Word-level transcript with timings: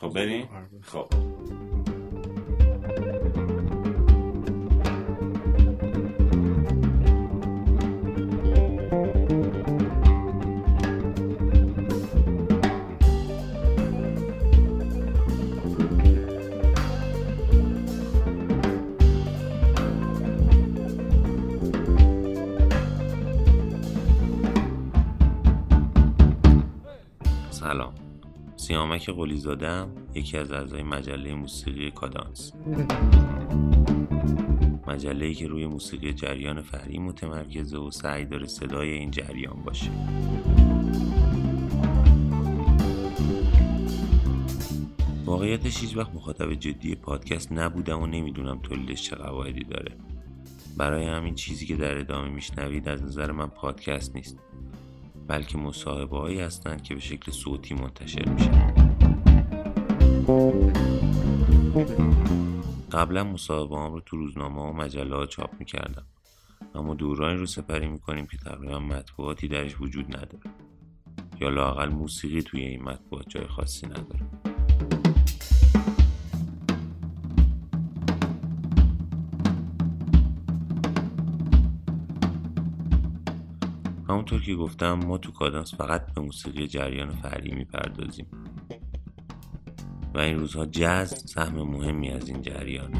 خب 0.00 0.08
بریم؟ 0.08 0.48
خب. 0.82 1.06
سیامک 28.66 29.10
قلی 29.10 29.36
زادم 29.36 29.90
یکی 30.14 30.38
از 30.38 30.52
اعضای 30.52 30.82
مجله 30.82 31.34
موسیقی 31.34 31.90
کادانس. 31.90 32.52
مجله 34.86 35.34
که 35.34 35.46
روی 35.46 35.66
موسیقی 35.66 36.12
جریان 36.12 36.62
فری 36.62 36.98
متمرکزه 36.98 37.78
و 37.78 37.90
سعی 37.90 38.24
داره 38.24 38.46
صدای 38.46 38.90
این 38.90 39.10
جریان 39.10 39.62
باشه. 39.62 39.90
واقعیتش 45.24 45.80
هیچ 45.80 45.96
وقت 45.96 46.14
مخاطب 46.14 46.54
جدی 46.54 46.94
پادکست 46.94 47.52
نبودم 47.52 48.02
و 48.02 48.06
نمی‌دونم 48.06 48.58
تولیدش 48.62 49.02
چه 49.02 49.16
قواعدی 49.16 49.64
داره. 49.64 49.96
برای 50.76 51.06
همین 51.06 51.34
چیزی 51.34 51.66
که 51.66 51.76
در 51.76 51.98
ادامه 51.98 52.28
میشنوید 52.28 52.88
از 52.88 53.02
نظر 53.02 53.32
من 53.32 53.46
پادکست 53.46 54.16
نیست. 54.16 54.38
بلکه 55.26 55.58
مصاحبه 55.58 56.18
هایی 56.18 56.40
هستند 56.40 56.82
که 56.82 56.94
به 56.94 57.00
شکل 57.00 57.32
صوتی 57.32 57.74
منتشر 57.74 58.28
میشن 58.28 58.74
قبلا 62.92 63.24
مصاحبه 63.24 63.76
هم 63.76 63.92
رو 63.92 64.00
تو 64.00 64.16
روزنامه 64.16 64.62
و 64.62 64.72
مجله 64.72 65.16
ها 65.16 65.26
چاپ 65.26 65.50
می‌کردم. 65.58 66.06
اما 66.74 66.94
دورانی 66.94 67.38
رو 67.38 67.46
سپری 67.46 67.86
می‌کنیم 67.86 68.26
که 68.26 68.36
تقریبا 68.36 68.78
مطبوعاتی 68.78 69.48
درش 69.48 69.80
وجود 69.80 70.16
نداره. 70.16 70.50
یا 71.40 71.48
لاقل 71.48 71.88
موسیقی 71.88 72.42
توی 72.42 72.60
این 72.60 72.82
مطبوعات 72.82 73.28
جای 73.28 73.46
خاصی 73.46 73.86
نداره. 73.86 74.55
همونطور 84.16 84.42
که 84.42 84.54
گفتم 84.54 84.92
ما 84.92 85.18
تو 85.18 85.32
کادانس 85.32 85.74
فقط 85.74 86.14
به 86.14 86.20
موسیقی 86.20 86.66
جریان 86.66 87.10
فری 87.10 87.54
می‌پردازیم. 87.54 88.26
و 90.14 90.18
این 90.18 90.38
روزها 90.38 90.66
جز 90.66 91.30
سهم 91.30 91.62
مهمی 91.62 92.10
از 92.10 92.28
این 92.28 92.42
جریان. 92.42 92.90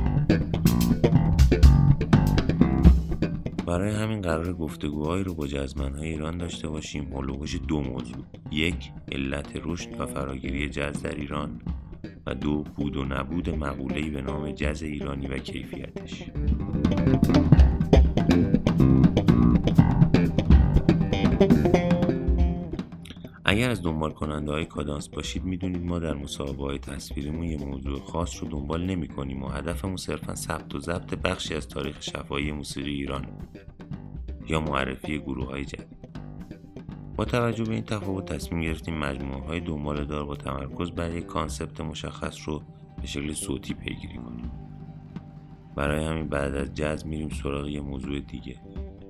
برای 3.66 3.94
همین 3.94 4.20
قرار 4.20 4.52
گفتگوهایی 4.52 5.24
رو 5.24 5.34
با 5.34 5.46
جزمنهای 5.46 6.08
ایران 6.08 6.38
داشته 6.38 6.68
باشیم. 6.68 7.12
هلوهوش 7.12 7.56
دو 7.68 7.80
موضوع. 7.80 8.24
یک 8.50 8.90
علت 9.12 9.60
رشد 9.64 10.00
و 10.00 10.06
فراگیری 10.06 10.68
جز 10.68 11.02
در 11.02 11.14
ایران. 11.14 11.60
و 12.26 12.34
دو 12.34 12.62
بود 12.62 12.96
و 12.96 13.04
نبود 13.04 13.50
مقوله‌ای 13.50 14.10
به 14.10 14.22
نام 14.22 14.50
جز 14.50 14.82
ایرانی 14.82 15.26
و 15.26 15.38
کیفیتش. 15.38 16.22
از 23.66 23.82
دنبال 23.82 24.10
کننده 24.10 24.52
های 24.52 24.64
کادانس 24.64 25.08
باشید 25.08 25.44
می‌دونید 25.44 25.84
ما 25.84 25.98
در 25.98 26.14
مصاحبه 26.14 26.62
های 26.62 26.78
تصویریمون 26.78 27.44
یه 27.44 27.64
موضوع 27.64 28.00
خاص 28.00 28.42
رو 28.42 28.48
دنبال 28.48 28.86
نمی 28.86 29.08
کنیم 29.08 29.42
و 29.42 29.48
هدفمون 29.48 29.96
صرفا 29.96 30.34
ثبت 30.34 30.74
و 30.74 30.80
ضبط 30.80 31.14
بخشی 31.14 31.54
از 31.54 31.68
تاریخ 31.68 32.02
شفاهی 32.02 32.52
موسیقی 32.52 32.90
ایران 32.90 33.26
یا 34.48 34.60
معرفی 34.60 35.18
گروه 35.18 35.46
های 35.46 35.64
جدید. 35.64 36.08
با 37.16 37.24
توجه 37.24 37.64
به 37.64 37.74
این 37.74 37.84
تفاوت 37.84 38.32
تصمیم 38.32 38.60
گرفتیم 38.60 38.98
مجموعه 38.98 39.46
های 39.46 39.60
دنبال 39.60 40.04
دار 40.04 40.24
با 40.24 40.36
تمرکز 40.36 40.90
بر 40.90 41.14
یک 41.14 41.26
کانسپت 41.26 41.80
مشخص 41.80 42.48
رو 42.48 42.62
به 43.00 43.06
شکل 43.06 43.32
صوتی 43.32 43.74
پیگیری 43.74 44.16
کنیم. 44.16 44.50
برای 45.76 46.04
همین 46.04 46.28
بعد 46.28 46.54
از 46.54 46.74
جز 46.74 47.06
میریم 47.06 47.28
سراغ 47.28 47.66
یه 47.66 47.80
موضوع 47.80 48.20
دیگه. 48.20 48.56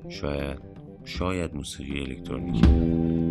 شاید 0.09 0.59
شاید 1.05 1.55
موسیقی 1.55 2.01
الکترونیکی. 2.01 3.26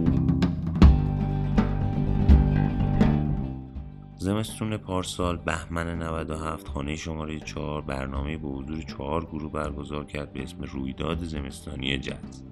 زمستون 4.26 4.78
پارسال 4.78 5.38
بهمن 5.38 6.02
97 6.02 6.68
خانه 6.68 6.96
شماره 6.96 7.40
4 7.40 7.82
برنامه 7.82 8.38
به 8.38 8.48
حضور 8.48 8.82
چهار 8.82 9.26
گروه 9.26 9.52
برگزار 9.52 10.06
کرد 10.06 10.34
به 10.34 10.44
اسم 10.44 10.64
رویداد 10.64 11.24
زمستانی 11.24 11.98
جز. 11.98 12.44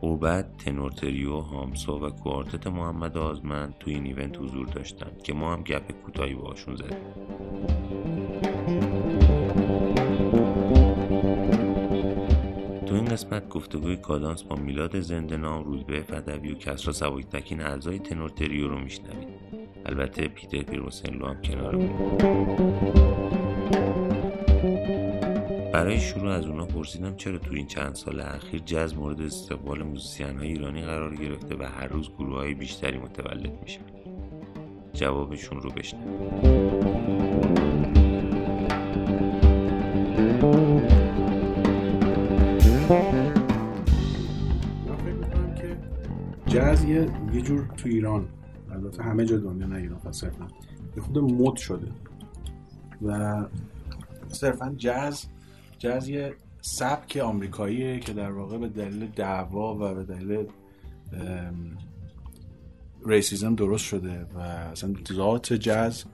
اوبد، 0.00 0.56
تنورتریو، 0.58 1.40
هامسا 1.40 1.98
و 1.98 2.10
کوارتت 2.10 2.66
محمد 2.66 3.18
آزمند 3.18 3.74
توی 3.80 3.94
این 3.94 4.06
ایونت 4.06 4.38
حضور 4.38 4.66
داشتند 4.66 5.22
که 5.22 5.32
ما 5.32 5.52
هم 5.52 5.62
گپ 5.62 5.92
کوتاهی 5.92 6.34
باشون 6.34 6.76
زدیم. 6.76 6.98
تو 12.86 12.94
این 12.94 13.04
قسمت 13.04 13.48
گفتگوی 13.48 13.96
کادانس 13.96 14.42
با 14.42 14.56
میلاد 14.56 15.00
زندنام 15.00 15.64
روزبه 15.64 16.02
فدوی 16.02 16.52
و 16.52 16.54
کسرا 16.54 16.92
سبکتکین 16.92 17.60
اعضای 17.60 17.98
تنور 17.98 18.33
تریو 18.33 18.68
رو 18.68 18.78
میشنوید. 18.78 19.39
البته 19.86 20.28
پیتر 20.28 20.62
پیروسنلو 20.62 21.26
هم 21.26 21.42
کنار 21.42 21.76
بود. 21.76 22.22
برای 25.72 26.00
شروع 26.00 26.30
از 26.30 26.46
اونا 26.46 26.64
پرسیدم 26.64 27.16
چرا 27.16 27.38
تو 27.38 27.54
این 27.54 27.66
چند 27.66 27.94
سال 27.94 28.20
اخیر 28.20 28.62
جز 28.66 28.94
مورد 28.94 29.20
استقبال 29.20 29.82
موزیسین 29.82 30.38
های 30.38 30.48
ایرانی 30.48 30.82
قرار 30.82 31.16
گرفته 31.16 31.56
و 31.56 31.62
هر 31.62 31.86
روز 31.86 32.10
گروه 32.18 32.36
های 32.36 32.54
بیشتری 32.54 32.98
متولد 32.98 33.62
میشن؟ 33.62 33.80
جوابشون 34.92 35.60
رو 35.60 35.70
که 35.70 35.96
جز 46.46 46.84
یه, 46.84 47.08
یه 47.34 47.40
جور 47.40 47.68
تو 47.76 47.88
ایران. 47.88 48.28
البته 48.90 49.02
همه 49.02 49.24
جا 49.24 49.36
دنیا 49.36 49.66
نه 49.66 49.76
ایران 49.76 49.98
فقط 49.98 50.12
صرفا. 50.12 50.46
یه 50.96 51.02
خود 51.02 51.18
مد 51.18 51.56
شده. 51.56 51.92
و 53.02 53.44
صرفا 54.28 54.74
جز 54.78 55.24
جز 55.78 56.08
یه 56.08 56.34
سبک 56.60 57.16
آمریکاییه 57.16 58.00
که 58.00 58.12
در 58.12 58.32
واقع 58.32 58.58
به 58.58 58.68
دلیل 58.68 59.06
دعوا 59.06 59.74
و 59.74 59.94
به 59.94 60.04
دلیل 60.04 60.46
ریسیزم 63.06 63.54
درست 63.54 63.84
شده 63.84 64.26
و 64.34 64.38
اصلا 64.38 64.94
ذات 65.12 65.52
جز 65.52 66.04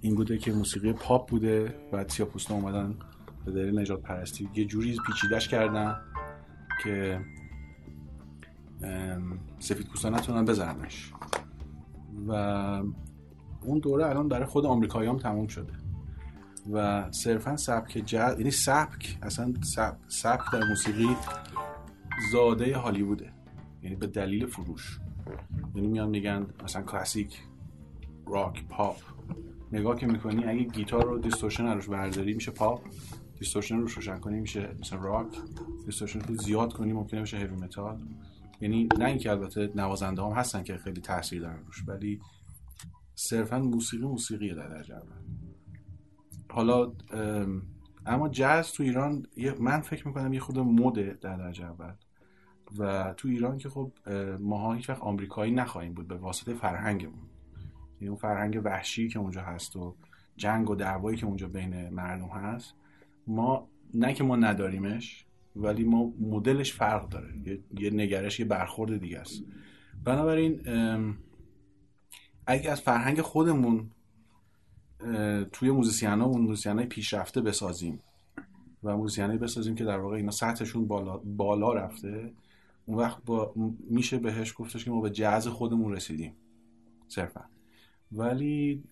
این 0.00 0.14
بوده 0.14 0.38
که 0.38 0.52
موسیقی 0.52 0.92
پاپ 0.92 1.30
بوده. 1.30 1.74
بعد 1.92 2.08
سیاپوستا 2.08 2.54
اومدن 2.54 2.94
به 3.44 3.52
دلیل 3.52 3.78
نجات 3.78 4.02
پرستی 4.02 4.48
یه 4.54 4.64
جوری 4.64 4.96
پیچیدش 5.06 5.48
کردن 5.48 5.96
که 6.82 7.20
سفید 9.58 9.88
پوستا 9.88 10.10
نتونن 10.10 10.44
بزننش. 10.44 11.12
و 12.28 12.32
اون 13.62 13.78
دوره 13.78 14.06
الان 14.06 14.28
برای 14.28 14.46
خود 14.46 14.66
آمریکایی 14.66 15.08
هم 15.08 15.18
تموم 15.18 15.46
شده. 15.46 15.72
و 16.72 17.06
صرفا 17.10 17.56
سبک 17.56 17.98
جز 18.06 18.34
یعنی 18.38 18.50
سبک 18.50 19.18
اصلا 19.22 19.54
سب... 19.62 19.96
سبک 20.08 20.52
در 20.52 20.68
موسیقی 20.68 21.16
زاده 22.32 22.76
هالیووده. 22.76 23.32
یعنی 23.82 23.96
به 23.96 24.06
دلیل 24.06 24.46
فروش. 24.46 25.00
یعنی 25.74 25.88
میان 25.88 26.08
میگن 26.08 26.46
مثلا 26.64 26.82
کلاسیک 26.82 27.42
راک 28.26 28.68
پاپ. 28.68 28.96
نگاه 29.72 29.96
که 29.96 30.06
می‌کنی 30.06 30.44
اگه 30.44 30.62
گیتار 30.62 31.04
رو 31.04 31.18
distortion 31.18 31.66
روش 31.66 31.88
برداری 31.88 32.34
میشه 32.34 32.50
پاپ. 32.50 32.80
distortion 33.38 33.78
روش 33.78 33.92
روشن 33.92 34.18
کنی 34.18 34.40
میشه 34.40 34.74
مثلا 34.80 35.00
راک. 35.00 35.26
distortion 35.86 36.20
رو 36.20 36.34
زیاد 36.34 36.72
کنی 36.72 36.92
ممکنه 36.92 37.20
بشه 37.20 37.36
heavy 37.36 37.56
metal. 37.56 37.98
یعنی 38.60 38.88
نه 38.98 39.04
اینکه 39.04 39.30
البته 39.30 39.72
نوازنده 39.74 40.22
هم 40.22 40.32
هستن 40.32 40.62
که 40.62 40.76
خیلی 40.76 41.00
تاثیر 41.00 41.42
دارن 41.42 41.64
روش 41.66 41.88
ولی 41.88 42.20
صرفا 43.14 43.58
موسیقی 43.58 44.04
موسیقی 44.04 44.54
در 44.54 44.68
درجه 44.68 44.94
اول. 44.94 45.12
حالا 46.50 46.92
ام، 47.12 47.62
اما 48.06 48.28
جاز 48.28 48.72
تو 48.72 48.82
ایران 48.82 49.26
من 49.60 49.80
فکر 49.80 50.08
می‌کنم 50.08 50.32
یه 50.32 50.40
خورده 50.40 50.58
مده 50.58 51.18
در 51.20 51.36
درجه 51.36 51.66
اول. 51.66 51.92
و 52.78 53.14
تو 53.16 53.28
ایران 53.28 53.58
که 53.58 53.68
خب 53.68 53.92
اه، 54.06 54.36
ماها 54.36 54.72
هیچ 54.72 54.90
وقت 54.90 55.00
آمریکایی 55.00 55.52
نخواهیم 55.52 55.94
بود 55.94 56.08
به 56.08 56.16
واسطه 56.16 56.54
فرهنگمون. 56.54 57.28
یعنی 57.94 58.08
اون 58.08 58.16
فرهنگ 58.16 58.60
وحشی 58.64 59.08
که 59.08 59.18
اونجا 59.18 59.42
هست 59.42 59.76
و 59.76 59.96
جنگ 60.36 60.70
و 60.70 60.74
دعوایی 60.74 61.16
که 61.16 61.26
اونجا 61.26 61.48
بین 61.48 61.88
مردم 61.88 62.28
هست 62.28 62.74
ما 63.26 63.68
نه 63.94 64.14
که 64.14 64.24
ما 64.24 64.36
نداریمش 64.36 65.25
ولی 65.56 65.84
ما 65.84 66.12
مدلش 66.20 66.72
فرق 66.72 67.08
داره. 67.08 67.34
یه, 67.46 67.58
یه 67.78 67.90
نگرش 67.90 68.40
یه 68.40 68.46
برخورد 68.46 69.00
دیگه 69.00 69.18
است. 69.18 69.42
بنابراین 70.04 70.60
اگه 72.46 72.70
از 72.70 72.80
فرهنگ 72.80 73.20
خودمون 73.20 73.90
توی 75.52 75.70
موزیسین 75.70 76.08
ها 76.08 76.28
موزیسین 76.28 76.78
های 76.78 76.86
پیشرفته 76.86 77.40
بسازیم 77.40 78.00
و 78.82 78.96
موزیسین 78.96 79.36
بسازیم 79.36 79.74
که 79.74 79.84
در 79.84 79.98
واقع 79.98 80.16
اینا 80.16 80.30
سطحشون 80.30 80.86
بالا, 80.86 81.16
بالا 81.16 81.72
رفته 81.72 82.32
اون 82.86 82.98
وقت 82.98 83.24
با 83.24 83.52
میشه 83.90 84.18
بهش 84.18 84.54
گفتش 84.56 84.84
که 84.84 84.90
ما 84.90 85.00
به 85.00 85.10
جاز 85.10 85.48
خودمون 85.48 85.92
رسیدیم. 85.92 86.32
صرفا. 87.08 87.44
ولی 88.12 88.82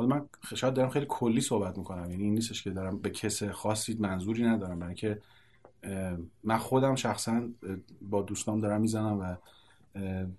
حالا 0.00 0.16
من 0.16 0.26
شاید 0.56 0.74
دارم 0.74 0.88
خیلی 0.88 1.06
کلی 1.08 1.40
صحبت 1.40 1.78
می‌کنم. 1.78 2.10
یعنی 2.10 2.24
این 2.24 2.34
نیستش 2.34 2.62
که 2.62 2.70
دارم 2.70 2.98
به 2.98 3.10
کس 3.10 3.42
خاصی 3.42 3.96
منظوری 4.00 4.44
ندارم. 4.44 4.78
برای 4.78 4.94
که 4.94 5.20
من 6.44 6.58
خودم 6.58 6.94
شخصا 6.94 7.42
با 8.02 8.22
دوستام 8.22 8.60
دارم 8.60 8.80
می‌زنم 8.80 9.20
و 9.20 9.36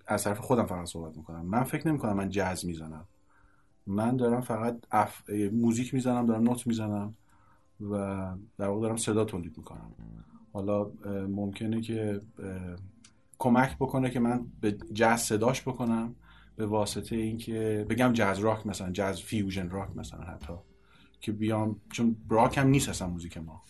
از 0.06 0.24
طرف 0.24 0.38
خودم 0.38 0.66
فقط 0.66 0.86
صحبت 0.86 1.16
می‌کنم. 1.16 1.46
من 1.46 1.62
فکر 1.62 1.88
نمی‌کنم 1.88 2.12
من 2.12 2.30
جاز 2.30 2.66
می‌زنم. 2.66 3.04
من 3.86 4.16
دارم 4.16 4.40
فقط 4.40 4.78
اف... 4.90 5.30
موزیک 5.52 5.94
می‌زنم 5.94 6.26
دارم 6.26 6.42
نوت 6.42 6.66
می‌زنم 6.66 7.14
و 7.80 7.96
در 8.58 8.68
واقع 8.68 8.80
دارم 8.80 8.96
صدا 8.96 9.24
تولید 9.24 9.58
می‌کنم. 9.58 9.92
حالا 10.52 10.90
ممکنه 11.28 11.80
که 11.80 12.20
کمک 13.38 13.76
بکنه 13.76 14.10
که 14.10 14.20
من 14.20 14.46
به 14.60 14.76
جاز 14.92 15.20
صداش 15.20 15.62
بکنم. 15.62 16.14
به 16.56 16.66
واسطه 16.66 17.16
اینکه 17.16 17.86
بگم 17.90 18.12
جاز 18.12 18.38
راک 18.38 18.66
مثلا 18.66 18.90
جاز 18.90 19.20
fusion 19.20 19.70
راک 19.70 19.96
مثلا 19.96 20.20
حتی 20.20 20.52
که 21.20 21.32
بیام 21.32 21.80
چون 21.92 22.16
راک 22.28 22.58
هم 22.58 22.68
نیست 22.68 22.88
اصلا 22.88 23.08
موزیک 23.08 23.38
ما 23.38 23.62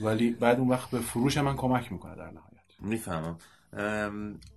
ولی 0.00 0.30
بعد 0.30 0.58
اون 0.58 0.68
وقت 0.68 0.90
به 0.90 0.98
فروش 0.98 1.38
من 1.38 1.56
کمک 1.56 1.92
می‌کنه 1.92 2.14
در 2.14 2.30
نهایت 2.30 2.58
می‌فهمم 2.80 3.36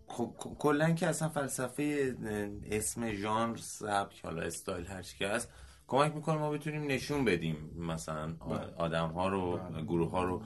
خب 0.08 0.36
کلا 0.60 0.92
که 0.92 1.08
اصلا 1.08 1.30
فلسفه 1.30 2.16
اسم 2.72 3.12
ژانر 3.12 3.58
سبک 3.58 4.25
حالا 4.25 4.42
استایل 4.42 4.88
هر 4.88 5.02
چی 5.02 5.18
که 5.18 5.28
هست 5.28 5.50
کمک 5.88 6.16
می‌کنه 6.16 6.38
ما 6.38 6.50
بتونیم 6.50 6.88
نشون 6.88 7.25
بدیم 7.25 7.56
مثلا 7.78 8.28
بله. 8.28 8.60
آدم 8.78 9.10
ها 9.10 9.28
رو 9.28 9.58
بله. 9.58 9.81
گروه 9.81 10.12
ها 10.12 10.24
رو 10.24 10.42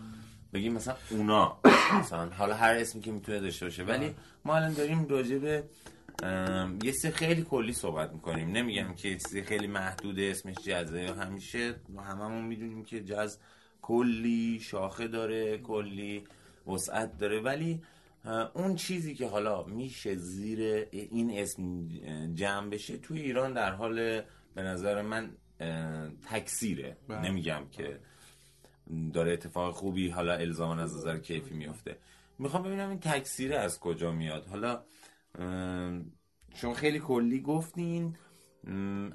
بگیم 0.54 0.74
مثلا 0.74 0.96
اونا 1.10 1.58
مثلا 2.00 2.30
حالا 2.30 2.56
هر 2.56 2.74
اسمی 2.74 3.02
که 3.02 3.12
می‌تونه 3.12 3.40
داشته 3.40 3.66
باشه 3.66 3.84
ولی 3.84 4.06
بله. 4.06 4.16
ما 4.46 4.56
الان 4.56 4.74
داریم 4.74 5.08
راجع 5.08 5.38
به 5.38 5.64
یه 6.84 6.92
سه 6.92 7.12
خیلی 7.12 7.42
کلی 7.44 7.74
صحبت 7.74 8.14
می‌کنیم. 8.14 8.52
نمیگم 8.52 8.94
که 8.94 9.18
چیزی 9.18 9.42
خیلی 9.42 9.68
محدود 9.68 10.20
اسمش 10.20 10.56
جزه 10.56 11.02
یا 11.02 11.14
همیشه. 11.14 11.76
هممون 11.98 12.46
می‌دونیم 12.46 12.86
که 12.86 13.04
جز 13.04 13.38
کلی 13.82 14.60
شاخه 14.60 15.08
داره 15.08 15.58
کلی 15.58 16.24
وسعت 16.68 17.18
داره. 17.18 17.40
ولی 17.42 17.82
اون 18.54 18.76
چیزی 18.76 19.16
که 19.16 19.28
حالا 19.28 19.64
میشه 19.64 20.16
زیر 20.16 20.88
این 20.92 21.40
اسم 21.40 21.88
جمع 22.34 22.70
بشه 22.70 22.98
توی 22.98 23.22
ایران 23.22 23.54
در 23.54 23.72
حال 23.72 24.22
به 24.56 24.62
نظر 24.62 25.02
من 25.02 25.30
تکثیره. 26.30 26.98
بله. 27.08 27.30
نمیگم 27.30 27.64
که 27.72 28.00
داره 29.14 29.34
اتفاق 29.34 29.74
خوبی 29.74 30.10
حالا 30.10 30.34
الزامان 30.34 30.80
از 30.80 30.98
نظر 30.98 31.18
کیفی 31.18 31.54
میفته 31.54 31.98
می‌خوام 32.40 32.64
ببینم 32.64 32.90
این 32.90 33.00
تکثیره 33.00 33.58
از 33.58 33.80
کجا 33.80 34.12
میاد. 34.12 34.48
حالا 34.48 34.84
شما 36.54 36.74
خیلی 36.74 37.00
کلی 37.00 37.42
گفتین. 37.42 38.16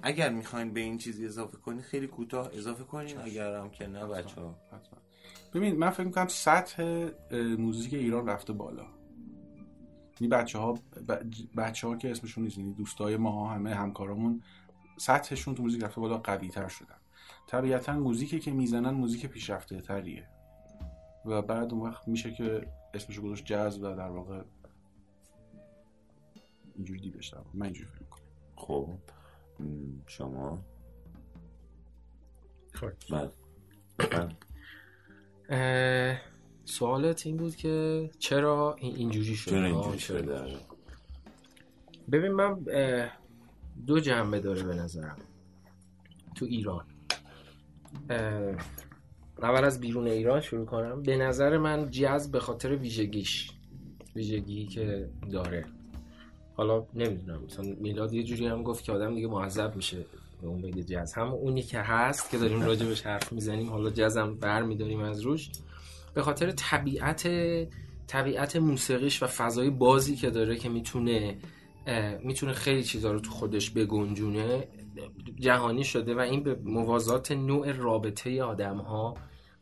اگر 0.02 0.32
می‌خواین 0.32 0.72
به 0.72 0.80
این 0.80 0.98
چیزی 0.98 1.26
اضافه 1.26 1.56
کنید 1.56 1.80
خیلی 1.80 2.06
کوتاه 2.06 2.50
اضافه 2.54 2.84
کنین 2.84 3.18
اگر 3.18 3.54
هم 3.54 3.70
که 3.70 3.86
نه 3.86 4.06
بچه 4.06 4.40
ها 4.40 4.56
ببین 5.54 5.76
من 5.76 5.90
فکر 5.90 6.06
می‌کنم 6.06 6.28
سطح 6.28 7.08
موزیک 7.58 7.94
ایران 7.94 8.26
رفته 8.26 8.52
بالا. 8.52 8.86
این 10.20 10.30
بچه 10.30 10.58
ها 10.58 10.78
بچه 11.56 11.88
ها 11.88 11.96
که 11.96 12.10
اسمشون 12.10 12.44
نیست 12.44 12.58
یعنی 12.58 12.74
دوستای 12.74 13.16
ما 13.16 13.50
همه 13.50 13.74
همکارامون 13.74 14.42
سطحشون 14.98 15.54
تو 15.54 15.62
موزیک 15.62 15.84
رفته 15.84 16.00
بالا 16.00 16.18
قوی 16.18 16.48
تر 16.48 16.68
شدن. 16.68 16.96
طبیعتا 17.46 17.92
موزیکی 17.92 18.38
که 18.38 18.50
می‌زنن 18.50 18.90
موزیک 18.90 19.26
پیشرفته 19.26 19.80
تریه 19.80 20.28
و 21.26 21.42
بعد 21.42 21.72
اون 21.72 21.88
وقت 21.88 22.08
میشه 22.08 22.32
که 22.32 22.66
اسمشو 22.94 23.22
گذاشت 23.22 23.44
جاز 23.44 23.82
و 23.82 23.94
در 23.94 24.08
واقع 24.08 24.42
اینجوری 26.74 27.00
دیدش 27.00 27.28
در 27.28 27.38
من 27.54 27.66
اینجوری 27.66 27.90
فکر 27.90 28.00
می‌کنم. 28.00 28.24
خب. 28.56 28.88
شما؟ 30.06 30.64
خب 32.72 32.90
بله. 33.10 33.30
سوالت 36.64 37.26
این 37.26 37.36
بود 37.36 37.56
که 37.56 38.10
چرا 38.18 38.76
اینجوری 38.78 39.34
شده 39.34 39.54
چرا 39.54 39.64
اینجوری 39.64 39.98
شده؟ 39.98 40.56
ببین 42.12 42.32
من 42.32 42.64
دو 43.86 44.00
جنبه 44.00 44.40
داره 44.40 44.62
به 44.62 44.74
نظرم. 44.74 45.16
تو 46.34 46.44
ایران. 46.44 46.86
اول 49.42 49.64
از 49.64 49.80
بیرون 49.80 50.06
ایران 50.06 50.40
شروع 50.40 50.66
کنم. 50.66 51.02
به 51.02 51.16
نظر 51.16 51.58
من 51.58 51.90
جز 51.90 52.30
به 52.30 52.40
خاطر 52.40 52.76
ویژگیش. 52.76 53.52
ویژگی 54.16 54.66
که 54.66 55.10
داره. 55.32 55.64
حالا 56.60 56.86
نمی‌دونم 56.94 57.42
مثلا 57.44 57.64
میلاد 57.80 58.12
یه 58.12 58.22
جوری 58.22 58.46
هم 58.46 58.62
گفت 58.62 58.84
که 58.84 58.92
آدم 58.92 59.14
دیگه 59.14 59.28
معذب 59.28 59.76
میشه 59.76 60.04
به 60.42 60.48
امید 60.48 60.80
جز 60.80 61.12
هم 61.12 61.28
اونی 61.28 61.62
که 61.62 61.78
هست 61.78 62.30
که 62.30 62.38
داریم 62.38 62.62
راجبش 62.62 63.02
حرف 63.06 63.32
می‌زنیم 63.32 63.70
حالا 63.70 63.90
جزم 63.90 64.34
بر 64.34 64.62
میداریم 64.62 65.00
از 65.00 65.20
روش. 65.20 65.50
به 66.14 66.22
خاطر 66.22 66.50
طبیعت 66.50 67.28
طبیعت 68.06 68.56
موسیقیش 68.56 69.22
و 69.22 69.26
فضای 69.26 69.70
بازی 69.70 70.16
که 70.16 70.30
داره 70.30 70.56
که 70.56 70.68
می‌تونه 70.68 71.38
می‌تونه 72.22 72.52
خیلی 72.52 72.82
چیزا 72.82 73.12
رو 73.12 73.20
تو 73.20 73.30
خودش 73.30 73.70
بگنجونه 73.70 74.68
جهانی 75.36 75.84
شده 75.84 76.14
و 76.14 76.18
این 76.18 76.42
به 76.42 76.58
موازات 76.64 77.32
نوع 77.32 77.72
رابطه 77.72 78.42
آدم 78.42 78.76
ها 78.76 79.14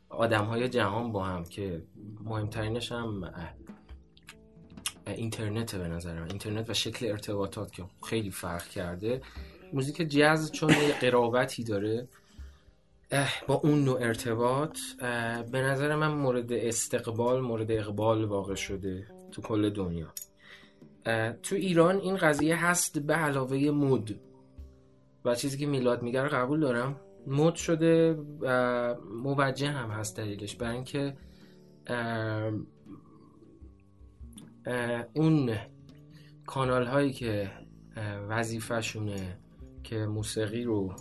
آدم 0.09 0.45
های 0.45 0.69
جهان 0.69 1.13
با 1.13 1.25
هم 1.25 1.45
که 1.45 1.83
مهمترینش 2.25 2.93
هم 2.93 3.25
اینترنت 5.09 5.77
به 5.77 5.89
نظر 5.89 6.21
من. 6.21 6.29
اینترنت 6.29 6.71
و 6.71 6.75
شکل 6.75 7.07
ارتباطات 7.07 7.73
که 7.73 7.85
خیلی 8.07 8.31
فرق 8.31 8.69
کرده. 8.69 9.21
موزیک 9.73 10.11
جاز 10.11 10.53
چون 10.53 10.71
یه 10.71 10.99
قرابتی 11.01 11.65
داره 11.65 12.09
با 13.47 13.55
اون 13.55 13.85
نوع 13.85 14.03
ارتباط 14.03 14.79
به 15.53 15.61
نظر 15.61 15.97
من 15.97 16.09
مورد 16.09 16.53
استقبال 16.53 17.41
مورد 17.41 17.71
اقبال 17.71 18.25
واقع 18.25 18.55
شده 18.55 19.07
تو 19.33 19.43
کل 19.43 19.71
دنیا. 19.71 20.07
تو 21.43 21.55
ایران 21.57 21.97
این 21.97 22.17
قضیه 22.17 22.67
هست 22.67 22.99
به 22.99 23.15
علاوه 23.15 23.71
مود. 23.71 24.21
و 25.25 25.35
چیزی 25.35 25.59
که 25.59 25.67
میلاد 25.67 26.03
میگه 26.03 26.23
رو 26.23 26.29
قبول 26.29 26.61
دارم. 26.61 27.01
مود 27.27 27.55
شده 27.55 28.19
و 28.41 28.95
موجه 29.23 29.69
هم 29.69 29.91
هست 29.91 30.17
دلیلش. 30.17 30.57
برای 30.57 30.75
اینکه 30.75 31.17
اون 35.15 35.57
کانال 36.47 36.87
هایی 36.87 37.13
که 37.13 37.51
وظیفهشونه 38.29 39.39
که 39.83 39.97
موسیقی 39.97 40.65
رو 40.65 40.95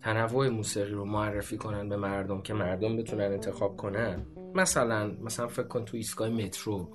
تنوع 0.00 0.48
موسیقی 0.48 0.92
رو 0.92 1.04
معرفی 1.04 1.56
کنن 1.56 1.88
به 1.88 1.96
مردم 1.96 2.40
که 2.42 2.54
مردم 2.54 2.96
بتونن 2.96 3.24
انتخاب 3.24 3.76
کنن. 3.76 4.26
مثلا 4.54 5.16
مثلا 5.22 5.46
فکر 5.46 5.66
کن 5.66 5.84
تو 5.84 5.96
ایستگاه 5.96 6.28
مترو 6.28 6.88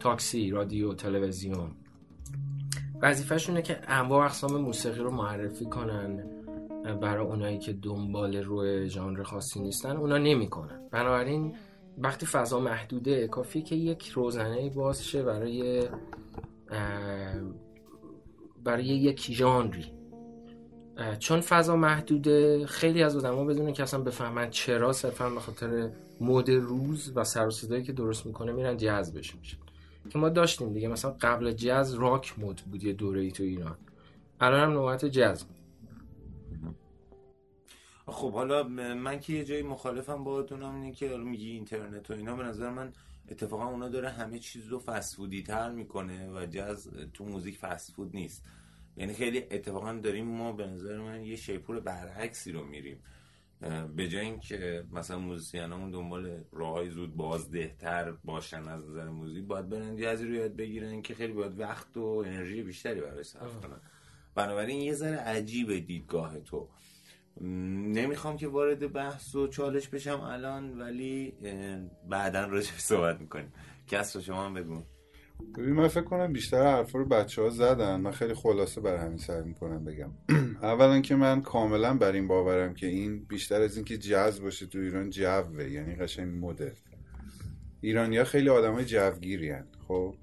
تاکسی 0.00 0.50
رادیو 0.50 0.94
تلویزیون. 0.94 1.70
وظیفهشونه 3.02 3.62
که 3.62 3.78
انواع 3.86 4.24
اقسام 4.24 4.60
موسیقی 4.60 5.00
رو 5.00 5.10
معرفی 5.10 5.64
کنن 5.64 6.24
برای 7.00 7.26
اونایی 7.26 7.58
که 7.58 7.72
دنبال 7.72 8.36
روی 8.36 8.88
ژانر 8.88 9.22
خاصی 9.22 9.60
نیستن 9.60 9.96
اونا 9.96 10.18
نمی‌کنن. 10.18 10.88
بنابراین 10.90 11.56
وقتی 11.98 12.26
فضا 12.26 12.60
محدوده 12.60 13.28
کافی 13.28 13.62
که 13.62 13.76
یک 13.76 14.08
روزنه 14.08 14.70
باز 14.70 15.06
شه 15.06 15.22
برای 15.22 15.88
برای 18.64 18.84
یک 18.84 19.32
ژانری. 19.32 19.92
چون 21.18 21.40
فضا 21.40 21.76
محدوده 21.76 22.66
خیلی 22.66 23.02
از 23.02 23.16
آدما 23.16 23.44
بدون 23.44 23.72
که 23.72 23.82
اصلا 23.82 24.00
بفهمن 24.00 24.50
چرا 24.50 24.92
صرفا 24.92 25.30
به 25.30 25.40
خاطر 25.40 25.90
مود 26.20 26.50
روز 26.50 27.12
و 27.16 27.24
سر 27.24 27.50
که 27.80 27.92
درست 27.92 28.26
می‌کنه 28.26 28.52
میرن 28.52 28.76
جذبش 28.76 29.36
میشن. 29.36 29.58
که 30.10 30.18
ما 30.18 30.28
داشتیم 30.28 30.72
دیگه 30.72 30.88
مثلا 30.88 31.16
قبل 31.20 31.52
جز 31.52 31.94
راک 31.94 32.38
مود 32.38 32.62
بود 32.70 32.84
یه 32.84 32.92
دوره 32.92 33.20
ای 33.20 33.32
تو 33.32 33.42
ایران. 33.42 33.76
الان 34.40 34.60
هم 34.60 34.70
نوبت 34.72 35.04
جز 35.04 35.44
خب 38.06 38.32
حالا 38.32 38.62
من 38.94 39.20
که 39.20 39.32
یه 39.32 39.44
جایی 39.44 39.62
مخالفم 39.62 40.24
با 40.24 40.46
هم 40.50 40.74
اینه 40.74 40.92
که 40.92 41.16
میگی 41.16 41.50
اینترنت 41.50 42.10
و 42.10 42.14
اینا 42.14 42.36
به 42.36 42.42
نظر 42.42 42.70
من 42.70 42.92
اتفاقا 43.28 43.66
اونا 43.66 43.88
داره 43.88 44.08
همه 44.08 44.38
چیز 44.38 44.66
رو 44.66 44.78
فسفودی 44.78 45.42
تر 45.42 45.70
می‌کنه 45.70 46.30
و 46.30 46.46
جز 46.46 46.88
تو 47.14 47.24
موزیک 47.24 47.58
فسفود 47.58 48.14
نیست. 48.14 48.44
یعنی 48.96 49.14
خیلی 49.14 49.38
اتفاقا 49.50 49.92
داریم 49.92 50.26
ما 50.26 50.52
به 50.52 50.66
نظر 50.66 50.98
من 50.98 51.24
یه 51.24 51.36
شیپور 51.36 51.80
برعکسی 51.80 52.52
رو 52.52 52.64
میریم. 52.64 52.98
به 53.96 54.08
جای 54.08 54.24
اینکه 54.24 54.84
مثلا 54.92 55.18
موزیسینامون 55.18 55.90
دنبال 55.90 56.44
راههای 56.52 56.90
زود 56.90 57.16
بازدهتر 57.16 58.12
باشن 58.12 58.68
از 58.68 58.88
نظر 58.88 59.08
موزیک 59.08 59.44
باید 59.44 59.68
برن 59.68 59.96
جزی 59.96 60.26
رو 60.26 60.34
یاد 60.34 60.56
بگیرن 60.56 61.02
که 61.02 61.14
خیلی 61.14 61.32
باید 61.32 61.60
وقت 61.60 61.96
و 61.96 62.24
انرژی 62.26 62.62
بیشتری 62.62 63.00
برای 63.00 63.24
صرف 63.24 63.60
کنن. 63.60 63.80
بنابراین 64.34 64.80
یه 64.80 64.94
ذره 64.94 65.16
عجیبه 65.16 65.80
دیدگاه 65.80 66.40
تو. 66.40 66.68
نمی‌خوام 67.40 68.36
که 68.36 68.48
وارد 68.48 68.92
بحث 68.92 69.34
و 69.34 69.48
چالش 69.48 69.88
بشم 69.88 70.20
الان 70.20 70.78
ولی 70.78 71.34
بعدا 72.08 72.44
راجع 72.44 72.72
صحبت 72.76 73.20
می‌کنیم. 73.20 73.52
کس 73.86 74.16
رو 74.16 74.22
شما 74.22 74.46
هم 74.46 74.54
بگو. 74.54 74.82
ببین 75.58 75.72
من 75.72 75.88
فکر 75.88 76.04
کنم 76.04 76.32
بیشتر 76.32 76.62
حرفا 76.62 76.98
رو 76.98 77.04
بچه 77.04 77.42
ها 77.42 77.50
زدن. 77.50 78.00
من 78.00 78.10
خیلی 78.10 78.34
خلاصه 78.34 78.80
بر 78.80 78.96
همین 78.96 79.18
سر 79.18 79.42
می‌کنم 79.42 79.84
بگم. 79.84 80.10
اولا 80.62 81.00
که 81.00 81.16
من 81.16 81.42
کاملا 81.42 81.94
بر 81.94 82.12
این 82.12 82.28
باورم 82.28 82.74
که 82.74 82.86
این 82.86 83.24
بیشتر 83.24 83.60
از 83.62 83.76
اینکه 83.76 83.98
جز 83.98 84.40
باشه 84.40 84.66
تو 84.66 84.78
ایران 84.78 85.10
جوه 85.10 85.70
یعنی 85.70 85.94
قشنگ 85.94 86.44
مدل 86.44 86.74
ایرانیا 87.80 88.24
خیلی 88.24 88.48
آدم 88.48 88.72
های 88.72 88.84
جوگیری 88.84 89.54
خب؟ 89.88 90.14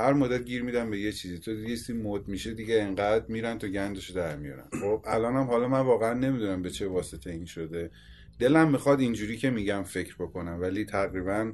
هر 0.00 0.12
مدت 0.12 0.44
گیر 0.44 0.62
میدن 0.62 0.90
به 0.90 1.00
یه 1.00 1.12
چیزی. 1.12 1.38
تو 1.38 1.54
دیگه 1.54 1.76
سی 1.76 1.92
مد 1.92 2.28
میشه 2.28 2.54
دیگه 2.54 2.82
انقدر 2.82 3.24
میرن 3.28 3.58
تو 3.58 3.68
گندشو 3.68 4.14
در 4.14 4.36
میارن. 4.36 4.68
خب 4.80 5.04
الانم 5.06 5.42
حالا 5.42 5.68
من 5.68 5.80
واقعا 5.80 6.14
نمی‌دونم 6.14 6.62
به 6.62 6.70
چه 6.70 6.88
واسطه 6.88 7.30
این 7.30 7.44
شده. 7.44 7.90
دلم 8.38 8.70
می‌خواد 8.70 9.00
اینجوری 9.00 9.36
که 9.36 9.50
میگم 9.50 9.82
فکر 9.82 10.14
بکنم 10.14 10.60
ولی 10.60 10.84
تقریبا 10.84 11.52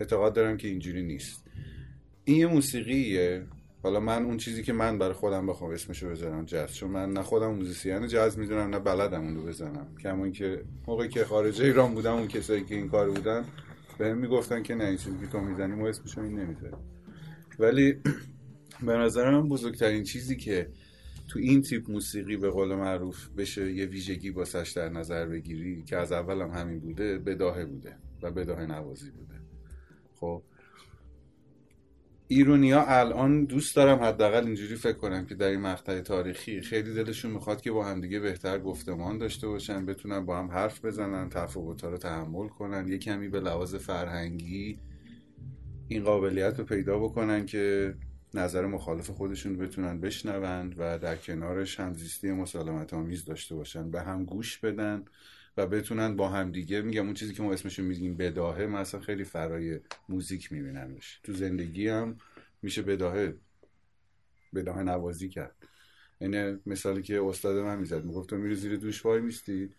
اعتقاد 0.00 0.34
دارم 0.34 0.56
که 0.56 0.68
اینجوری 0.68 1.02
نیست. 1.02 1.44
این 2.24 2.36
یه 2.36 2.46
موسیقیه. 2.46 3.46
حالا 3.82 4.00
من 4.00 4.24
اون 4.24 4.36
چیزی 4.36 4.62
که 4.62 4.72
من 4.72 4.98
برای 4.98 5.12
خودم 5.12 5.46
بخوام 5.46 5.70
اسمشو 5.70 6.08
بذارم 6.08 6.44
جاز. 6.44 6.76
چون 6.76 6.90
من 6.90 7.12
نه 7.12 7.22
خودم 7.22 7.54
موزیسین 7.54 8.08
جاز 8.08 8.38
می‌دونم 8.38 8.70
نه 8.70 8.78
بلدم 8.78 9.20
اون 9.20 9.36
رو 9.36 9.42
بزنم. 9.42 9.96
کما 10.02 10.28
که 10.28 10.64
موقعی 10.86 11.08
که 11.08 11.24
خارج 11.24 11.62
ایران 11.62 11.94
بودم 11.94 12.14
اون 12.14 12.28
کسایی 12.28 12.64
که 12.64 12.74
این 12.74 12.88
کار 12.88 13.10
بودن 13.10 13.44
بهم 13.98 14.18
می‌گفتن 14.18 14.62
که 14.62 14.74
نه 14.74 14.84
این 14.84 14.96
چیزی 14.96 15.18
که 15.20 15.26
تو 15.26 15.40
می‌زنی 15.40 15.74
ما 15.74 15.88
اسمشو 15.88 16.20
این 16.20 16.38
نمی‌ذاریم. 16.38 16.97
ولی 17.58 17.96
به 18.86 18.92
نظر 18.92 19.30
من 19.30 19.48
بزرگترین 19.48 20.04
چیزی 20.04 20.36
که 20.36 20.70
تو 21.28 21.38
این 21.38 21.62
تیپ 21.62 21.90
موسیقی 21.90 22.36
به 22.36 22.50
قول 22.50 22.74
معروف 22.74 23.28
بشه 23.28 23.72
یه 23.72 23.86
ویژگی 23.86 24.30
باسش 24.30 24.72
در 24.76 24.88
نظر 24.88 25.26
بگیری 25.26 25.82
که 25.82 25.96
از 25.96 26.12
اول 26.12 26.42
هم 26.42 26.50
همین 26.50 26.80
بوده 26.80 27.18
بداهه 27.18 27.64
بوده 27.64 27.96
و 28.22 28.30
بداهه 28.30 28.66
نوازی 28.66 29.10
بوده. 29.10 29.34
خب. 30.20 30.42
ایرونیا 32.30 32.84
الان 32.86 33.44
دوست 33.44 33.76
دارم 33.76 33.98
حداقل 33.98 34.44
اینجوری 34.44 34.76
فکر 34.76 34.96
کنم 34.96 35.26
که 35.26 35.34
در 35.34 35.48
این 35.48 35.60
مقطع 35.60 36.00
تاریخی 36.00 36.60
خیلی 36.60 36.94
دلشون 36.94 37.30
می‌خواد 37.30 37.60
که 37.60 37.70
با 37.70 37.84
همدیگه 37.84 38.20
بهتر 38.20 38.58
گفتمان 38.58 39.18
داشته 39.18 39.48
باشن 39.48 39.86
بتونن 39.86 40.24
با 40.24 40.38
هم 40.38 40.50
حرف 40.50 40.84
بزنن 40.84 41.28
تفاوت‌ها 41.28 41.90
رو 41.90 41.96
تحمل 41.96 42.48
کنن 42.48 42.88
یه 42.88 42.98
کمی 42.98 43.28
به 43.28 43.40
لحاظ 43.40 43.74
فرهنگی 43.74 44.78
این 45.88 46.04
قابلیت 46.04 46.58
رو 46.58 46.64
پیدا 46.64 46.98
بکنن 46.98 47.46
که 47.46 47.94
نظر 48.34 48.66
مخالف 48.66 49.10
خودشون 49.10 49.56
بتونن 49.56 50.00
بشنوند 50.00 50.74
و 50.78 50.98
در 50.98 51.16
کنارش 51.16 51.80
همزیستی 51.80 52.32
مسالمت 52.32 52.94
آمیز 52.94 53.24
داشته 53.24 53.54
باشن 53.54 53.90
به 53.90 54.02
هم 54.02 54.24
گوش 54.24 54.58
بدن 54.58 55.04
و 55.56 55.66
بتونن 55.66 56.16
با 56.16 56.28
هم 56.28 56.52
دیگه 56.52 56.82
میگم 56.82 57.04
اون 57.04 57.14
چیزی 57.14 57.34
که 57.34 57.42
ما 57.42 57.52
اسمشو 57.52 57.82
میگیم 57.82 58.16
بداهه 58.16 58.66
مثلا 58.66 59.00
خیلی 59.00 59.24
فرای 59.24 59.80
موزیک 60.08 60.52
میبینمش. 60.52 61.20
تو 61.22 61.32
زندگی 61.32 61.88
هم 61.88 62.18
میشه 62.62 62.82
بداهه 62.82 63.36
بداهه 64.54 64.82
نوازی 64.82 65.28
کرد. 65.28 65.56
اینه 66.20 66.58
مثالی 66.66 67.02
که 67.02 67.22
استاد 67.22 67.56
من 67.56 67.78
می‌زد 67.78 68.04
می‌گفت 68.04 68.30
تو 68.30 68.36
میری 68.36 68.54
زیر 68.54 68.76
دوش 68.76 69.04
وای 69.04 69.20
میستی؟ 69.20 69.70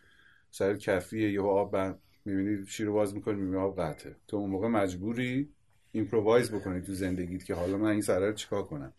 سر 0.52 0.76
کفیه 0.78 1.32
یه 1.32 1.42
آب 1.42 1.72
بند 1.72 2.00
می‌بینی 2.26 2.66
شیر 2.68 2.90
باز 2.90 3.16
می‌کنی 3.16 3.36
می‌بینی 3.36 3.58
آب 3.58 3.82
قطعه. 3.82 4.16
تو 4.28 4.38
اون 4.38 4.50
موقع 4.50 4.68
مجبوری 4.68 5.50
improvise 5.92 6.52
بکنی 6.52 6.82
تو 6.82 6.94
زندگیت 6.94 7.46
که 7.46 7.54
حالا 7.54 7.78
من 7.78 7.90
این 7.90 8.02
سره 8.02 8.28
رو 8.28 8.34
چیکار 8.34 8.64
کنم؟ 8.64 8.94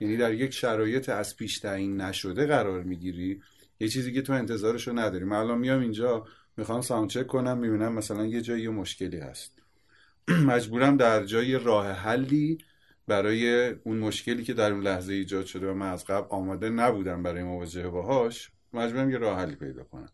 یعنی 0.00 0.16
در 0.16 0.34
یک 0.34 0.50
شرایط 0.50 1.08
از 1.08 1.36
پیش 1.36 1.58
تعیین 1.58 2.00
نشده 2.00 2.46
قرار 2.46 2.82
می‌گیری؟ 2.82 3.42
یه 3.80 3.88
چیزی 3.88 4.12
که 4.12 4.22
تو 4.22 4.32
انتظارش 4.32 4.88
رو 4.88 4.98
نداری. 4.98 5.24
من 5.24 5.36
الان 5.36 5.58
میام 5.58 5.80
اینجا 5.80 6.26
می‌خوام 6.56 6.80
sound 6.80 7.08
check 7.08 7.26
کنم 7.26 7.58
می‌بینم 7.58 7.92
مثلا 7.92 8.26
یه 8.26 8.40
جایی 8.40 8.62
یه 8.62 8.70
مشکلی 8.70 9.18
هست. 9.18 9.52
مجبورم 10.52 10.96
درجا 10.96 11.24
یه 11.24 11.58
راه 11.58 11.92
حلی 11.92 12.58
برای 13.06 13.68
اون 13.68 13.98
مشکلی 13.98 14.44
که 14.44 14.54
در 14.54 14.72
اون 14.72 14.82
لحظه 14.82 15.12
ایجاد 15.12 15.44
شده 15.44 15.70
و 15.70 15.74
من 15.74 15.92
از 15.92 16.04
قبل 16.04 16.26
آماده 16.30 16.70
نبودم 16.70 17.22
برای 17.22 17.42
مواجهه 17.42 17.88
باهاش 17.88 18.50
مجبورم 18.72 19.10
یه 19.10 19.18
راه 19.18 19.38
حلی 19.38 19.54
پیدا 19.54 19.84
کنم. 19.84 20.08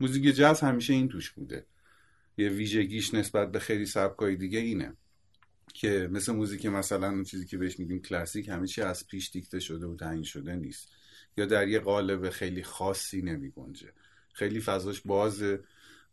موزیک 0.00 0.34
جاز 0.34 0.60
همیشه 0.60 0.92
این 0.92 1.08
توش 1.08 1.30
بوده. 1.30 1.66
یه 2.38 2.48
ویژگیش 2.48 3.14
نسبت 3.14 3.52
به 3.52 3.58
خیلی 3.58 3.86
سبکای 3.86 4.36
دیگه 4.36 4.58
اینه. 4.58 4.96
که 5.72 6.08
مثل 6.12 6.32
موزیک 6.32 6.66
مثلا 6.66 7.08
اون 7.08 7.24
چیزی 7.24 7.46
که 7.46 7.58
بهش 7.58 7.78
میگیم 7.78 8.02
کلاسیک 8.02 8.48
همه 8.48 8.66
چی 8.66 8.82
از 8.82 9.06
پیش 9.06 9.30
دیکته 9.30 9.60
شده 9.60 9.86
و 9.86 9.96
تعیین 9.96 10.22
شده 10.22 10.56
نیست. 10.56 10.88
یا 11.36 11.46
در 11.46 11.68
یه 11.68 11.80
قالب 11.80 12.30
خیلی 12.30 12.62
خاصی 12.62 13.22
نمی 13.22 13.50
گنجه 13.50 13.92
خیلی 14.32 14.60
فضاش 14.60 15.00
بازه. 15.00 15.60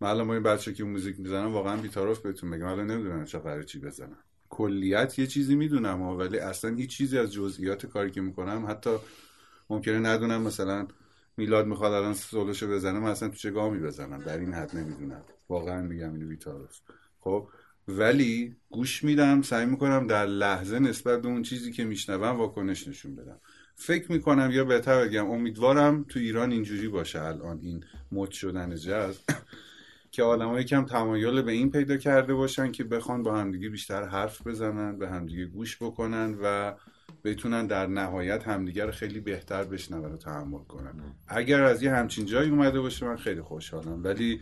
من 0.02 0.10
الان 0.10 0.30
این 0.30 0.44
بچه 0.44 0.74
که 0.74 0.84
موزیک 0.84 1.20
می‌زنم 1.20 1.54
واقعا 1.54 1.78
بیتاروف 1.78 2.20
بهتون 2.20 2.50
بگم 2.50 2.66
الان 2.66 2.92
نمی‌دونم 2.92 3.26
چه 3.26 3.40
قراره 3.40 3.64
چی 3.64 3.80
بزنم. 3.80 4.18
کلیت 4.50 5.20
یه 5.20 5.28
چیزی 5.28 5.56
می‌دونم 5.56 6.02
ولی 6.02 6.40
اصلا 6.40 6.76
هیچ 6.76 6.90
چیزی 6.90 7.18
از 7.18 7.34
جزئیات 7.34 7.86
کاری 7.86 8.12
که 8.12 8.22
می‌کنم 8.22 8.66
حتی 8.70 8.98
ممکنه 9.70 10.00
ندونم. 10.00 10.42
مثلا 10.42 10.88
میلاد 11.38 11.68
می‌خواد 11.68 11.94
الان 11.94 12.14
سولوشو 12.14 12.68
بزنم 12.68 13.04
اصلا 13.04 13.30
تو 13.30 13.36
چه 13.36 13.52
گامی 13.52 13.80
بزنم؟ 13.80 14.18
در 14.18 14.38
این 14.38 14.54
حد 14.54 14.76
نمی‌دونم. 14.76 15.24
واقعا 15.50 15.82
میگم 15.82 16.14
اینو 16.14 16.28
بیتاروف 16.28 16.80
خب؟ 17.20 17.50
ولی 17.88 18.56
گوش 18.70 19.04
میدم 19.04 19.42
سعی 19.42 19.66
می‌کنم 19.66 20.08
در 20.08 20.26
لحظه 20.26 20.80
نسبت 20.80 21.22
به 21.22 21.28
اون 21.28 21.42
چیزی 21.42 21.72
که 21.72 21.86
میشنوم 21.86 22.38
واکنش 22.38 22.88
نشون 22.88 23.16
بدم. 23.16 23.40
فکر 23.76 24.12
می‌کنم 24.12 24.52
یا 24.52 24.66
بهتر 24.66 25.06
بگم 25.06 25.32
امیدوارم 25.32 26.04
تو 26.04 26.20
ایران 26.20 26.52
اینجوری 26.52 26.88
باشه 26.88 27.22
الان 27.24 27.60
این 27.62 27.84
مد 28.12 28.32
شدن 28.32 28.76
جز 28.76 29.18
که 30.12 30.24
آدمایی 30.24 30.66
کم 30.66 30.86
تمایل 30.86 31.42
به 31.42 31.52
این 31.52 31.72
پیدا 31.72 31.98
کرده 31.98 32.34
باشن 32.34 32.72
که 32.72 32.84
بخوان 32.84 33.24
با 33.24 33.36
همدیگه 33.36 33.70
بیشتر 33.70 34.04
حرف 34.04 34.48
بزنن 34.48 34.98
به 34.98 35.10
همدیگه 35.10 35.46
گوش 35.46 35.78
بکنن 35.78 36.38
و 36.44 36.74
بتونن 37.24 37.68
در 37.68 37.88
نهایت 37.88 38.48
همدیگه 38.48 38.86
رو 38.86 38.92
خیلی 38.92 39.20
بهتر 39.20 39.64
بشنون 39.64 40.06
و 40.06 40.18
تحمل 40.18 40.64
کنن. 40.64 41.16
اگر 41.28 41.64
از 41.64 41.84
یه 41.84 41.92
همچین 41.92 42.26
جایی 42.26 42.50
اومده 42.50 42.80
باشه 42.80 43.06
من 43.06 43.18
خیلی 43.18 43.42
خوشحالم. 43.42 44.04
ولی 44.04 44.42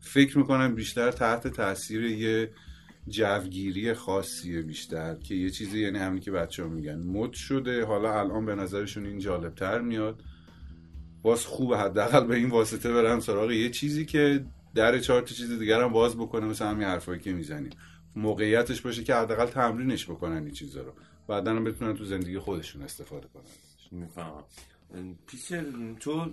فکر 0.00 0.38
می‌کنم 0.38 0.74
بیشتر 0.74 1.10
تحت 1.10 1.48
تاثیر 1.48 2.04
یه 2.04 2.50
جوگیری 3.08 3.94
خاصیه 3.94 4.62
بیشتر 4.62 5.14
که 5.14 5.34
یه 5.34 5.50
چیزی 5.50 5.80
یعنی 5.80 5.98
همین 5.98 6.20
که 6.20 6.30
بچه 6.30 6.62
ها 6.62 6.68
میگن. 6.68 6.98
مد 6.98 7.32
شده 7.32 7.84
حالا 7.84 8.20
الان 8.20 8.46
به 8.46 8.54
نظرشون 8.54 9.06
این 9.06 9.18
جالبتر 9.18 9.80
میاد. 9.80 10.22
باز 11.22 11.46
خوب 11.46 11.74
حداقل 11.74 12.26
به 12.26 12.36
این 12.36 12.50
واسطه 12.50 12.92
برن 12.92 13.20
سراغ 13.20 13.50
یه 13.50 13.70
چیزی 13.70 14.06
که 14.06 14.44
در 14.74 14.98
چهار 14.98 15.20
تا 15.20 15.34
چیز 15.34 15.58
دیگر 15.58 15.82
هم 15.82 15.92
باز 15.92 16.16
بکنه 16.16 16.46
مثل 16.46 16.66
همین 16.66 16.86
حرفایی 16.86 17.20
که 17.20 17.32
می‌زنیم. 17.32 17.70
موقعیتش 18.16 18.80
باشه 18.80 19.04
که 19.04 19.14
حداقل 19.14 19.46
تمرینش 19.46 20.10
بکنن 20.10 20.42
این 20.42 20.50
چیزا 20.50 20.82
رو. 20.82 20.92
بعدا 21.28 21.50
هم 21.50 21.64
بتونن 21.64 21.94
تو 21.94 22.04
زندگی 22.04 22.38
خودشون 22.38 22.82
استفاده 22.82 23.26
کنن. 23.34 23.42
می‌فهمم. 23.90 24.44
پیش 25.26 25.52
تو 26.00 26.26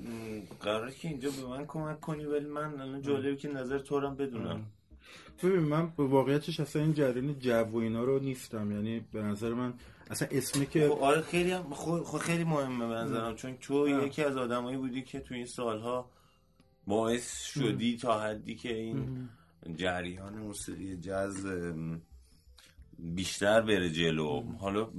قراره 0.59 0.91
که 0.93 1.07
اینجا 1.07 1.29
به 1.29 1.47
من 1.47 1.65
کمک 1.65 1.99
کنی 1.99 2.25
ولی 2.25 2.45
من 2.45 2.81
الان 2.81 3.01
جالبه 3.01 3.35
که 3.35 3.47
نظر 3.47 3.79
تو 3.79 3.99
هم 3.99 4.15
بدونم. 4.15 4.65
ببین 5.43 5.59
من 5.59 5.93
به 5.97 6.03
واقعیتش 6.03 6.59
اصلا 6.59 6.81
این 6.81 6.93
جریان 6.93 7.39
جو 7.39 7.63
و 7.63 7.77
اینا 7.77 8.03
رو 8.03 8.19
نیستم. 8.19 8.71
یعنی 8.71 8.99
به 9.11 9.21
نظر 9.21 9.53
من 9.53 9.73
اصلا 10.09 10.27
اسمی 10.31 10.65
که 10.65 10.89
خب 10.89 11.03
آره 11.03 11.21
خیلی 11.21 11.51
هم 11.51 11.73
خب 11.73 12.17
خیلی 12.17 12.43
مهمه 12.43 12.87
به 12.87 12.93
نظرم. 12.93 13.35
چون 13.35 13.57
تو 13.57 14.05
یکی 14.05 14.23
از 14.23 14.37
آدمایی 14.37 14.77
بودی 14.77 15.01
که 15.01 15.19
تو 15.19 15.33
این 15.33 15.45
سالها 15.45 16.09
باعث 16.87 17.41
شدی 17.41 17.97
تا 17.97 18.21
حدی 18.21 18.55
که 18.55 18.75
این 18.75 19.29
جریان 19.75 20.33
موسیقی 20.33 20.97
جز 20.97 21.47
بیشتر 22.99 23.61
بره 23.61 23.89
جلو. 23.89 24.43
حالا 24.59 24.89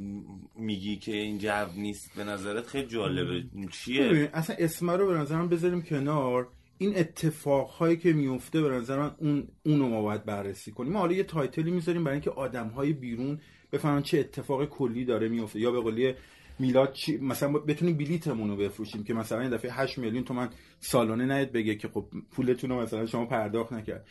میگی 0.54 0.96
که 0.96 1.16
این 1.16 1.38
جو 1.38 1.66
نیست. 1.76 2.10
به 2.16 2.24
نظرت 2.24 2.66
خیلی 2.66 2.86
جالبه. 2.86 3.44
چیه؟ 3.70 4.30
اصلا 4.34 4.56
اسم 4.58 4.90
رو 4.90 5.06
به 5.06 5.14
نظرم 5.14 5.48
بذاریم 5.48 5.82
کنار. 5.82 6.48
این 6.78 6.98
اتفاقهایی 6.98 7.96
که 7.96 8.12
میفته 8.12 8.62
به 8.62 8.68
نظر 8.68 8.98
من 8.98 9.14
اون 9.18 9.48
اونو 9.64 9.88
ما 9.88 10.02
باید 10.02 10.24
بررسی 10.24 10.70
کنیم. 10.70 10.92
ما 10.92 10.98
حالا 10.98 11.12
یه 11.12 11.22
تایتلی 11.22 11.70
می‌ذاریم 11.70 12.04
برای 12.04 12.14
اینکه 12.14 12.30
آدمهای 12.30 12.92
بیرون 12.92 13.40
بفهمن 13.72 14.02
چه 14.02 14.18
اتفاق 14.18 14.64
کلی 14.64 15.04
داره 15.04 15.28
میفته 15.28 15.60
یا 15.60 15.70
به 15.70 15.80
قولی 15.80 16.14
میلاد 16.58 16.92
چی 16.92 17.16
مثلا 17.16 17.52
بتونیم 17.52 17.96
بلیتمون 17.96 18.50
رو 18.50 18.56
بفروشیم 18.56 19.04
که 19.04 19.14
مثلا 19.14 19.40
این 19.40 19.50
دفعه 19.50 19.72
8 19.72 19.98
میلیون 19.98 20.24
تومن 20.24 20.48
سالانه 20.80 21.26
نهید 21.26 21.52
بگه 21.52 21.74
که 21.74 21.88
خب 21.88 22.06
پولتون 22.30 22.70
رو 22.70 22.82
مثلا 22.82 23.06
شما 23.06 23.26
پرداخت 23.26 23.72
نکرد. 23.72 24.06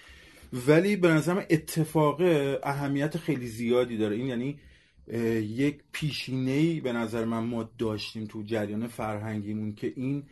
ولی 0.68 0.96
به 0.96 1.08
نظرم 1.08 1.46
اتفاق 1.50 2.22
اهمیت 2.64 3.18
خیلی 3.18 3.48
زیادی 3.48 3.98
داره. 3.98 4.16
این 4.16 4.28
یعنی 4.28 4.60
یک 5.42 5.80
پیشینه 5.92 6.82
به 6.82 6.94
نظر 6.94 7.26
من 7.26 7.44
ما 7.44 7.70
داشتیم 7.78 8.26
تو 8.26 8.44
جریان 8.44 8.88
فرهنگیمون 8.88 9.76
که 9.76 9.94
این 9.96 10.24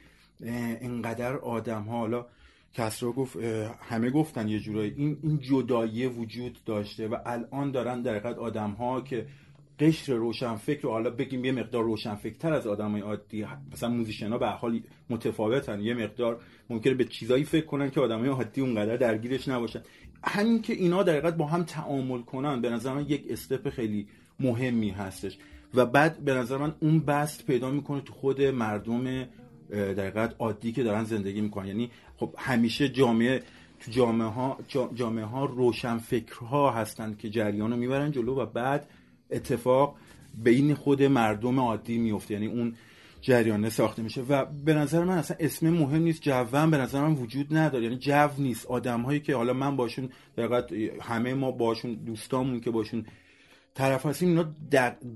اینقدر 0.43 1.35
آدم 1.35 1.83
ها 1.83 1.97
حالا 1.97 2.25
کسرا 2.73 3.11
گفت 3.11 3.37
همه 3.81 4.09
گفتن 4.09 4.47
یه 4.47 4.59
جورایی. 4.59 4.93
این 4.97 5.17
این 5.23 5.39
جدایی 5.39 6.07
وجود 6.07 6.57
داشته 6.65 7.07
و 7.07 7.17
الان 7.25 7.71
دارن 7.71 8.01
در 8.01 8.15
حقیقت 8.15 8.37
آدم 8.37 8.71
ها 8.71 9.01
که 9.01 9.25
قشر 9.79 10.13
روشنفکر 10.13 10.81
رو 10.81 10.89
حالا 10.91 11.09
بگیم 11.09 11.45
یه 11.45 11.51
مقدار 11.51 11.83
روشنفکرتر 11.83 12.53
از 12.53 12.67
آدمای 12.67 13.01
عادی 13.01 13.45
مثلا 13.73 13.89
موزیشن 13.89 14.37
به 14.37 14.47
حال 14.47 14.79
متفاوتن. 15.09 15.81
یه 15.81 15.93
مقدار 15.93 16.39
ممکنه 16.69 16.93
به 16.93 17.05
چیزایی 17.05 17.43
فکر 17.43 17.65
کنن 17.65 17.91
که 17.91 18.01
آدمای 18.01 18.29
عادی 18.29 18.61
اونقدر 18.61 18.97
درگیرش 18.97 19.47
نباشن. 19.47 19.81
همین 20.23 20.61
که 20.61 20.73
اینا 20.73 21.03
در 21.03 21.31
با 21.31 21.45
هم 21.45 21.63
تعامل 21.63 22.21
کنن 22.21 22.61
به 22.61 22.69
نظر 22.69 22.93
من 22.93 23.05
یک 23.09 23.25
استپ 23.29 23.69
خیلی 23.69 24.07
مهمی 24.39 24.89
هستش. 24.89 25.37
و 25.73 25.85
بعد 25.85 26.19
به 26.19 26.33
نظر 26.33 26.57
من 26.57 26.75
اون 26.79 26.99
بست 26.99 27.45
پیدا 27.45 27.71
می‌کنه 27.71 28.01
تو 28.01 28.13
خود 28.13 28.41
مردم 28.41 29.25
در 29.73 30.33
عادی 30.39 30.71
که 30.71 30.83
دارن 30.83 31.03
زندگی 31.03 31.41
می‌کنن. 31.41 31.67
یعنی 31.67 31.91
خب 32.17 32.35
همیشه 32.37 32.89
جامعه 32.89 33.43
تو 33.79 33.91
جامعه 33.91 34.27
ها 34.27 34.57
جامعه 34.93 35.25
ها 35.25 35.45
روشن 35.45 35.97
فکرها 35.97 36.71
هستن 36.71 37.15
که 37.19 37.29
جریان 37.29 37.71
رو 37.71 37.77
می‌برن 37.77 38.11
جلو 38.11 38.35
و 38.35 38.45
بعد 38.45 38.87
اتفاق 39.31 39.95
بین 40.43 40.73
خود 40.73 41.03
مردم 41.03 41.59
عادی 41.59 41.97
میفته 41.97 42.33
یعنی 42.33 42.47
اون 42.47 42.75
جریانه 43.21 43.69
ساخته 43.69 44.01
میشه. 44.01 44.21
و 44.21 44.45
به 44.45 44.73
نظر 44.73 45.03
من 45.03 45.17
اصلا 45.17 45.37
اسم 45.39 45.69
مهم 45.69 46.01
نیست 46.01 46.21
جوم 46.21 46.71
به 46.71 46.77
نظر 46.77 47.01
من 47.01 47.13
وجود 47.13 47.57
نداره. 47.57 47.83
یعنی 47.83 47.97
جو 47.97 48.29
نیست. 48.37 48.65
آدم 48.65 49.01
هایی 49.01 49.19
که 49.19 49.35
حالا 49.35 49.53
من 49.53 49.75
باشون 49.75 50.09
دقیقا 50.37 50.61
همه 51.01 51.33
ما 51.33 51.51
باشون 51.51 51.93
دوستامون 51.93 52.59
که 52.59 52.71
باشون 52.71 53.05
طرف 53.75 54.05
هستیم 54.05 54.29
اینا 54.29 54.55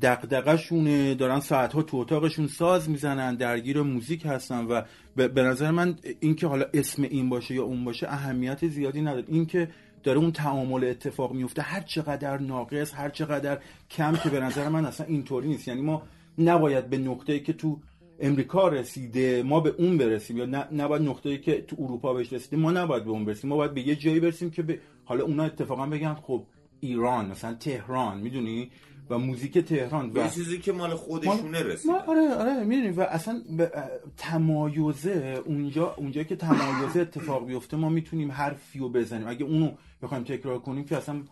دقدقشونه 0.01 1.15
دارن 1.15 1.39
ساعتها 1.39 1.81
تو 1.81 1.97
اتاقشون 1.97 2.47
ساز 2.47 2.89
می‌زنن 2.89 3.35
درگیر 3.35 3.81
موزیک 3.81 4.25
هستن 4.25 4.65
و 4.65 4.81
به 5.15 5.43
نظر 5.43 5.71
من 5.71 5.95
اینکه 6.19 6.47
حالا 6.47 6.65
اسم 6.73 7.03
این 7.03 7.29
باشه 7.29 7.55
یا 7.55 7.63
اون 7.63 7.85
باشه 7.85 8.07
اهمیت 8.07 8.67
زیادی 8.67 9.01
نداره. 9.01 9.25
اینکه 9.27 9.69
داره 10.03 10.19
اون 10.19 10.31
تعامل 10.31 10.83
اتفاق 10.83 11.33
میفته 11.33 11.61
هر 11.61 11.81
چقدر 11.81 12.37
ناقص 12.37 12.93
هر 12.93 13.09
چقدر 13.09 13.59
کم 13.89 14.15
که 14.15 14.29
به 14.29 14.39
نظر 14.39 14.69
من 14.69 14.85
اصلا 14.85 15.07
اینطوری 15.07 15.47
نیست. 15.47 15.67
یعنی 15.67 15.81
ما 15.81 16.01
نباید 16.37 16.89
به 16.89 16.97
نقطه‌ای 16.97 17.39
که 17.39 17.53
تو 17.53 17.79
امریکا 18.19 18.67
رسیده 18.67 19.43
ما 19.43 19.59
به 19.59 19.73
اون 19.77 19.97
برسیم 19.97 20.37
یا 20.37 20.45
نباید 20.71 21.01
نقطه‌ای 21.01 21.37
که 21.37 21.61
تو 21.61 21.75
اروپا 21.79 22.13
بهش 22.13 22.33
رسیده 22.33 22.57
ما 22.57 22.71
نباید 22.71 23.03
به 23.03 23.09
اون 23.09 23.25
برسیم. 23.25 23.49
ما 23.49 23.55
باید 23.55 23.73
به 23.73 23.87
یه 23.87 23.95
جایی 23.95 24.19
برسیم 24.19 24.49
که 24.49 24.61
به 24.61 24.79
حالا 25.05 25.23
اونا 25.23 25.43
اتفاقا 25.43 25.85
بگن 25.85 26.13
خب 26.13 26.43
ایران 26.79 27.25
مثلا 27.25 27.53
تهران 27.53 28.17
می‌دونی؟ 28.17 28.71
و 29.09 29.17
موزیک 29.17 29.57
تهران 29.57 30.11
و 30.13 30.29
چیزی 30.29 30.59
که 30.59 30.71
مال 30.71 30.95
خودشونه 30.95 31.63
رسید 31.63 31.91
آره 31.91 32.33
آره 32.33 32.63
می‌دونی؟ 32.63 32.89
و 32.89 33.01
اصلا 33.01 33.41
تمایزه 34.17 35.41
اونجا 35.45 35.93
اونجا 35.93 36.23
که 36.23 36.35
تمایزه 36.35 36.99
اتفاق 36.99 37.47
بیفته 37.47 37.77
ما 37.77 37.89
می‌تونیم 37.89 38.31
حرفی 38.31 38.79
رو 38.79 38.89
بزنیم. 38.89 39.27
اگه 39.27 39.45
اونو 39.45 39.71
بخوایم 40.01 40.23
تکرار 40.23 40.59
کنیم 40.59 40.85
که 40.85 40.97
اصلا 40.97 41.23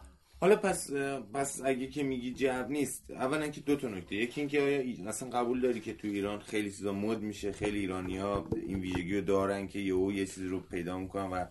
حالا 0.42 0.56
پس 0.56 0.92
پس 1.34 1.62
اگه 1.66 1.88
که 1.88 2.04
میگی 2.04 2.34
جو 2.34 2.66
نیست 2.70 3.12
اولا 3.12 3.48
که 3.48 3.62
دو 3.62 3.76
تا 3.76 3.88
نکته. 3.88 4.16
یکی 4.16 4.42
اینکه 4.42 4.62
آیا 4.62 4.84
اصلا 5.08 5.30
قبول 5.30 5.62
داری 5.62 5.80
که 5.80 5.94
تو 5.94 6.08
ایران 6.08 6.40
خیلی 6.40 6.72
چیزا 6.72 6.94
مد 6.94 7.22
میشه 7.22 7.52
خیلی 7.52 7.80
ایرانی 7.80 8.18
ها 8.18 8.48
این 8.68 8.80
ویژگی 8.80 9.16
رو 9.16 9.22
دارن 9.22 9.68
که 9.68 9.80
یهو 9.80 10.12
یه 10.12 10.26
چیزی 10.26 10.48
رو 10.48 10.60
پیدا 10.60 10.98
می‌کنن 10.98 11.30
و 11.30 11.46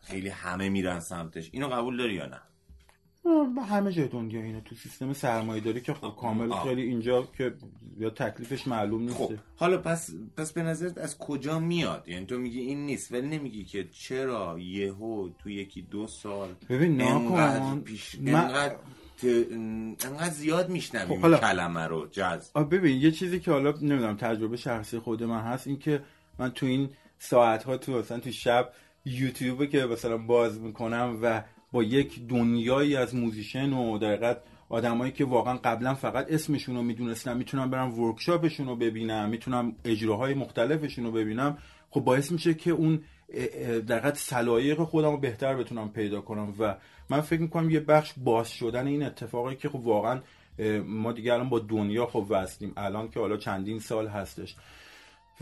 خیلی 0.00 0.28
همه 0.28 0.68
میرن 0.68 1.00
سمتش. 1.00 1.50
اینو 1.52 1.68
قبول 1.68 1.96
داری 1.96 2.14
یا 2.14 2.26
نه؟ 2.26 2.40
همه 3.68 3.92
جای 3.92 4.08
دنیا 4.08 4.42
اینه. 4.42 4.60
تو 4.60 4.74
سیستم 4.74 5.12
سرمایه 5.12 5.60
داری 5.60 5.80
که 5.80 5.94
خب 5.94 6.16
کامل 6.20 6.52
خیلی 6.54 6.82
اینجا 6.82 7.28
که 7.38 7.54
یا 7.98 8.10
تکلیفش 8.10 8.66
معلوم 8.66 9.02
نیست 9.02 9.16
خب 9.16 9.32
حالا 9.56 9.78
پس 9.78 10.10
پس 10.36 10.52
به 10.52 10.62
نظرت 10.62 10.98
از 10.98 11.18
کجا 11.18 11.58
میاد؟ 11.58 12.08
یعنی 12.08 12.26
تو 12.26 12.38
میگی 12.38 12.60
این 12.60 12.86
نیست 12.86 13.12
ولی 13.12 13.28
نمیگی 13.28 13.64
که 13.64 13.88
چرا 13.92 14.58
یهو 14.58 15.28
تو 15.38 15.50
یکی 15.50 15.82
دو 15.82 16.06
سال 16.06 16.48
ببین 16.68 16.96
ناکن 16.96 17.80
پیش 17.80 18.16
انقدر 18.26 18.76
انقدر 20.04 20.30
زیاد 20.30 20.68
میشنویم 20.68 21.20
خب 21.20 21.40
کلمه 21.40 21.86
رو 21.86 22.08
جز. 22.10 22.52
ببین 22.52 23.00
یه 23.00 23.10
چیزی 23.10 23.40
که 23.40 23.50
حالا 23.50 23.70
نمی‌دونم 23.70 24.16
تجربه 24.16 24.56
شخصی 24.56 24.98
خود 24.98 25.22
من 25.22 25.40
هست 25.40 25.66
این 25.66 25.78
که 25.78 26.02
من 26.38 26.50
تو 26.50 26.66
این 26.66 26.90
ساعت 27.18 27.64
ها 27.64 27.76
تو 27.76 27.98
مثلا 27.98 28.20
تو 28.20 28.32
شب 28.32 28.72
یوتیوب 29.04 29.66
که 29.66 29.86
مثلا 29.86 30.18
باز 30.18 30.60
می‌کنم 30.60 31.18
و 31.22 31.42
با 31.72 31.82
یک 31.82 32.26
دنیایی 32.26 32.96
از 32.96 33.14
موزیشن 33.14 33.72
و 33.72 33.98
در 33.98 34.36
آدمایی 34.68 35.12
که 35.12 35.24
واقعا 35.24 35.56
قبلا 35.56 35.94
فقط 35.94 36.32
اسمشون 36.32 36.76
رو 36.76 36.82
می‌دونستم 36.82 37.36
می‌تونم 37.36 37.70
برم 37.70 38.00
ورکشاپشون 38.00 38.66
رو 38.66 38.76
ببینم 38.76 39.28
می‌تونم 39.28 39.76
اجراهای 39.84 40.34
مختلفشون 40.34 41.04
رو 41.04 41.12
ببینم. 41.12 41.58
خب 41.90 42.00
باعث 42.00 42.32
میشه 42.32 42.54
که 42.54 42.70
اون 42.70 43.00
در 43.86 44.14
سلایق 44.14 44.78
خودم 44.78 45.10
رو 45.10 45.16
بهتر 45.16 45.56
بتونم 45.56 45.88
پیدا 45.88 46.20
کنم 46.20 46.54
و 46.58 46.76
من 47.10 47.20
فکر 47.20 47.40
می‌کنم 47.40 47.70
یه 47.70 47.80
بخش 47.80 48.12
باز 48.16 48.50
شدن 48.50 48.86
این 48.86 49.02
اتفاقی 49.02 49.56
که 49.56 49.68
خب 49.68 49.80
واقعا 49.80 50.20
ما 50.86 51.12
دیگه 51.12 51.32
الان 51.32 51.48
با 51.48 51.58
دنیا 51.58 52.06
خب 52.06 52.26
وصلیم. 52.28 52.72
الان 52.76 53.10
که 53.10 53.20
حالا 53.20 53.36
چندین 53.36 53.78
سال 53.78 54.06
هستش. 54.08 54.56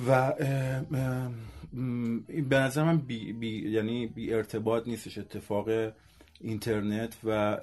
و 0.09 0.33
به 2.49 2.59
نظر 2.59 2.85
من 2.85 2.99
بی, 2.99 3.33
بی 3.33 3.71
یعنی 3.71 4.07
بی 4.07 4.35
ارتباط 4.35 4.89
نیستش. 4.89 5.19
اتفاق 5.19 5.69
اینترنت 6.41 7.17
و 7.25 7.59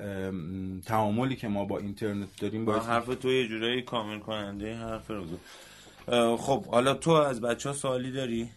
تعاملی 0.86 1.36
که 1.36 1.48
ما 1.48 1.66
با 1.66 1.78
اینترنت 1.78 2.28
داریم 2.42 2.66
با 2.66 2.80
حرف 2.80 3.06
تو 3.06 3.32
یه 3.32 3.48
جورایی 3.48 3.82
کامل 3.82 4.20
کننده 4.20 4.76
حرف 4.76 5.12
رو 5.12 6.38
خب 6.38 6.66
حالا 6.66 6.94
تو 6.94 7.12
از 7.12 7.42
بچه 7.42 7.70
ها 7.70 7.76
سوالی 7.76 8.12
داری؟ 8.12 8.50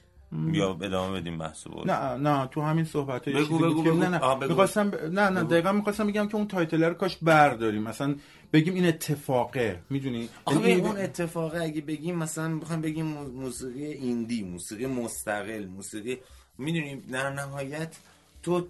یا 0.52 0.70
ادامه 0.70 1.20
بدیم 1.20 1.38
بحث 1.38 1.64
بود 1.64 1.90
نه 1.90 2.14
نه 2.16 2.46
تو 2.46 2.62
همین 2.62 2.84
صحبت 2.84 3.28
های 3.28 3.44
بگو 3.44 3.58
بگو 3.58 3.82
بگو. 3.82 3.96
نه 3.96 4.08
نه 4.08 4.34
می‌خواستم 4.34 4.92
نه 5.12 5.28
نه 5.28 5.42
دقیقا 5.42 5.72
می‌خواستم 5.72 6.06
بگم 6.06 6.28
که 6.28 6.36
اون 6.36 6.48
title 6.48 6.84
رو 6.84 6.94
کاش 6.94 7.16
برداریم. 7.16 7.82
مثلا 7.82 8.14
بگیم 8.52 8.74
این 8.74 8.86
اتفاقه 8.86 9.82
می‌دونی؟ 9.90 10.28
آخه 10.44 10.60
این... 10.60 10.86
اون 10.86 10.96
اتفاقه 10.96 11.62
اگه 11.62 11.80
بگیم 11.80 12.16
مثلا 12.16 12.48
می‌خوایم 12.48 12.82
بگیم 12.82 13.06
موسیقی 13.06 13.84
indie 13.84 14.42
موسیقی 14.42 14.86
مستقل 14.86 15.66
موسیقی 15.66 16.18
می‌دونیم 16.58 17.04
در 17.12 17.30
نهایت 17.30 17.96
تو 18.42 18.60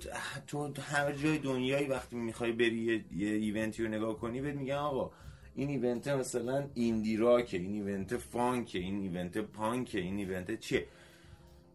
تو 0.46 0.72
هر 0.82 1.12
جای 1.12 1.38
دنیایی 1.38 1.86
وقتی 1.86 2.16
می‌خوای 2.16 2.52
بری 2.52 2.76
یه, 2.76 3.04
یه 3.16 3.28
event 3.28 3.73
ی 3.73 3.82
رو 3.82 3.88
نگاه 3.88 4.18
کنی 4.18 4.40
بهت 4.40 4.54
میگن 4.54 4.74
آقا 4.74 5.10
این 5.54 5.68
event 5.68 6.08
مثلا 6.08 6.64
indie 6.74 7.16
راکه 7.16 7.56
این 7.56 7.88
event 7.88 8.16
funk 8.16 8.66
ه 8.66 8.78
این 8.78 9.00
event 9.00 9.38
punk 9.38 9.88
ه 9.88 10.00
این 10.00 10.16
event 10.16 10.60
چیه؟ 10.60 10.86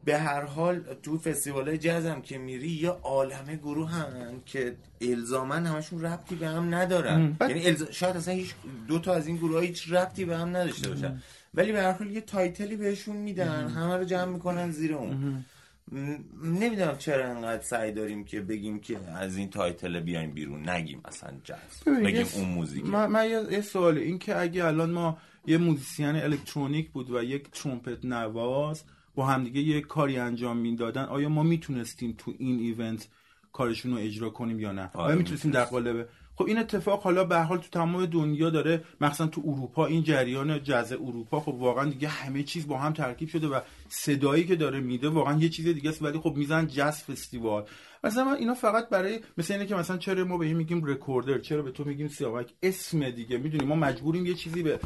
به 0.05 0.17
هر 0.17 0.41
حال 0.41 0.79
تو 1.03 1.17
فستیوال 1.17 1.77
جزم 1.77 2.21
که 2.21 2.37
میری 2.37 2.69
یه 2.69 2.89
عالمه 2.89 3.55
گروه 3.55 3.89
هم 3.89 4.41
که 4.45 4.75
الزاما 5.01 5.65
همشون 5.65 6.01
ربطی 6.01 6.35
به 6.35 6.47
هم 6.47 6.75
ندارن. 6.75 7.37
یعنی 7.41 7.77
شاید 7.91 8.17
اصلا 8.17 8.33
هیچ 8.33 8.53
دو 8.87 8.99
تا 8.99 9.13
از 9.13 9.27
این 9.27 9.35
گروه 9.37 9.53
ها 9.53 9.59
هیچ 9.59 9.91
ربطی 9.91 10.25
به 10.25 10.37
هم 10.37 10.49
نداشته 10.49 10.89
باشن. 10.89 11.21
ولی 11.53 11.71
به 11.71 11.81
هر 11.81 11.91
حال 11.91 12.11
یه 12.11 12.21
title 12.21 12.66
ی 12.66 12.75
بهشون 12.75 13.15
میدن 13.15 13.67
همه 13.67 13.97
رو 13.97 14.03
جمع 14.03 14.33
می‌کنن 14.33 14.71
زیر 14.71 14.93
اون. 14.93 15.45
نمی‌دونم 16.43 16.97
چرا 16.97 17.29
انقدر 17.29 17.61
سعی 17.61 17.91
داریم 17.91 18.23
که 18.23 18.41
بگیم 18.41 18.79
که 18.79 18.99
از 18.99 19.37
این 19.37 19.49
title 19.49 19.99
بیایم 19.99 20.31
بیرون. 20.31 20.69
نگیم 20.69 21.01
مثلا 21.07 21.33
جاز 21.43 21.59
بگیم 22.03 22.25
اون 22.35 22.49
موزیک 22.49 22.85
من, 22.85 23.07
من 23.07 23.29
یه 23.51 23.61
سواله 23.61 24.01
این 24.01 24.19
که 24.19 24.39
اگه 24.39 24.65
الان 24.65 24.91
ما 24.91 25.17
یه 25.47 25.57
موزیسین 25.57 26.15
الکترونیک 26.15 26.91
بود 26.91 27.11
و 27.11 27.23
یک 27.23 27.51
ترومپت 27.51 28.05
نواز 28.05 28.83
با 29.15 29.25
همدیگه 29.25 29.61
یه 29.61 29.81
کاری 29.81 30.17
انجام 30.17 30.57
می‌دادن 30.57 31.03
آیا 31.03 31.29
ما 31.29 31.43
می‌تونستیم 31.43 32.15
تو 32.17 32.33
این 32.37 32.59
event 32.59 33.07
کارشون 33.53 33.91
رو 33.91 33.97
اجرا 33.97 34.29
کنیم 34.29 34.59
یا 34.59 34.71
نه؟ 34.71 34.89
آیا 34.93 35.15
می‌تونستیم 35.15 35.51
در 35.51 35.63
قالب 35.63 36.09
خب 36.35 36.45
این 36.45 36.57
اتفاق 36.57 37.01
حالا 37.01 37.23
به 37.23 37.39
حال 37.39 37.57
تو 37.57 37.69
تمام 37.71 38.05
دنیا 38.05 38.49
داره 38.49 38.83
مثلا 39.01 39.27
تو 39.27 39.41
اروپا 39.45 39.85
این 39.85 40.03
جریان 40.03 40.63
جز 40.63 40.91
اروپا 40.91 41.39
خب 41.39 41.53
واقعا 41.53 41.89
دیگه 41.89 42.07
همه 42.07 42.43
چیز 42.43 42.67
با 42.67 42.77
هم 42.77 42.93
ترکیب 42.93 43.29
شده 43.29 43.47
و 43.47 43.59
صدایی 43.89 44.43
که 44.47 44.55
داره 44.55 44.79
میده 44.79 45.09
واقعا 45.09 45.39
یه 45.39 45.49
چیز 45.49 45.67
دیگه 45.67 45.89
است 45.89 46.01
ولی 46.01 46.19
خب 46.19 46.33
میزن 46.35 46.67
jazz 46.67 47.03
festival. 47.03 47.65
مثلا 48.05 48.33
اینا 48.33 48.53
فقط 48.53 48.89
برای 48.89 49.19
مثل 49.37 49.53
اینه 49.53 49.65
که 49.65 49.75
مثلا 49.75 49.97
چرا 49.97 50.25
ما 50.25 50.37
به 50.37 50.45
این 50.45 50.57
میگیم 50.57 50.85
recorder 50.85 51.39
چرا 51.39 51.61
به 51.61 51.71
تو 51.71 51.83
میگیم 51.83 52.07
سیاوش؟ 52.07 52.53
اسم 52.63 53.09
دیگه 53.09 53.37
می‌دونی؟ 53.37 53.65
ما 53.65 53.75
مجبوریم 53.75 54.25
یه 54.25 54.33
چیزی 54.33 54.63
به 54.63 54.79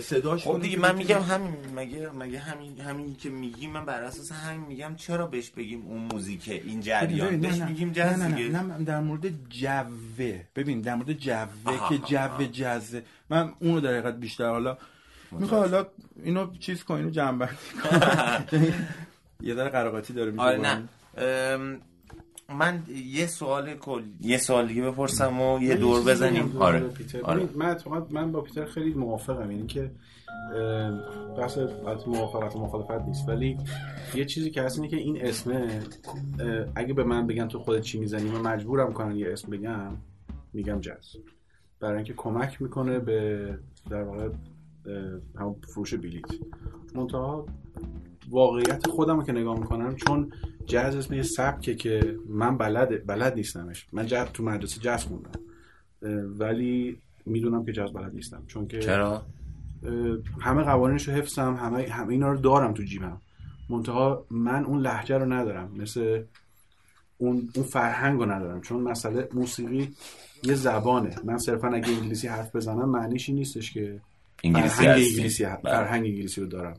صداش 0.00 0.44
خب 0.44 0.60
دیگه 0.60 0.78
من 0.78 0.96
میگم 0.96 1.20
همین 1.20 1.56
مگه 1.76 2.10
مگه 2.10 2.38
همین 2.38 2.80
همین 2.80 3.16
که 3.16 3.30
میگیم 3.30 3.70
من 3.70 3.84
بر 3.84 4.02
اساس 4.02 4.32
همین 4.32 4.66
میگم 4.66 4.94
چرا 4.96 5.26
بهش 5.26 5.50
بگیم 5.50 5.86
اون 5.86 6.00
موزیک 6.12 6.48
این 6.48 6.80
جریان؟ 6.80 7.40
بهش 7.40 7.58
میگیم 7.60 7.92
جاز 7.92 8.18
نه 8.18 8.28
نه, 8.28 8.48
نه, 8.48 8.62
نه 8.62 8.84
در 8.84 9.00
مورد 9.00 9.48
جوه 9.48 10.40
ببین 10.56 10.80
در 10.80 10.94
مورد 10.94 11.12
جوه 11.12 11.88
که 11.88 11.98
جو 11.98 12.44
جزه. 12.52 13.02
من 13.30 13.52
اونو 13.60 13.80
در 13.80 13.90
حقیقت 13.90 14.16
بیشتر 14.16 14.48
حالا 14.48 14.78
می‌خوای 15.30 15.60
حالا 15.60 15.86
اینو 16.22 16.56
چیز 16.56 16.84
کن 16.84 16.94
اینو 16.94 17.10
جمع 17.10 17.38
بندی 17.38 18.74
یه 19.48 19.54
ذره 19.54 19.68
قراقاتی 19.68 20.12
داره 20.12 20.32
آره 20.36 20.58
نه. 20.58 20.88
من 22.48 22.82
یه 23.06 23.26
سوال 23.26 23.74
کل 23.74 24.02
یه 24.20 24.38
سوال 24.38 24.68
دیگه 24.68 24.82
بپرسم 24.82 25.40
و 25.40 25.62
یه 25.62 25.76
دور 25.76 26.00
بزنیم. 26.00 26.56
آره. 26.56 26.90
آره. 27.24 27.48
من 27.56 27.76
من 28.10 28.32
با 28.32 28.40
پیتر 28.40 28.64
خیلی 28.64 28.94
موافقم. 28.94 29.50
یعنی 29.50 29.66
که 29.66 29.90
بحث 31.38 31.58
موافقت 32.06 32.56
و 32.56 32.58
مخالفت 32.60 33.06
نیست. 33.06 33.28
ولی 33.28 33.58
یه 34.14 34.24
چیزی 34.24 34.50
که 34.50 34.62
هست 34.62 34.78
اینه 34.78 34.88
که 34.88 34.96
این 34.96 35.24
اسمه 35.26 35.82
اگه 36.74 36.94
به 36.94 37.04
من 37.04 37.26
بگن 37.26 37.48
تو 37.48 37.58
خودت 37.58 37.82
چی 37.82 37.98
می‌زنی 37.98 38.30
من 38.30 38.40
مجبورم 38.40 38.92
کنن 38.92 39.16
یه 39.16 39.32
اسم 39.32 39.50
بگم 39.50 39.96
میگم 40.52 40.80
جاز 40.80 41.16
برای 41.80 41.96
اینکه 41.96 42.14
کمک 42.16 42.62
می‌کنه 42.62 42.98
به 42.98 43.58
در 43.90 44.02
واقع 44.02 44.28
همون 45.38 45.56
فروش 45.74 45.94
بلیت 45.94 46.24
منتها 46.94 47.46
واقعیت 48.30 48.86
خودم 48.86 49.16
رو 49.16 49.22
که 49.22 49.32
نگاه 49.32 49.60
می‌کنم 49.60 49.96
چون 49.96 50.32
جاز 50.66 50.96
اسم 50.96 51.14
یه 51.14 51.22
سبکه 51.22 51.74
که 51.74 52.16
من 52.28 52.58
بلد 52.58 53.06
بلد 53.06 53.34
نیستمش. 53.34 53.86
من 53.92 54.06
جاز 54.06 54.28
تو 54.32 54.42
مدرسه 54.42 54.80
جاز 54.80 55.04
خوندم. 55.04 55.40
ولی 56.38 56.98
می‌دونم 57.26 57.64
که 57.64 57.72
جاز 57.72 57.92
بلد 57.92 58.14
نیستم. 58.14 58.42
چون 58.46 58.66
که 58.66 58.78
چرا؟ 58.78 59.22
همه 60.40 60.62
قوانینش 60.62 61.08
رو 61.08 61.14
حفظم 61.14 61.54
همه 61.54 61.88
همه 61.88 62.08
اینا 62.08 62.32
رو 62.32 62.38
دارم 62.38 62.72
تو 62.72 62.82
جیبم. 62.82 63.20
منتها 63.70 64.26
من 64.30 64.64
اون 64.64 64.80
لحجه 64.80 65.18
رو 65.18 65.32
ندارم. 65.32 65.70
مثل 65.76 66.22
اون 67.18 67.48
اون 67.54 67.64
فرهنگ 67.64 68.20
رو 68.20 68.30
ندارم. 68.30 68.60
چون 68.60 68.80
مسئله 68.80 69.28
موسیقی 69.32 69.94
یه 70.42 70.54
زبانه. 70.54 71.16
من 71.24 71.38
صرفا 71.38 71.68
اگه 71.68 71.88
انگلیسی 71.88 72.28
حرف 72.28 72.56
بزنم 72.56 72.88
معنیش 72.88 73.28
این 73.28 73.38
نیستش 73.38 73.72
که 73.72 74.00
انگلیسی 74.44 74.74
فرهنگ 74.74 75.02
انگلیسی 75.02 75.44
بله. 75.44 75.56
فرهنگ 75.62 76.04
انگلیسی 76.04 76.40
رو 76.40 76.46
دارم. 76.46 76.76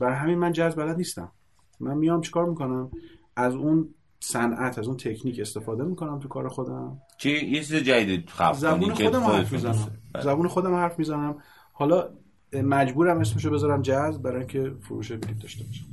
برای 0.00 0.16
همین 0.16 0.38
من 0.38 0.52
جاز 0.52 0.76
بلد 0.76 0.96
نیستم. 0.96 1.32
من 1.80 1.96
میام 1.96 2.20
چیکار 2.20 2.46
می‌کنم؟ 2.46 2.90
از 3.36 3.54
اون 3.54 3.94
صنعت 4.20 4.78
از 4.78 4.86
اون 4.86 4.96
تکنیک 4.96 5.40
استفاده 5.40 5.84
می‌کنم 5.84 6.18
تو 6.18 6.28
کار 6.28 6.48
خودم. 6.48 6.98
چی؟ 7.18 7.30
یه 7.30 7.64
چیز 7.64 7.74
جدید 7.74 8.28
خلق 8.28 8.54
زبون 8.54 8.80
کنی 8.80 8.94
که 8.94 9.04
خودم 9.04 9.22
حرف 9.22 9.52
می‌زنم. 9.52 10.00
زبون 10.22 10.48
خودم 10.48 10.74
حرف 10.74 10.98
می‌زنم. 10.98 11.42
حالا 11.72 12.10
مجبورم 12.52 13.18
اسمشو 13.18 13.50
بذارم 13.50 13.82
جاز 13.82 14.22
برای 14.22 14.38
اینکه 14.38 14.74
فروش 14.80 15.12
بلیط 15.12 15.42
داشته 15.42 15.64
باشم. 15.64 15.84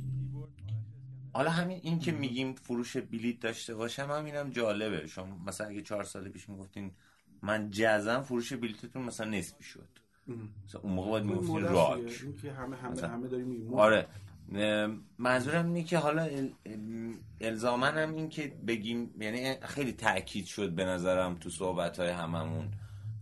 حالا 1.32 1.50
همین 1.50 1.80
این 1.82 1.98
که 1.98 2.12
میگیم 2.12 2.54
فروش 2.54 2.96
بلیت 2.96 3.40
داشته 3.40 3.74
باشم 3.74 4.08
همینم 4.10 4.50
جالبه. 4.50 5.06
شما 5.06 5.38
مثلا 5.46 5.66
اگه 5.66 5.82
چهار 5.82 6.04
سال 6.04 6.28
پیش 6.28 6.48
می‌گفتین 6.48 6.90
من 7.42 7.70
جزم 7.70 8.22
فروش 8.22 8.52
بلیتتون 8.52 9.02
مثلا 9.02 9.30
نصفی 9.30 9.64
شد. 9.64 9.88
مثلا 10.64 10.80
اون 10.80 10.92
موقع 10.92 11.10
باید 11.10 11.24
مدرسیه. 11.24 11.60
راک. 11.60 12.36
که 12.42 12.52
همه 12.52 12.76
همه 12.76 12.92
مثلا. 12.92 13.08
همه 13.08 13.28
داریم 13.28 13.46
میگیم. 13.46 13.74
آره. 13.74 14.06
منظورم 15.18 15.66
اینه 15.66 15.84
که 15.84 15.98
حالا 15.98 16.22
ال... 16.22 16.52
الزاما 17.40 17.86
هم 17.86 18.14
این 18.14 18.28
که 18.28 18.52
بگیم 18.66 19.14
یعنی 19.20 19.60
خیلی 19.60 19.92
تاکید 19.92 20.44
شد 20.44 20.70
به 20.72 20.84
نظرم 20.84 21.34
تو 21.34 21.50
صحبت 21.50 22.00
های 22.00 22.08
هممون 22.08 22.70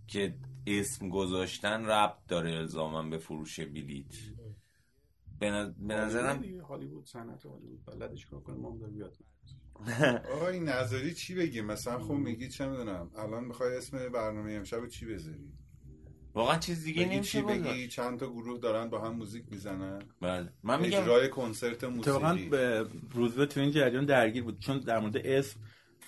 که 0.07 0.35
اسم 0.67 1.09
گذاشتن 1.09 1.85
ربط 1.85 2.17
داره 2.27 2.55
الزاما 2.55 3.03
به 3.03 3.17
فروش 3.17 3.59
بلیت 3.59 4.05
به, 5.39 5.51
نظ- 5.51 5.87
به 5.87 5.95
نظرم 5.95 6.43
هالیوود 6.69 7.05
صنعت 7.05 7.45
هالیوود 7.45 7.85
بلدش 7.85 8.25
کار 8.25 8.39
کنه 8.39 8.55
ما 8.55 8.71
هم 8.71 8.77
داریم 8.77 8.97
یاد 8.97 9.17
آقا 10.33 10.47
این 10.47 10.63
نظری 10.69 11.13
چی 11.13 11.35
بگیم؟ 11.35 11.65
مثلا 11.65 11.99
خب 11.99 12.13
میگی 12.13 12.49
چه 12.49 12.67
می‌دونم 12.67 13.11
الان 13.17 13.45
می‌خوای 13.45 13.77
اسم 13.77 14.09
برنامه 14.09 14.51
امشب 14.53 14.87
چی 14.87 15.05
بذاری؟ 15.05 15.53
واقعا 16.37 16.57
چیز 16.57 16.83
دیگه 16.83 17.05
بگی 17.05 17.15
نمیشه 17.15 17.41
بگی؟ 17.41 17.59
گذاشت. 17.59 17.89
چند 17.89 18.19
تا 18.19 18.27
گروه 18.27 18.59
دارن 18.59 18.89
با 18.89 19.01
هم 19.01 19.15
موزیک 19.15 19.43
می‌زنن. 19.51 19.99
بله. 20.21 20.49
من 20.63 20.81
میگم 20.81 21.01
اجرای 21.01 21.29
کنسرت 21.29 21.83
موسیقی. 21.83 22.49
به 22.49 22.85
روزبه 23.13 23.45
تو 23.45 23.59
این 23.59 23.71
جریان 23.71 24.05
درگیر 24.05 24.43
بود. 24.43 24.59
چون 24.59 24.79
در 24.79 24.99
مورد 24.99 25.17
اسم 25.17 25.59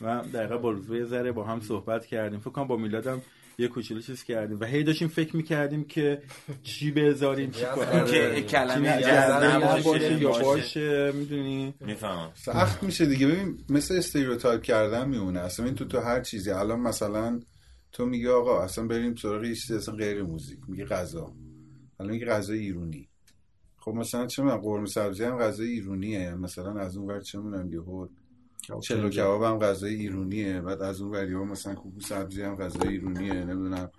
و 0.02 0.22
دقیقا 0.34 0.58
با 0.58 0.72
روزبه 0.72 1.06
ذره 1.06 1.32
با 1.32 1.44
هم 1.44 1.60
صحبت 1.60 2.06
کردیم. 2.06 2.40
فکر 2.40 2.50
کنم 2.50 2.68
با 2.68 2.78
میلادم 2.78 3.22
یه 3.58 3.68
کوچولو 3.68 4.02
چیز 4.02 4.24
کردیم 4.24 4.60
و 4.60 4.66
هی 4.66 4.84
داشتیم 4.84 5.08
فکر 5.08 5.36
می‌کردیم 5.36 5.84
که 5.84 6.22
چی 6.64 6.92
بذاریم 6.92 7.52
چی 7.52 7.66
این 7.66 8.06
که. 8.06 8.42
کلمه 8.42 8.90
نباشه، 9.56 10.22
یا 10.22 10.30
باشه. 10.30 11.12
می‌دونی؟ 11.12 11.74
می‌فهمم. 11.80 12.32
سخت 12.34 12.84
میشه 12.84 13.06
دیگه. 13.06 13.28
ببین 13.28 13.58
مثل 13.70 13.98
stereotype 13.98 14.62
کردن 14.62 15.10
میمونه. 15.10 15.40
اصلا 15.40 15.66
این 15.66 15.76
تو 15.76 15.86
تو 15.86 16.00
هر 16.00 16.22
چیزی. 16.22 16.52
الان 16.52 16.80
مثلا 16.80 17.40
تو 17.92 18.06
میگی 18.06 18.28
آقا 18.28 18.62
اصلا 18.62 18.88
بریم 18.88 19.16
سراغ 19.16 19.44
یه 19.44 19.56
چیزی 19.56 19.76
اصلا 19.76 19.96
غیر 19.96 20.24
موزیک 20.24 20.60
میگی 20.68 20.86
غذا. 20.86 21.34
الان 22.00 22.12
میگی 22.12 22.26
غذا 22.26 22.54
ایرونی. 22.54 23.10
خب 23.78 23.92
مثلا 23.92 24.28
چه 24.28 24.44
می‌دونم 24.44 24.62
قرمه 24.62 24.86
سبزی 24.86 25.24
هم 25.24 25.38
غذای 25.38 25.70
ایرونیه. 25.70 26.36
مثلا 26.36 26.80
از 26.80 26.98
اون 26.98 27.08
ور 27.08 27.20
چه 27.20 27.40
می‌دونم 27.40 27.74
یهو 27.74 28.08
چلو 28.82 29.10
کباب 29.10 29.44
هم 29.44 29.58
غذای 29.58 29.96
ایرونیه. 29.96 30.62
بعد 30.62 30.82
از 30.82 31.02
اون 31.02 31.12
ور 31.12 31.30
یهو 31.30 31.46
مثلا 31.46 31.76
کوکو 31.76 32.00
سبزی 32.00 32.42
هم 32.42 32.56
غذای 32.56 32.88
ایرونیه. 32.88 33.34
نمی‌دونم. 33.34 33.90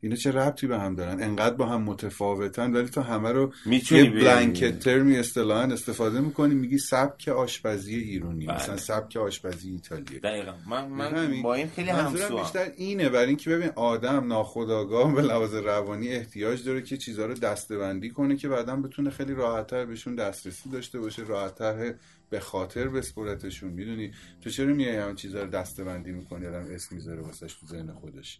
اینا 0.00 0.16
چه 0.16 0.32
ربطی 0.32 0.66
به 0.66 0.78
هم 0.78 0.94
دارن؟ 0.94 1.22
انقدر 1.22 1.54
با 1.54 1.66
هم 1.66 1.82
متفاوتن 1.82 2.72
ولی 2.72 2.88
تو 2.88 3.00
همه 3.00 3.32
رو 3.32 3.52
یه 3.66 4.10
بلانکت 4.10 4.78
ترمی 4.78 5.18
اصطلاحا 5.18 5.62
استفاده 5.62 6.20
می‌کنی 6.20 6.54
میگی 6.54 6.78
سبک 6.78 7.28
آشپزی 7.28 7.94
ایرونی 7.94 8.46
بله. 8.46 8.56
مثلا 8.56 8.76
سبک 8.76 9.16
آشپزی 9.16 9.70
ایتالیه. 9.70 10.18
دقیقا. 10.18 10.52
من, 10.66 10.88
من. 10.88 11.42
با 11.42 11.54
این 11.54 11.68
خیلی 11.68 11.92
منظورم 11.92 12.22
همسو 12.22 12.38
بیشتر 12.38 12.72
اینه 12.76 13.08
برای 13.08 13.26
اینکه 13.26 13.50
ببین 13.50 13.70
آدم 13.76 14.26
ناخودآگاه 14.26 15.14
به 15.14 15.22
لحاظ 15.22 15.54
روانی 15.54 16.08
احتیاج 16.08 16.64
داره 16.64 16.82
که 16.82 16.96
چیزها 16.96 17.26
رو 17.26 17.34
دسته‌بندی 17.34 18.10
کنه 18.10 18.36
که 18.36 18.48
بعدا 18.48 18.76
بتونه 18.76 19.10
خیلی 19.10 19.34
راحتتر 19.34 19.84
بهشون 19.84 20.14
دسترسی 20.14 20.70
داشته 20.70 21.00
باشه 21.00 21.22
راحتتر 21.22 21.94
به 22.30 22.40
خاطر 22.40 22.88
بسپرتشون 22.88 23.70
می‌دونی؟ 23.70 24.12
تو 24.40 24.50
چرا 24.50 24.74
میای 24.74 24.96
همین 24.96 25.14
چیزها 25.14 25.42
رو 25.42 25.50
دسته‌بندی 25.50 26.12
می‌کنی؟ 26.12 26.46
آدم 26.46 26.66
اسم 26.70 26.94
می‌ذاره 26.94 27.22
واسش 27.22 27.54
تو 27.54 27.66
ذهن 27.66 27.92
خودش. 27.92 28.38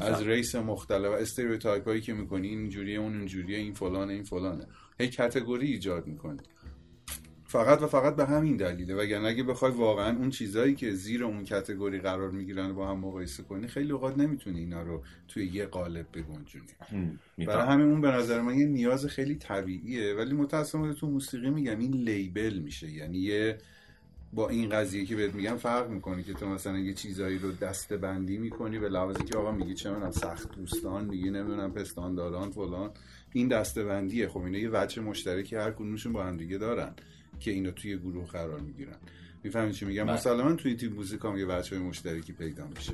از 0.00 0.22
race 0.22 0.54
مختلف 0.54 1.12
stereotype 1.12 1.84
هایی 1.88 2.00
که 2.00 2.12
می‌کنی 2.12 2.48
این 2.48 2.58
اینجوریه 2.58 2.98
اون 2.98 3.18
اینجوریه 3.18 3.58
این 3.58 3.74
فلانه 3.74 4.12
این 4.12 4.24
فلانه. 4.24 4.66
هی 5.00 5.08
category 5.08 5.66
ایجاد 5.66 6.06
می‌کنی. 6.06 6.40
فقط 7.52 7.82
و 7.82 7.86
فقط 7.86 8.16
به 8.16 8.26
همین 8.26 8.56
دلیله. 8.56 8.94
وگرنه 8.94 9.28
اگه 9.28 9.42
بخوای 9.42 9.72
واقعا 9.72 10.16
اون 10.16 10.30
چیزایی 10.30 10.74
که 10.74 10.90
زیر 10.90 11.24
اون 11.24 11.44
کتگوری 11.44 11.98
قرار 11.98 12.30
می‌گیرن 12.30 12.72
با 12.72 12.88
هم 12.88 12.98
مقایسه 12.98 13.42
کنی 13.42 13.66
خیلی 13.66 13.92
اوقات 13.92 14.18
نمی‌تونی 14.18 14.58
اینا 14.58 14.82
رو 14.82 15.02
توی 15.28 15.46
یه 15.46 15.66
قالب 15.66 16.06
بگنجونی. 16.12 16.66
برای 17.46 17.66
همین 17.66 17.86
اون 17.86 18.00
به 18.00 18.08
نظر 18.08 18.40
من 18.40 18.58
یه 18.58 18.66
نیاز 18.66 19.06
خیلی 19.06 19.34
طبیعیه. 19.34 20.14
ولی 20.14 20.34
متاسفانه 20.34 20.94
تو 20.94 21.06
موسیقی 21.06 21.50
میگم 21.50 21.78
این 21.78 21.92
لیبل 21.92 22.58
میشه. 22.58 22.90
یعنی 22.90 23.18
یه 23.18 23.58
با 24.32 24.48
این 24.48 24.70
قضیه 24.70 25.04
که 25.04 25.16
بهت 25.16 25.34
میگم 25.34 25.56
فرق 25.56 25.90
می‌کنی 25.90 26.22
که 26.22 26.34
تو 26.34 26.46
مثلا 26.46 26.78
یه 26.78 26.94
چیزایی 26.94 27.38
رو 27.38 27.52
دسته 27.52 27.96
بندی 27.96 28.38
می‌کنی 28.38 28.78
به 28.78 28.88
لحاظی 28.88 29.24
که 29.24 29.38
آقا 29.38 29.52
میگی 29.52 29.74
چه 29.74 29.90
می‌دونم 29.90 30.10
سخت 30.10 30.56
دوستان 30.56 31.04
میگی 31.04 31.30
نمی‌دونم 31.30 31.72
پستانداران 31.72 32.50
فلان. 32.50 32.90
این 33.32 33.48
دسته 33.48 33.84
بندیه 33.84 34.28
خب 34.28 34.40
اینا 34.40 34.58
یه 34.58 34.70
وجه 34.72 35.02
مشترکی 35.02 35.56
هر 35.56 35.70
کدومشون 35.70 36.12
با 36.12 36.24
هم 36.24 36.36
دیگه 36.36 36.58
دارن. 36.58 36.94
که 37.42 37.50
اینو 37.50 37.70
توی 37.70 37.98
گروه 37.98 38.26
قرار 38.26 38.60
می‌گیرن. 38.60 38.96
می‌فهمی 39.44 39.72
چی 39.72 39.84
میگم؟ 39.84 40.04
بله. 40.04 40.14
مسلما 40.14 40.52
توی 40.52 40.76
تیم 40.76 40.92
موزیک 40.92 41.20
هم 41.24 41.38
یه 41.38 41.46
وجه 41.46 41.78
مشترکی 41.78 42.32
پیدا 42.32 42.66
میشه. 42.66 42.92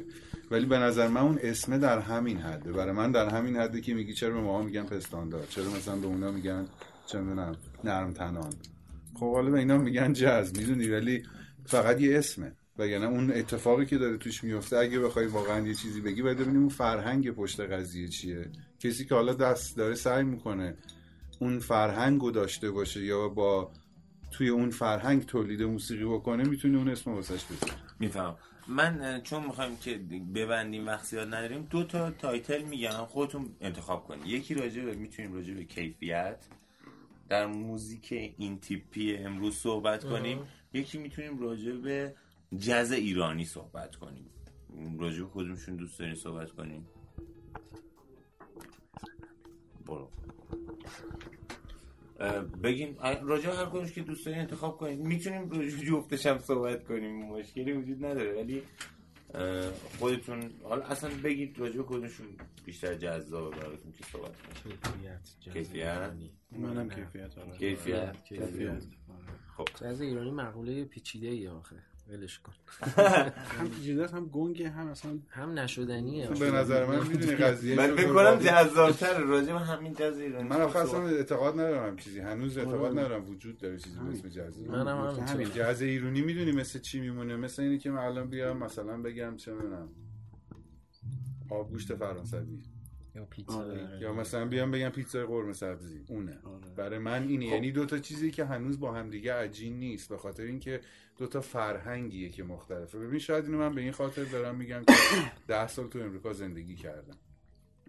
ولی 0.50 0.66
به 0.66 0.78
نظر 0.78 1.08
من 1.08 1.20
اون 1.20 1.38
اسمه 1.42 1.78
در 1.78 1.98
همین 1.98 2.36
حده. 2.36 2.72
برای 2.72 2.92
من 2.92 3.12
در 3.12 3.28
همین 3.28 3.56
حده 3.56 3.80
که 3.80 3.94
میگی 3.94 4.12
چرا 4.12 4.34
به 4.34 4.40
ما 4.40 4.62
میگن 4.62 4.82
پستاندار؟ 4.82 5.46
چرا 5.50 5.70
مثلا 5.70 5.96
به 5.96 6.06
اونا 6.06 6.30
میگن 6.30 6.66
چه 7.06 7.20
می‌دونم 7.20 7.56
نرم 7.84 8.12
تنان؟ 8.12 8.52
خب 9.14 9.32
حالا 9.32 9.50
به 9.50 9.58
اینا 9.58 9.78
میگن 9.78 10.12
جاز 10.12 10.58
می‌دونی؟ 10.58 10.88
ولی 10.88 11.22
فقط 11.66 12.00
یه 12.00 12.18
اسمه. 12.18 12.52
وگرنه 12.78 13.06
اون 13.06 13.32
اتفاقی 13.32 13.86
که 13.86 13.98
داره 13.98 14.16
توش 14.16 14.44
میفته 14.44 14.76
اگه 14.76 14.98
بخوای 14.98 15.26
واقعا 15.26 15.66
یه 15.66 15.74
چیزی 15.74 16.00
بگی 16.00 16.22
باید 16.22 16.38
ببینیم 16.38 16.60
اون 16.60 16.68
فرهنگ 16.68 17.30
پشت 17.30 17.60
قضیه 17.60 18.08
چیه. 18.08 18.50
کسی 18.80 19.04
که 19.04 19.14
حالا 19.14 19.34
دوست 19.34 19.76
داره 19.76 19.94
سعی 19.94 20.24
می‌کنه 20.24 20.74
اون 21.38 21.58
فرهنگ 21.58 22.20
رو 22.20 22.30
داشته 22.30 22.70
باشه 22.70 23.04
یا 23.04 23.28
با 23.28 23.72
توی 24.30 24.48
اون 24.48 24.70
فرهنگ 24.70 25.26
تولید 25.26 25.62
موسیقی 25.62 26.04
بکنه 26.04 26.44
می‌تونه 26.44 26.78
اون 26.78 26.88
اسم 26.88 27.10
واسش 27.10 27.44
بذاره 27.44 27.72
میفهم 27.98 28.36
من 28.68 29.02
اه، 29.02 29.20
چون 29.20 29.44
می‌خوایم 29.44 29.76
که 29.76 29.98
ببندیم 30.34 30.86
وقت 30.86 31.04
زیاد 31.04 31.34
نداریم 31.34 31.66
دو 31.70 31.84
تا 31.84 32.10
title 32.10 32.62
میگم 32.62 32.90
خودتون 32.90 33.56
انتخاب 33.60 34.04
کنید 34.04 34.26
یکی 34.26 34.54
راجع 34.54 34.82
به 34.84 34.94
می‌تونیم 34.94 35.34
راجع 35.34 35.54
به 35.54 35.64
کیفیت 35.64 36.46
در 37.28 37.46
موزیک 37.46 38.34
این 38.38 38.60
تیپی 38.60 39.16
امروز 39.16 39.56
صحبت 39.56 40.04
کنیم. 40.04 40.38
یکی 40.72 40.98
می‌تونیم 40.98 41.38
راجع 41.38 41.72
به 41.72 42.14
جز 42.58 42.92
ایرانی 42.92 43.44
صحبت 43.44 43.96
کنیم. 43.96 44.30
راجع 44.98 45.22
به 45.22 45.30
کدومشون 45.34 45.76
دوست 45.76 45.98
دارین 45.98 46.14
صحبت 46.14 46.50
کنیم 46.50 46.86
برو. 49.86 50.10
اه، 52.18 52.44
راجع 53.22 53.50
هر 53.50 53.66
کدومش 53.66 53.92
که 53.92 54.02
دوست 54.02 54.26
دارین 54.26 54.40
انتخاب 54.40 54.76
کنید 54.76 54.98
می‌تونیم 54.98 55.48
جفتش 55.68 56.26
هم 56.26 56.38
صحبت 56.38 56.84
کنیم 56.84 57.24
مشکلی 57.26 57.72
وجود 57.72 58.04
نداره. 58.04 58.32
ولی 58.32 58.62
خودتون 59.98 60.50
حالا 60.62 60.84
اصلا 60.84 61.10
بگید 61.24 61.58
راجع 61.58 61.82
کدومشون 61.82 62.26
بیشتر 62.64 62.94
جذابه 62.94 63.56
براتون 63.56 63.92
که 63.92 64.04
صحبت 64.12 64.32
کنیم. 64.36 64.78
کیفیت 64.82 65.28
کیفیت؟ 65.40 66.12
منم 66.52 66.88
کیفیت 66.88 67.34
کیفیت. 67.58 68.24
کیفیت. 68.24 68.82
جاز 69.80 70.00
ایرانی 70.00 70.30
مقوله 70.30 70.84
پیچیده 70.84 71.28
ای 71.28 71.48
آخه. 71.48 71.76
ولش 72.08 72.38
کن. 72.38 72.52
هم 73.58 73.70
است، 74.02 74.14
هم 74.14 74.26
گنگه 74.26 74.70
هم 74.70 74.86
اصلا 74.86 75.18
هم 75.30 75.58
نشدنیه. 75.58 76.28
به 76.28 76.50
نظر 76.50 76.86
من 76.86 77.06
می‌دونی 77.06 77.34
قضیه 77.44 77.76
من 77.76 77.96
فکر 77.96 78.12
کنم 78.14 78.38
جذابتر 78.38 79.18
راجع 79.18 79.52
به 79.52 79.58
همین 79.58 79.94
جز 79.94 80.18
ایرانی 80.18 80.48
من 80.48 80.60
آخه 80.60 80.78
اصلا 80.78 81.06
اعتقاد 81.06 81.54
ندارم 81.54 81.96
چیزی. 81.96 82.20
هنوز 82.20 82.58
اعتقاد 82.58 82.98
ندارم 82.98 83.30
وجود 83.30 83.58
داره 83.58 83.78
چیزی 83.78 83.98
به. 83.98 84.12
اسم 84.12 84.28
منم 84.68 84.96
ایرانی. 84.96 85.10
همینطور. 85.10 85.34
همین 85.34 85.50
جاز 85.50 85.82
ایرونی 85.82 86.20
می‌دونی 86.20 86.52
مثل 86.52 86.78
چی 86.78 87.00
میمونه. 87.00 87.36
مثل 87.36 87.62
اینی 87.62 87.78
که 87.78 87.90
من 87.90 87.98
الان 88.02 88.28
بیام 88.28 88.56
مثلا 88.56 89.02
بگم 89.02 89.36
چه 89.36 89.52
می‌دونم. 89.52 89.88
آبگوشت 91.50 91.94
فرانسوی. 91.94 92.58
یا 93.18 93.24
پیتزا 93.24 93.58
آره. 93.58 93.98
یا 94.00 94.12
مثلا 94.12 94.46
بیام 94.46 94.70
بگم 94.70 94.88
پیتزای 94.88 95.26
قرمه 95.26 95.52
سبزی. 95.52 96.04
اونه. 96.08 96.38
آره. 96.44 96.74
برای 96.76 96.98
من 96.98 97.28
اینه. 97.28 97.46
خب. 97.46 97.52
یعنی 97.52 97.72
دو 97.72 97.86
تا 97.86 97.98
چیزی 97.98 98.30
که 98.30 98.44
هنوز 98.44 98.80
با 98.80 98.92
همدیگه 98.92 99.34
عجین 99.34 99.78
نیست. 99.78 100.08
به 100.08 100.18
خاطر 100.18 100.42
اینکه 100.42 100.80
دو 101.16 101.26
تا 101.26 101.40
فرهنگیه 101.40 102.28
که 102.28 102.42
مختلفه. 102.42 102.98
ببین 102.98 103.18
شاید 103.18 103.44
اینو 103.44 103.58
من 103.58 103.74
به 103.74 103.80
این 103.80 103.92
خاطر 103.92 104.24
دارم 104.24 104.56
میگم 104.56 104.84
که 104.84 104.94
ده 105.48 105.68
سال 105.68 105.88
تو 105.88 105.98
امریکا 105.98 106.32
زندگی 106.32 106.76
کردم. 106.76 107.18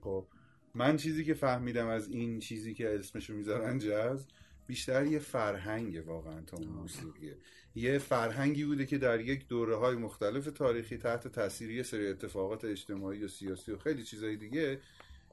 خب. 0.02 0.28
من 0.74 0.98
چیزی 0.98 1.24
که 1.24 1.34
فهمیدم 1.34 1.88
از 1.88 2.10
این 2.10 2.40
چیزی 2.40 2.74
که 2.74 2.96
اسمشو 3.00 3.34
می‌ذارن 3.34 3.80
جاز 3.80 4.28
بیشتر 4.68 5.06
یه 5.06 5.20
فرهنگ 5.20 6.08
واقعا 6.08 6.42
تا 6.42 6.58
اون 6.58 6.68
موسیقیه. 6.68 7.38
یه 7.76 7.98
فرهنگی 7.98 8.66
بوده 8.66 8.86
که 8.86 8.98
در 8.98 9.20
یک 9.20 9.48
دوره 9.48 9.76
های 9.76 9.96
مختلف 9.96 10.46
تاریخی 10.46 10.98
تحت 10.98 11.28
تاثیر 11.28 11.72
یه 11.72 11.84
سری 11.84 12.08
اتفاقات 12.08 12.66
اجتماعی 12.66 13.24
و 13.24 13.28
سیاسی 13.28 13.72
و 13.72 13.78
خیلی 13.78 14.04
چیزای 14.04 14.38
دیگه 14.38 14.80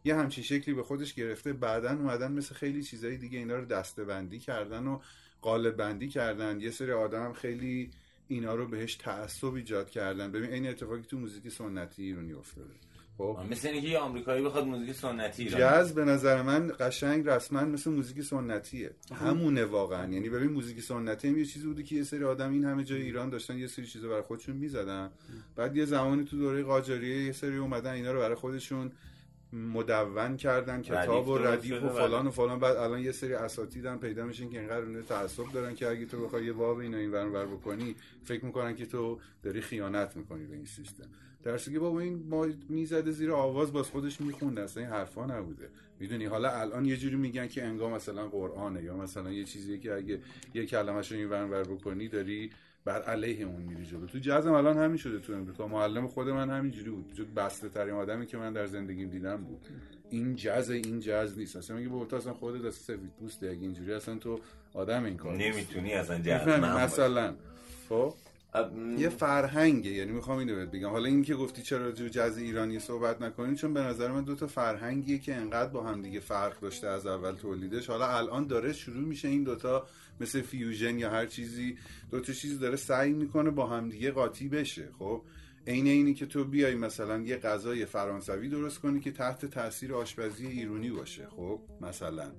یه 0.06 0.16
همچین 0.16 0.44
شکلی 0.44 0.74
به 0.74 0.82
خودش 0.82 1.14
گرفته 1.14 1.52
بعدا 1.52 1.90
اومدن 1.90 2.32
مثل 2.32 2.54
خیلی 2.54 2.82
چیزای 2.82 3.16
دیگه 3.16 3.38
اینا 3.38 3.56
رو 3.56 3.64
دسته 3.64 4.04
بندی 4.04 4.38
کردن 4.38 4.86
و 4.86 4.98
قالب 5.42 5.76
بندی 5.76 6.08
کردن. 6.08 6.60
یه 6.60 6.70
سری 6.70 6.92
آدم 6.92 7.32
خیلی 7.32 7.90
اینا 8.28 8.54
رو 8.54 8.68
بهش 8.68 8.94
تعصب 8.94 9.54
ایجاد 9.54 9.90
کردن. 9.90 10.32
ببین 10.32 10.52
این 10.52 10.68
اتفاقی 10.68 11.02
تو 11.02 11.18
موزیک 11.18 11.48
سنتی 11.48 12.02
ایرانی 12.02 12.32
افتاده. 12.32 12.74
خب؟ 13.18 13.38
مثل 13.50 13.68
اینکه 13.68 13.88
یه 13.88 13.98
آمریکایی 13.98 14.44
بخواد 14.44 14.66
موزیک 14.66 14.92
سنتی 14.92 15.42
ایران. 15.42 15.60
جاز 15.60 15.94
به 15.94 16.04
نظر 16.04 16.42
من 16.42 16.72
قشنگ 16.80 17.28
رسما 17.28 17.64
مثل 17.64 17.90
موزیک 17.90 18.22
سنتیه. 18.22 18.90
همونه 19.14 19.64
واقعا. 19.64 20.12
یعنی 20.12 20.28
ببین 20.28 20.50
موزیک 20.50 20.80
سنتی 20.80 21.28
هم 21.28 21.38
یه 21.38 21.44
چیزی 21.44 21.66
بوده 21.66 21.82
که 21.82 21.94
یه 21.94 22.02
سری 22.02 22.24
آدم 22.24 22.52
این 22.52 22.64
همه 22.64 22.84
جای 22.84 23.02
ایران 23.02 23.30
داشتن 23.30 23.58
یه 23.58 23.66
سری 23.66 23.86
چیزا 23.86 24.08
برای 24.08 24.22
خودشون 24.22 24.56
می‌زدن. 24.56 25.10
بعد 25.56 25.76
یه 25.76 25.84
زمانی 25.84 26.24
تو 26.24 26.36
دوره 26.36 26.62
قاجاریه 26.62 27.24
یه 27.24 27.32
سری 27.32 27.56
اومدن 27.56 27.92
اینا 27.92 28.12
رو 28.12 28.18
برای 28.18 28.34
خودشون 28.34 28.92
مدون 29.52 30.36
کردن 30.36 30.82
کتاب 30.82 31.28
و 31.28 31.38
ردیف 31.38 31.72
و 31.72 31.80
شده، 31.80 31.88
فلان 31.88 32.26
و 32.26 32.30
فلان. 32.30 32.58
بعد 32.58 32.76
الان 32.76 33.00
یه 33.00 33.12
سری 33.12 33.34
اساتیدم 33.34 33.98
پیدا 33.98 34.24
میشن 34.24 34.48
که 34.50 34.58
اینقدر 34.58 34.84
اون 34.84 35.02
تعصب 35.02 35.52
دارن 35.52 35.74
که 35.74 35.88
اگه 35.88 36.06
تو 36.06 36.24
بخوای 36.24 36.44
یه 36.44 36.52
باب 36.52 36.78
اینا 36.78 36.98
این 36.98 37.12
ور 37.12 37.26
ور 37.26 37.46
بکنی 37.46 37.94
فکر 38.24 38.44
می‌کنن 38.44 38.76
که 38.76 38.86
تو 38.86 39.18
داری 39.42 39.60
خیانت 39.60 40.16
می‌کنی 40.16 40.46
به 40.46 40.56
این 40.56 40.64
سیستم. 40.64 41.08
در 41.42 41.58
که 41.58 41.78
بابا 41.78 42.00
این 42.00 42.26
ما 42.30 42.46
می‌زده 42.68 43.10
زیر 43.10 43.32
آواز 43.32 43.72
باز 43.72 43.86
خودش 43.86 44.20
میخونده 44.20 44.62
اصلا 44.62 44.82
این 44.82 44.92
حرفا 44.92 45.26
نبوده. 45.26 45.68
می‌دونی؟ 46.00 46.24
حالا 46.24 46.50
الان 46.50 46.84
یه 46.84 46.96
جوری 46.96 47.16
میگن 47.16 47.48
که 47.48 47.64
انگار 47.64 47.94
مثلا 47.94 48.28
قرآنه 48.28 48.82
یا 48.82 48.96
مثلا 48.96 49.32
یه 49.32 49.44
چیزیه 49.44 49.78
که 49.78 49.94
اگه 49.94 50.20
یه 50.54 50.66
کلمه‌شو 50.66 51.14
این 51.14 51.30
ور 51.30 51.44
ور 51.44 51.62
بکنی 51.62 52.08
داری 52.08 52.50
بر 52.86 53.02
علیه 53.02 53.46
اون 53.46 53.62
میری 53.62 53.86
جلو. 53.86 54.06
تو 54.06 54.18
جزم 54.18 54.52
الان 54.52 54.76
همین 54.76 54.96
شده 54.96 55.18
تو 55.18 55.32
امریکا 55.32 55.68
معلم 55.68 56.06
خود 56.06 56.28
من 56.28 56.50
همینجوری 56.50 56.90
بود. 56.90 57.12
جو 57.14 57.24
بسته 57.36 57.68
ترین 57.68 57.94
آدمی 57.94 58.26
که 58.26 58.36
من 58.36 58.52
در 58.52 58.66
زندگیم 58.66 59.08
دیدم 59.08 59.36
بود. 59.36 59.66
این 60.10 60.36
جز 60.36 60.70
این 60.70 61.00
جز 61.00 61.38
نیست. 61.38 61.56
اصلا 61.56 61.76
میگه 61.76 61.88
بابا 61.88 62.04
تو 62.04 62.16
اصلا 62.16 62.34
خودت 62.34 62.64
از 62.64 62.74
سفید 62.74 63.10
پوسته 63.20 63.46
اگه 63.46 63.60
اینجوری 63.60 63.92
اصلا 63.92 64.14
تو 64.14 64.40
آدم 64.74 65.04
این 65.04 65.16
کار. 65.16 65.36
نمی‌تونی 65.36 65.92
اصلا؟ 65.92 66.18
جذب 66.18 66.48
مثلا. 66.48 67.34
خب؟ 67.88 68.14
یه 68.98 69.08
فرهنگه. 69.08 69.90
یعنی 69.90 70.12
می‌خوام 70.12 70.38
اینو 70.38 70.54
بهت 70.54 70.70
بگم. 70.70 70.88
حالا 70.88 71.08
این 71.08 71.22
که 71.22 71.34
گفتی 71.34 71.62
چرا 71.62 71.92
جو 71.92 72.08
جز 72.08 72.38
ایرانی 72.38 72.78
صحبت 72.78 73.22
نکنیم 73.22 73.54
چون 73.54 73.74
به 73.74 73.80
نظر 73.80 74.10
من 74.10 74.24
دو 74.24 74.34
تا 74.34 74.46
فرهنگیه 74.46 75.18
که 75.18 75.34
انقدر 75.34 75.70
با 75.70 75.82
هم 75.82 76.02
دیگه 76.02 76.20
فرق 76.20 76.60
داشته 76.60 76.86
از 76.88 77.06
اول 77.06 77.32
تولیدش. 77.32 77.90
حالا 77.90 78.08
الان 78.08 78.46
داره 78.46 78.72
شروع 78.72 79.04
میشه 79.04 79.28
این 79.28 79.44
دوتا 79.44 79.86
مثل 80.20 80.42
فیوژن 80.42 80.98
یا 80.98 81.10
هر 81.10 81.26
چیزی 81.26 81.78
دو 82.10 82.20
تا 82.20 82.32
چیز 82.32 82.60
داره 82.60 82.76
سعی 82.76 83.12
می‌کنه 83.12 83.50
با 83.50 83.66
هم 83.66 83.88
دیگه 83.88 84.10
قاطی 84.10 84.48
بشه. 84.48 84.88
خب 84.98 85.22
عین 85.66 85.86
اینی 85.86 86.14
که 86.14 86.26
تو 86.26 86.44
بیای 86.44 86.74
مثلا 86.74 87.18
یه 87.18 87.36
غذای 87.36 87.86
فرانسوی 87.86 88.48
درست 88.48 88.78
کنی 88.78 89.00
که 89.00 89.12
تحت 89.12 89.46
تاثیر 89.46 89.94
آشپزی 89.94 90.46
ایرانی 90.46 90.90
باشه. 90.90 91.26
خب 91.28 91.60
مثلا. 91.80 92.32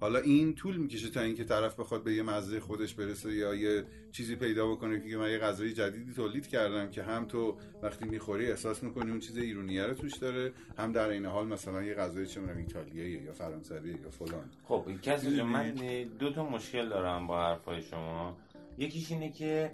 حالا 0.00 0.18
این 0.18 0.54
طول 0.54 0.76
می‌کشه 0.76 1.10
تا 1.10 1.20
اینکه 1.20 1.44
طرف 1.44 1.80
بخواد 1.80 2.04
به 2.04 2.14
یه 2.14 2.22
مزه 2.22 2.60
خودش 2.60 2.94
برسه 2.94 3.34
یا 3.34 3.54
یه 3.54 3.84
چیزی 4.12 4.36
پیدا 4.36 4.72
بکنه 4.72 5.10
که 5.10 5.16
من 5.16 5.30
یه 5.30 5.38
غذای 5.38 5.72
جدیدی 5.72 6.12
تولید 6.12 6.46
کردم 6.46 6.90
که 6.90 7.02
هم 7.02 7.24
تو 7.24 7.56
وقتی 7.82 8.04
می‌خوری 8.04 8.50
احساس 8.50 8.82
می‌کنی 8.82 9.10
اون 9.10 9.20
چیز 9.20 9.36
ایرانیه 9.36 9.82
رو 9.82 9.94
توش 9.94 10.16
داره 10.16 10.52
هم 10.78 10.92
در 10.92 11.08
این 11.08 11.26
حال 11.26 11.46
مثلا 11.46 11.82
یه 11.82 11.94
غذای 11.94 12.26
چه 12.26 12.40
می‌دونم 12.40 12.58
ایتالیایی 12.58 13.12
یا 13.12 13.32
فرانسوی 13.32 13.90
یا 13.90 14.10
فلان. 14.10 14.50
خب 14.64 14.86
کسی 15.02 15.42
من 15.42 15.74
دو 16.18 16.32
تا 16.32 16.48
مشکل 16.48 16.88
دارم 16.88 17.26
با 17.26 17.46
حرفای 17.46 17.82
شما. 17.82 18.36
یکیش 18.78 19.10
اینه 19.10 19.32
که 19.32 19.70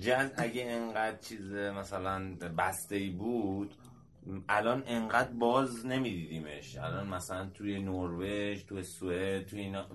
جز 0.00 0.30
اگه 0.36 0.64
انقدر 0.64 1.16
چیز 1.16 1.52
مثلا 1.52 2.34
بسته 2.58 2.96
ای 2.96 3.10
بود 3.10 3.74
الان 4.48 4.82
انقدر 4.86 5.32
باز 5.32 5.86
نمیدیدیمش. 5.86 6.76
الان 6.76 7.08
مثلا 7.08 7.46
توی 7.46 7.82
نروژ 7.82 8.62
توی 8.62 8.82
سوئد 8.82 9.46
توی 9.46 9.60
اینا 9.60 9.86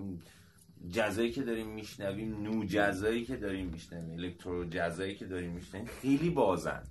جزایی 0.90 1.32
که 1.32 1.42
داریم 1.42 1.66
میشنویم 1.66 2.42
نو 2.42 2.64
جزایی 2.64 3.24
که 3.24 3.36
داریم 3.36 3.66
میشنویم 3.66 4.18
الکترو 4.18 4.64
جزایی 4.64 5.14
که 5.14 5.26
داریم 5.26 5.52
میشنویم 5.52 5.86
خیلی 5.86 6.30
بازن. 6.30 6.82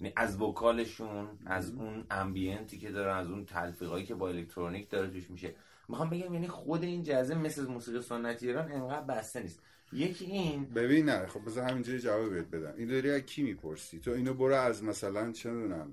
یعنی 0.00 0.12
از 0.16 0.40
وکالشون 0.40 1.28
از 1.46 1.70
اون 1.70 2.04
امبینتی 2.10 2.78
که 2.78 2.90
داره 2.90 3.12
از 3.12 3.30
اون 3.30 3.44
تلفیقایی 3.44 4.04
که 4.04 4.14
با 4.14 4.28
الکترونیک 4.28 4.90
داره 4.90 5.10
توش 5.10 5.30
میشه. 5.30 5.54
می‌خوام 5.88 6.10
بگم 6.10 6.34
یعنی 6.34 6.48
خود 6.48 6.82
این 6.82 7.02
جزه 7.02 7.34
مثل 7.34 7.66
موسیقی 7.66 8.02
سنتی 8.02 8.46
ایران 8.46 8.72
انقدر 8.72 9.00
بسته 9.00 9.42
نیست. 9.42 9.62
یکی 9.92 10.24
این 10.24 10.64
ببین 10.64 11.04
نه 11.04 11.26
خب 11.26 11.44
بذار 11.46 11.64
همینجوری 11.64 11.98
جواب 11.98 12.56
بدم. 12.56 12.74
این 12.76 12.88
داری 12.88 13.10
از 13.10 13.20
کی 13.20 13.42
می‌پرسی؟ 13.42 13.98
تو 13.98 14.10
اینو 14.10 14.34
برو 14.34 14.54
از 14.54 14.84
مثلا 14.84 15.32
چه 15.32 15.50
می‌دونم 15.50 15.92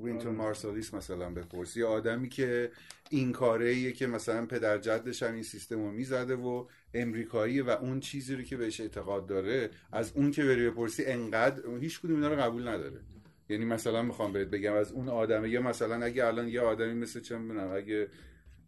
وینتون 0.00 0.34
مارسالیس 0.34 0.94
مثلا 0.94 1.30
بپرسی. 1.30 1.80
یه 1.80 1.86
آدمی 1.86 2.28
که 2.28 2.70
این 3.10 3.32
کاره 3.32 3.68
ایه 3.68 3.92
که 3.92 4.06
مثلا 4.06 4.46
پدر 4.46 4.78
جدش 4.78 5.22
هم 5.22 5.34
این 5.34 5.42
سیستم 5.42 5.76
رو 5.76 5.90
می‌زده 5.90 6.36
و 6.36 6.66
امریکاییه 6.94 7.62
و 7.62 7.70
اون 7.70 8.00
چیزی 8.00 8.34
رو 8.34 8.42
که 8.42 8.56
بهش 8.56 8.80
اعتقاد 8.80 9.26
داره 9.26 9.70
از 9.92 10.12
اون 10.14 10.30
که 10.30 10.44
بری 10.44 10.70
بپرسی 10.70 11.04
انقدر 11.04 11.62
هیچ 11.80 12.00
کدوم 12.00 12.16
اینا 12.16 12.28
رو 12.28 12.40
قبول 12.40 12.68
نداره. 12.68 13.00
یعنی 13.48 13.64
مثلا 13.64 14.02
می‌خوام 14.02 14.32
بهت 14.32 14.48
بگم 14.48 14.72
از 14.72 14.92
اون 14.92 15.08
آدمه 15.08 15.48
یا 15.48 15.62
مثلا 15.62 16.04
اگه 16.04 16.26
الان 16.26 16.48
یه 16.48 16.60
آدمی 16.60 16.94
مثل 16.94 17.20
چه 17.20 17.38
می‌دونم 17.38 17.72
اگه 17.72 18.08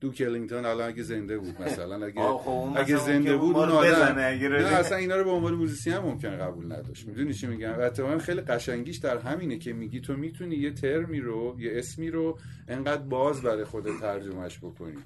دوک 0.01 0.23
الینگتون 0.27 0.65
الان 0.65 0.89
اگه 0.89 1.03
زنده 1.03 1.39
بود 1.39 1.63
مثلا 1.63 2.07
اگه 2.07 2.21
خب 2.21 2.73
اگه 2.77 2.97
زنده 2.97 3.37
بود 3.37 3.57
اون 3.57 3.69
آدم 3.69 4.19
نه 4.19 4.77
اصلا 4.77 4.99
اینا 4.99 5.17
رو 5.17 5.25
به 5.25 5.31
عنوان 5.31 5.55
موزیسین 5.55 5.93
هم 5.93 6.03
ممکن 6.03 6.39
قبول 6.39 6.73
نداشت. 6.73 7.09
می‌دونی 7.09 7.35
چی 7.35 7.47
میگم؟ 7.47 7.81
اتفاقا 7.81 8.19
خیلی 8.19 8.41
قشنگیش 8.41 8.97
در 8.97 9.19
همینه 9.19 9.59
که 9.59 9.73
میگی 9.73 10.01
تو 10.01 10.17
می‌تونی 10.17 10.57
یه 10.57 10.71
ترمی 10.71 11.21
رو 11.21 11.57
یه 11.59 11.71
اسمی 11.75 12.11
رو 12.11 12.39
انقدر 12.69 13.03
باز 13.03 13.43
برای 13.43 13.65
خودت 13.65 14.01
ترجمهش 14.01 14.59
بکنی. 14.59 14.97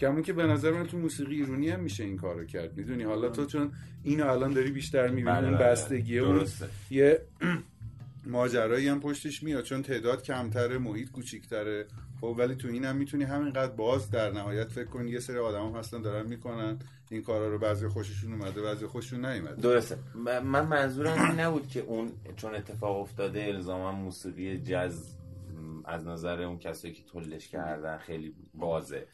کمون 0.00 0.22
که 0.22 0.32
به 0.32 0.46
نظر 0.46 0.70
من 0.70 0.86
تو 0.86 0.98
موسیقی 0.98 1.34
ایرانی 1.34 1.68
هم 1.70 1.80
میشه 1.80 2.04
این 2.04 2.16
کارو 2.16 2.44
کرد. 2.44 2.76
می‌دونی؟ 2.76 3.02
حالا 3.02 3.28
تو 3.28 3.46
چون 3.46 3.72
اینو 4.02 4.26
الان 4.26 4.52
داری 4.52 4.70
بیشتر 4.70 5.08
می‌بینی 5.08 5.26
بله، 5.26 5.48
اون 5.48 5.58
بله. 5.58 5.66
بستگیه. 5.66 6.22
اون. 6.22 6.46
یه 6.90 7.20
ماجرایی 8.28 8.88
هم 8.88 9.00
پشتش 9.00 9.42
میاد 9.42 9.64
چون 9.64 9.82
تعداد 9.82 10.22
کمتره 10.22 10.78
محیط 10.78 11.10
کوچیکتره. 11.10 11.86
خب 12.20 12.34
ولی 12.38 12.54
تو 12.54 12.68
این 12.68 12.84
هم 12.84 12.96
می‌تونی 12.96 13.24
همینقدر 13.24 13.72
باز 13.72 14.10
در 14.10 14.30
نهایت 14.30 14.68
فکر 14.68 14.84
کنی 14.84 15.10
یه 15.10 15.20
سری 15.20 15.38
آدم 15.38 15.66
هم 15.66 15.76
هستن 15.76 16.02
دارن 16.02 16.26
می‌کنن 16.26 16.78
این 17.10 17.22
کارا 17.22 17.48
رو 17.48 17.58
بعضی 17.58 17.88
خوششون 17.88 18.32
اومده 18.32 18.62
بعضی 18.62 18.86
خوششون 18.86 19.24
نیومده. 19.26 19.62
درسته. 19.62 19.98
من 20.44 20.66
منظورم 20.66 21.22
این 21.22 21.40
نبود 21.40 21.68
که 21.68 21.80
اون 21.80 22.12
چون 22.36 22.54
اتفاق 22.54 23.00
افتاده 23.00 23.44
الزاما 23.44 23.92
موسیقی 23.92 24.58
جز 24.58 25.14
از 25.84 26.06
نظر 26.06 26.42
اون 26.42 26.58
کسایی 26.58 26.94
که 26.94 27.02
تولش 27.02 27.48
کردن 27.48 27.98
خیلی 27.98 28.34
بازه. 28.54 29.06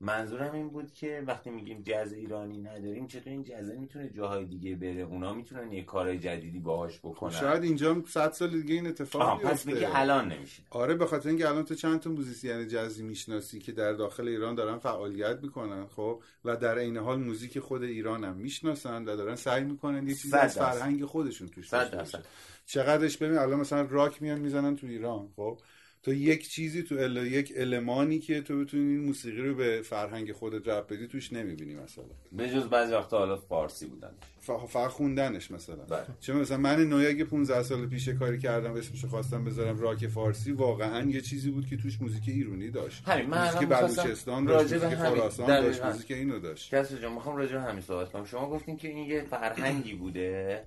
منظورم 0.00 0.52
این 0.54 0.68
بود 0.68 0.92
که 0.92 1.24
وقتی 1.26 1.50
میگیم 1.50 1.82
جز 1.82 2.12
ایرانی 2.12 2.58
نداریم 2.58 3.06
چطور 3.06 3.32
این 3.32 3.44
جزه 3.44 3.76
می‌تونه 3.76 4.10
جاهای 4.10 4.44
دیگه 4.44 4.76
بره؟ 4.76 5.00
اونا 5.00 5.34
می‌تونن 5.34 5.72
یه 5.72 5.82
کار 5.82 6.16
جدیدی 6.16 6.58
باهاش 6.58 6.98
بکنن. 6.98 7.30
شاید 7.30 7.62
اینجا 7.62 7.94
هم 7.94 8.04
صد 8.08 8.32
سال 8.32 8.50
دیگه 8.50 8.74
این 8.74 8.86
اتفاق 8.86 9.22
آها 9.22 9.36
پس 9.36 9.44
بیفته 9.44 9.72
میگه 9.72 9.98
الان 9.98 10.32
نمیشه. 10.32 10.62
آره 10.70 10.94
به 10.94 11.06
خاطر 11.06 11.28
اینکه 11.28 11.48
الان 11.48 11.64
تو 11.64 11.74
چند 11.74 12.00
تا 12.00 12.10
موزیسین 12.10 12.68
جزی 12.68 13.02
می‌شناسی 13.02 13.58
که 13.58 13.72
در 13.72 13.92
داخل 13.92 14.28
ایران 14.28 14.54
دارن 14.54 14.78
فعالیت 14.78 15.38
می‌کنن 15.42 15.86
خب؟ 15.86 16.22
و 16.44 16.56
در 16.56 16.78
عین 16.78 16.96
حال 16.96 17.20
موزیک 17.20 17.58
خود 17.58 17.82
ایران 17.82 18.24
هم 18.24 18.36
می‌شناسن 18.36 19.04
و 19.04 19.16
دارن 19.16 19.36
سعی 19.36 19.64
می‌کنن 19.64 20.08
یه 20.08 20.14
چیزی 20.14 20.36
از. 20.36 20.58
فرهنگ 20.58 21.04
خودشون 21.04 21.48
توش 21.48 21.68
داشته. 21.68 22.18
چقدرش 22.66 23.16
ببین 23.16 23.38
الان 23.38 23.60
مثلا 23.60 23.86
راک 23.90 24.22
میان 24.22 24.38
می‌زنن 24.38 24.76
تو 24.76 24.86
ایران 24.86 25.28
خب؟ 25.36 25.58
تو 26.04 26.14
یک 26.14 26.48
چیزی 26.48 26.82
تو 26.82 26.94
ال... 26.94 27.16
یک 27.16 27.52
المانی 27.56 28.18
که 28.18 28.40
تو 28.40 28.60
بتونی 28.64 28.82
این 28.82 29.00
موسیقی 29.00 29.42
رو 29.42 29.54
به 29.54 29.82
فرهنگ 29.84 30.32
خودت 30.32 30.68
رب 30.68 30.86
بدی 30.94 31.08
توش 31.08 31.32
نمی‌بینی 31.32 31.74
مثلا 31.74 32.04
به 32.32 32.48
جز 32.50 32.68
بعضی 32.68 32.92
وقتا 32.92 33.18
حالا 33.18 33.36
فارسی 33.36 33.86
بودن 33.86 34.10
ف- 34.46 34.66
فقط 34.68 34.90
خوندنش 34.90 35.50
مثلا 35.50 35.76
بله. 35.84 36.06
چه 36.20 36.32
مثلا 36.32 36.56
من 36.56 36.84
نوعی 36.84 37.06
اگه 37.06 37.24
15 37.24 37.62
سال 37.62 37.86
پیش 37.86 38.08
کاری 38.08 38.38
کردم 38.38 38.72
اسمشو 38.72 39.08
خواستم 39.08 39.44
بذارم 39.44 39.78
راک 39.78 40.06
فارسی 40.06 40.52
واقعا 40.52 41.10
یه 41.10 41.20
چیزی 41.20 41.50
بود 41.50 41.66
که 41.66 41.76
توش 41.76 42.00
موزیک 42.00 42.22
ایرانی 42.26 42.70
داشت 42.70 43.08
همین، 43.08 43.26
من 43.26 43.44
موزیک 43.54 43.68
بلوچستان 43.68 44.44
داشت 44.44 44.72
موزیک. 44.72 44.98
خراسان. 44.98 45.46
داشت 45.46 45.84
موزیک 45.84 46.10
اینو 46.10 46.38
داشت 46.38 46.74
کسی 46.74 46.98
جان 46.98 47.12
می‌خوام 47.12 47.36
راجع 47.36 47.52
به 47.54 47.62
همین 47.62 47.80
صحبت 47.80 48.12
کنم 48.12 48.24
شما 48.24 48.50
گفتین 48.50 48.76
که 48.76 48.88
این 48.88 49.10
یه 49.10 49.22
فرهنگی 49.22 49.94
بوده 49.94 50.64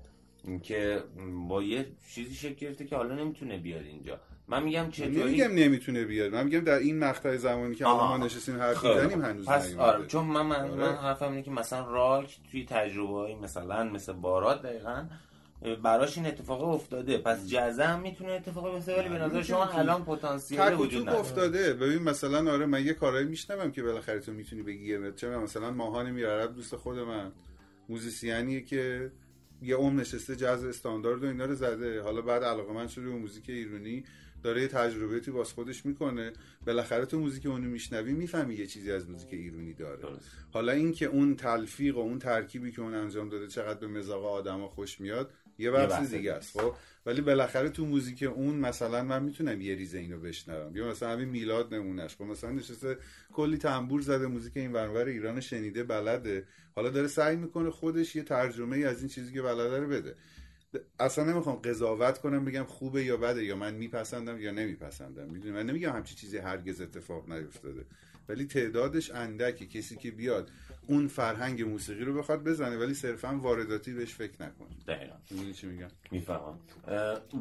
که 0.64 1.04
با 1.48 1.64
یه 1.64 1.86
چیزی 2.14 2.36
شکل 2.36 2.54
گرفته 2.56 2.86
که 2.86 2.96
حالا 2.96 3.16
نمی‌تونه 3.16 3.58
بیاد 3.58 3.86
اینجا 3.86 4.20
من 4.50 4.64
میگم 4.64 4.90
چطوری؟ 4.90 5.24
نمیگم 5.24 5.54
نمی‌تونه 5.54 6.06
بیاد. 6.06 6.34
من 6.34 6.44
میگم 6.44 6.60
در 6.60 6.78
این 6.78 7.00
مقطع 7.00 7.38
زمانی 7.38 7.76
که. 7.76 7.86
ما 7.86 8.18
نشستیم 8.18 8.60
حرف 8.60 8.78
خب. 8.78 8.88
می‌زنیم 8.88 9.22
هنوز 9.22 9.46
پس. 9.46 9.76
آره 9.76 10.06
چون 10.06 10.26
من 10.26 10.42
من, 10.42 10.56
آره. 10.56 10.76
من 10.76 10.96
حرفم 10.96 11.30
اینه 11.30 11.42
که 11.42 11.52
مثلا 11.52 11.92
راک 11.92 12.38
توی 12.52 12.66
تجربه 12.66 13.14
های 13.14 13.36
مثلا 13.36 13.84
مثل 13.84 14.14
بارات 14.14 14.62
دقیقا 14.62 15.06
براش 15.84 16.18
این 16.18 16.28
اتفاق 16.28 16.64
افتاده. 16.64 17.18
پس 17.18 17.48
جزه 17.48 17.84
هم 17.84 18.00
می‌تونه 18.00 18.32
اتفاق 18.32 18.74
بیفته 18.74 19.00
ولی 19.00 19.10
به 19.10 19.18
نظر 19.20 19.42
شما 19.42 19.66
الان 19.66 20.06
پتانسیل 20.06 20.60
وجود 20.60 21.02
نداره. 21.02 21.20
افتاده. 21.20 21.74
ببین 21.74 22.04
مثلا 22.04 22.52
آره 22.52 22.66
من 22.66 22.86
یه 22.86 22.94
کارایی 22.94 23.26
میشنوم 23.28 23.72
که 23.72 23.84
بالاخره 23.84 24.20
تو 24.20 24.32
می‌تونی 24.32 24.62
بگی 24.62 25.12
چه 25.16 25.30
مثلا 25.30 25.72
ماهان 25.72 26.12
میرعرب 26.12 26.56
دوست 26.56 26.76
خود 26.76 27.00
من. 27.00 27.32
موزیسیانیه 27.90 28.62
که 28.62 29.12
یه 29.62 29.76
عمر 29.76 30.02
نشسته 30.02 30.36
جاز 30.36 30.66
استاندارد 30.66 31.24
و 31.24 31.28
اینا 31.28 31.46
رو 31.46 31.56
زده. 31.56 32.02
حالا 32.02 32.22
بعد 32.22 32.44
علاقه 32.44 32.74
من 32.74 32.88
شده 32.88 33.06
به 33.06 33.12
موزیک 33.12 33.50
ایرانی 33.50 34.04
داره 34.44 34.62
یه 34.62 34.68
تجربه 34.68 35.20
توی 35.20 35.34
باز 35.34 35.54
خودش 35.54 35.86
می‌کنه. 35.86 36.34
بالاخره 36.66 37.06
تو 37.06 37.20
موزیک 37.20 37.46
اونو 37.46 37.70
میشنوی 37.70 38.14
می‌فهمی 38.14 38.56
یه 38.56 38.68
چیزی 38.68 38.92
از 38.92 39.10
موزیک 39.10 39.34
ایرانی 39.34 39.74
داره. 39.74 40.02
درست. 40.02 40.32
حالا 40.52 40.72
اینکه 40.72 41.06
اون 41.06 41.36
تلفیق 41.36 41.98
و 41.98 42.00
اون 42.00 42.20
ترکیبی 42.20 42.72
که 42.72 42.82
اون 42.82 42.94
انجام 42.94 43.30
داده 43.30 43.48
چقدر 43.48 43.80
به 43.80 43.88
مزاق 43.88 44.26
آدما 44.26 44.68
خوش 44.68 45.02
میاد 45.02 45.32
یه 45.60 45.72
بحث 45.72 46.14
دیگه 46.14 46.34
است 46.34 46.60
خب؟ 46.60 46.74
ولی 47.06 47.22
بالاخره 47.22 47.70
تو 47.70 47.86
موزیک 47.86 48.24
اون 48.24 48.56
مثلا 48.56 49.04
من 49.04 49.24
می‌تونم 49.24 49.62
یه 49.62 49.76
ریزه 49.76 49.98
اینو 49.98 50.20
بشنوم. 50.20 50.76
یا 50.76 50.88
مثلا 50.88 51.10
همین 51.10 51.30
میلاد 51.30 51.74
نمونهش 51.74 52.16
خب 52.16 52.24
مثلا 52.24 52.52
نشسته 52.52 52.98
کلی 53.34 53.58
تنبور 53.58 54.02
زده 54.02 54.28
موزیک 54.28 54.58
این 54.58 54.74
ورانور 54.74 55.06
ایران 55.06 55.40
شنیده 55.40 55.84
بلده. 55.84 56.48
حالا 56.76 56.90
داره 56.90 57.08
سعی 57.08 57.36
می‌کنه 57.36 57.70
خودش 57.70 58.16
یه 58.16 58.24
ترجمه 58.24 58.76
ای 58.78 58.86
از 58.86 59.00
این 59.00 59.08
چیزی 59.08 59.34
که 59.34 59.42
بلده 59.42 59.80
رو 59.80 59.88
بده. 59.88 60.16
اصلا 61.00 61.24
نمی‌خوام 61.24 61.56
قضاوت 61.56 62.18
کنم 62.18 62.46
بگم 62.46 62.64
خوبه 62.64 63.04
یا 63.04 63.18
بده 63.18 63.44
یا 63.44 63.56
من 63.56 63.74
میپسندم 63.74 64.40
یا 64.40 64.52
نمیپسندم. 64.52 65.26
می‌دونی؟ 65.30 65.52
من 65.52 65.66
نمیگم 65.66 65.94
همچی 65.94 66.16
چیزی 66.16 66.38
هرگز 66.38 66.82
اتفاق 66.82 67.30
نیفتاده. 67.30 67.86
ولی 68.30 68.46
تعدادش 68.46 69.12
اندکه 69.12 69.66
کسی 69.66 69.96
که 69.96 70.12
بیاد 70.12 70.50
اون 70.88 71.08
فرهنگ 71.08 71.62
موسیقی 71.62 72.04
رو 72.04 72.14
بخواد 72.14 72.44
بزنه 72.44 72.78
ولی 72.78 72.94
صرفا 72.94 73.40
وارداتی 73.42 73.94
بهش 73.94 74.14
فکر 74.14 74.34
نکنه 74.34 74.68
دقیقا. 74.88 75.16
می‌دونی 75.32 75.54
چی 75.54 75.68
میگم؟ 75.68 75.88
می‌فهمم. 76.12 76.60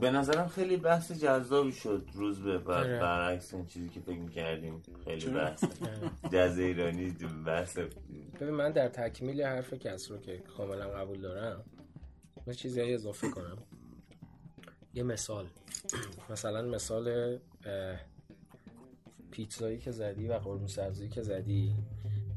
به 0.01 0.11
نظرم 0.11 0.49
خیلی 0.49 0.77
بحث 0.77 1.13
جذابی 1.13 1.73
شد 1.73 2.09
روز 2.15 2.41
به 2.43 2.59
بعد. 2.59 2.87
آره. 2.87 3.01
برعکس 3.01 3.55
اون 3.55 3.67
چیزی 3.67 3.89
که 3.89 4.01
فکر 4.01 4.19
می‌کردیم. 4.19 4.83
خیلی 5.05 5.31
بحث. 5.31 5.65
جز 6.33 6.59
ایرانی 6.59 7.17
بحث. 7.47 7.79
ببین 8.41 8.55
من 8.55 8.73
در 8.73 8.89
تکمیل 8.89 9.43
حرف 9.43 9.75
کس 9.75 10.11
رو 10.11 10.19
که 10.19 10.43
کاملا 10.57 10.89
قبول 10.89 11.21
دارم 11.21 11.65
یه 12.47 12.55
چیزی 12.55 12.81
اضافه 12.81 13.31
کنم. 13.31 13.59
یه 14.95 15.03
مثال. 15.03 15.47
مثلا 16.31 16.63
مثال 16.63 17.39
پیتزایی 19.31 19.79
که 19.79 19.91
زدی 19.91 20.29
و 20.29 20.39
قرمه 20.39 20.67
سبزی 20.67 21.09
که 21.09 21.23
زدی 21.23 21.75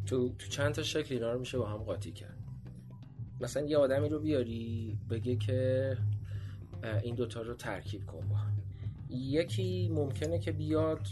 تو 0.06 0.30
تو 0.30 0.48
چند 0.48 0.74
تا 0.74 0.84
شکل 0.84 1.16
اینا 1.16 1.32
رو 1.32 1.40
میشه 1.40 1.58
با 1.58 1.70
هم 1.70 1.78
قاطی 1.78 2.12
کرد. 2.12 2.38
مثلا 3.42 3.66
یه 3.66 3.78
آدمی 3.78 4.10
رو 4.10 4.20
بیاری 4.20 4.98
بگه 5.10 5.36
که 5.36 5.98
این 7.04 7.16
دوتا 7.16 7.42
رو 7.42 7.54
ترکیب 7.54 8.06
کن 8.06 8.28
با. 8.28 8.38
یکی 9.10 9.90
ممکنه 9.90 10.40
که 10.40 10.52
بیاد 10.52 11.08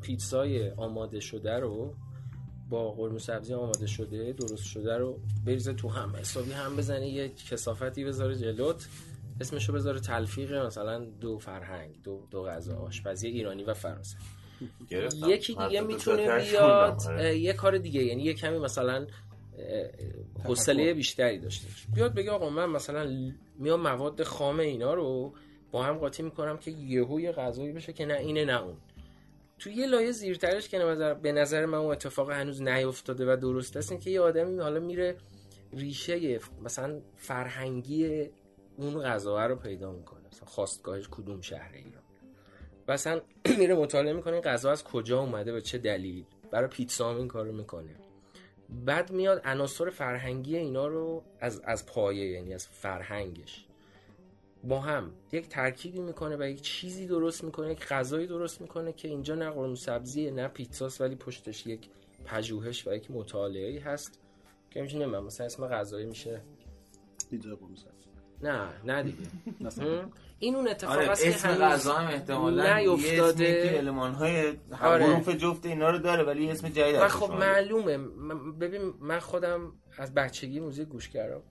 پیتزای 0.00 0.70
آماده 0.70 1.20
شده 1.20 1.58
رو 1.58 1.94
با 2.70 2.92
قرمه 2.92 3.18
سبزی 3.18 3.54
آماده 3.54 3.86
شده 3.86 4.32
درست 4.32 4.64
شده 4.64 4.96
رو 4.96 5.20
بریزه 5.46 5.72
تو 5.72 5.88
هم. 5.88 6.16
حسابی 6.16 6.52
هم 6.52 6.76
بزنه 6.76 7.08
یه 7.08 7.28
کسافتی 7.28 8.04
بذاره 8.04 8.34
جلوت. 8.34 8.88
اسمشو 9.40 9.72
بذاره 9.72 10.00
تلفیق 10.00 10.54
مثلا 10.54 10.98
دو 10.98 11.38
فرهنگ 11.38 12.02
دو 12.02 12.26
دو 12.30 12.42
غذا 12.42 12.76
آشپزی 12.76 13.28
ایرانی 13.28 13.64
و 13.64 13.74
فرانسه. 13.74 14.16
یکی 15.26 15.54
دیگه 15.54 15.80
می‌تونه 15.80 16.40
بیاد 16.40 17.02
یه 17.36 17.52
کار 17.52 17.78
دیگه 17.78 18.02
یعنی 18.02 18.22
یه 18.22 18.34
کمی 18.34 18.58
مثلا 18.58 19.06
حوصله 20.44 20.94
بیشتری 20.94 21.38
داشته 21.38 21.68
باشه. 21.68 21.88
بیاد 21.94 22.14
بگه 22.14 22.30
آقا 22.30 22.50
من 22.50 22.66
مثلا 22.66 23.32
میام 23.58 23.80
مواد 23.80 24.22
خام 24.22 24.58
اینا 24.58 24.94
رو 24.94 25.34
با 25.70 25.82
هم 25.82 25.98
قاطی 25.98 26.22
می‌کنم 26.22 26.58
که 26.58 26.70
یهو 26.70 27.20
یه 27.20 27.32
غذایی 27.32 27.72
بشه 27.72 27.92
که 27.92 28.06
نه 28.06 28.14
اینه 28.14 28.44
نه 28.44 28.62
اون. 28.62 28.76
تو 29.62 29.70
یه 29.70 29.86
لایه 29.86 30.12
زیرترش 30.12 30.68
که 30.68 30.78
نظر 30.78 31.14
به 31.14 31.32
نظر 31.32 31.66
من 31.66 31.78
اون 31.78 31.92
اتفاق 31.92 32.30
هنوز 32.30 32.62
نیفتاده 32.62 33.32
و 33.32 33.36
درست 33.36 33.76
است 33.76 34.00
که 34.00 34.10
یه 34.10 34.20
آدمی 34.20 34.58
حالا 34.58 34.80
میره 34.80 35.16
ریشه 35.72 36.40
مثلا 36.62 37.00
فرهنگی 37.16 38.30
اون 38.76 39.02
غذا 39.02 39.46
رو 39.46 39.56
پیدا 39.56 39.92
می‌کنه 39.92 40.20
مثلا 40.32 40.46
خواستگاهش 40.46 41.08
کدوم 41.10 41.40
شهر 41.40 41.72
ایران. 41.74 42.02
مثلا 42.88 43.20
میره 43.58 43.74
مطالعه 43.74 44.12
می‌کنه 44.12 44.32
این 44.32 44.42
غذا 44.42 44.70
از 44.70 44.84
کجا 44.84 45.20
اومده 45.20 45.52
به 45.52 45.60
چه 45.60 45.78
دلیل 45.78 46.24
برای 46.50 46.68
پیتزا 46.68 47.10
هم 47.10 47.16
این 47.16 47.28
کارو 47.28 47.52
می‌کنه. 47.52 47.96
بعد 48.68 49.10
میاد 49.10 49.40
عناصر 49.44 49.90
فرهنگی 49.90 50.56
اینا 50.56 50.86
رو 50.86 51.24
از 51.40 51.60
از 51.64 51.86
پایه 51.86 52.30
یعنی 52.30 52.54
از 52.54 52.66
فرهنگش. 52.66 53.66
با 54.64 54.80
هم 54.80 55.10
یک 55.32 55.48
ترکیبی 55.48 56.00
می‌کنه 56.00 56.36
و 56.36 56.48
یک 56.48 56.60
چیزی 56.60 57.06
درست 57.06 57.44
می‌کنه 57.44 57.72
یک 57.72 57.86
غذایی 57.86 58.26
درست 58.26 58.60
می‌کنه 58.60 58.92
که 58.92 59.08
اینجا 59.08 59.34
نه 59.34 59.50
قرمه 59.50 59.74
سبزیه 59.74 60.30
نه 60.30 60.48
پیتزاست 60.48 61.00
ولی 61.00 61.16
پشتش 61.16 61.66
یک 61.66 61.88
پژوهش 62.24 62.86
و 62.86 62.94
یک 62.94 63.10
مطالعه 63.10 63.80
هست 63.80 64.20
که 64.70 64.82
میشه 64.82 64.98
نمیم 64.98 65.18
مثلا 65.18 65.46
اسم 65.46 65.66
غذایی 65.66 66.06
میشه 66.06 66.40
پیتزا 67.30 67.56
قرمه 67.56 67.76
سبزی. 67.76 68.12
نه 68.42 68.68
نه 68.84 69.02
دیگه؟ 69.02 69.18
این 70.38 70.54
اون 70.54 70.68
اتفاق 70.68 70.96
آره 70.96 71.10
است 71.10 71.22
که 71.22 71.28
اسم 71.28 71.48
هنوز 71.48 71.60
غذا 71.60 71.94
هم 71.94 72.08
احتمالاً 72.08 72.78
نیفتاده. 72.78 73.44
یه 73.44 73.50
اسمی 73.50 73.70
که 73.70 73.76
علمان 73.76 74.12
های 74.12 74.52
آره. 74.82 75.04
حروف 75.04 75.28
جفت 75.28 75.66
اینا 75.66 75.90
رو 75.90 75.98
داره 75.98 76.22
ولی 76.22 76.50
اسم 76.50 76.68
جدید 76.68 76.94
و 76.94 77.02
ازش 77.02 77.14
خب. 77.14 77.32
معلومه 77.32 77.98
ببین 78.60 78.94
من 79.00 79.18
خودم 79.18 79.72
از 79.98 80.14
بچگی 80.14 80.60
موزیک 80.60 80.88
گوش 80.88 81.08
کردم 81.08 81.42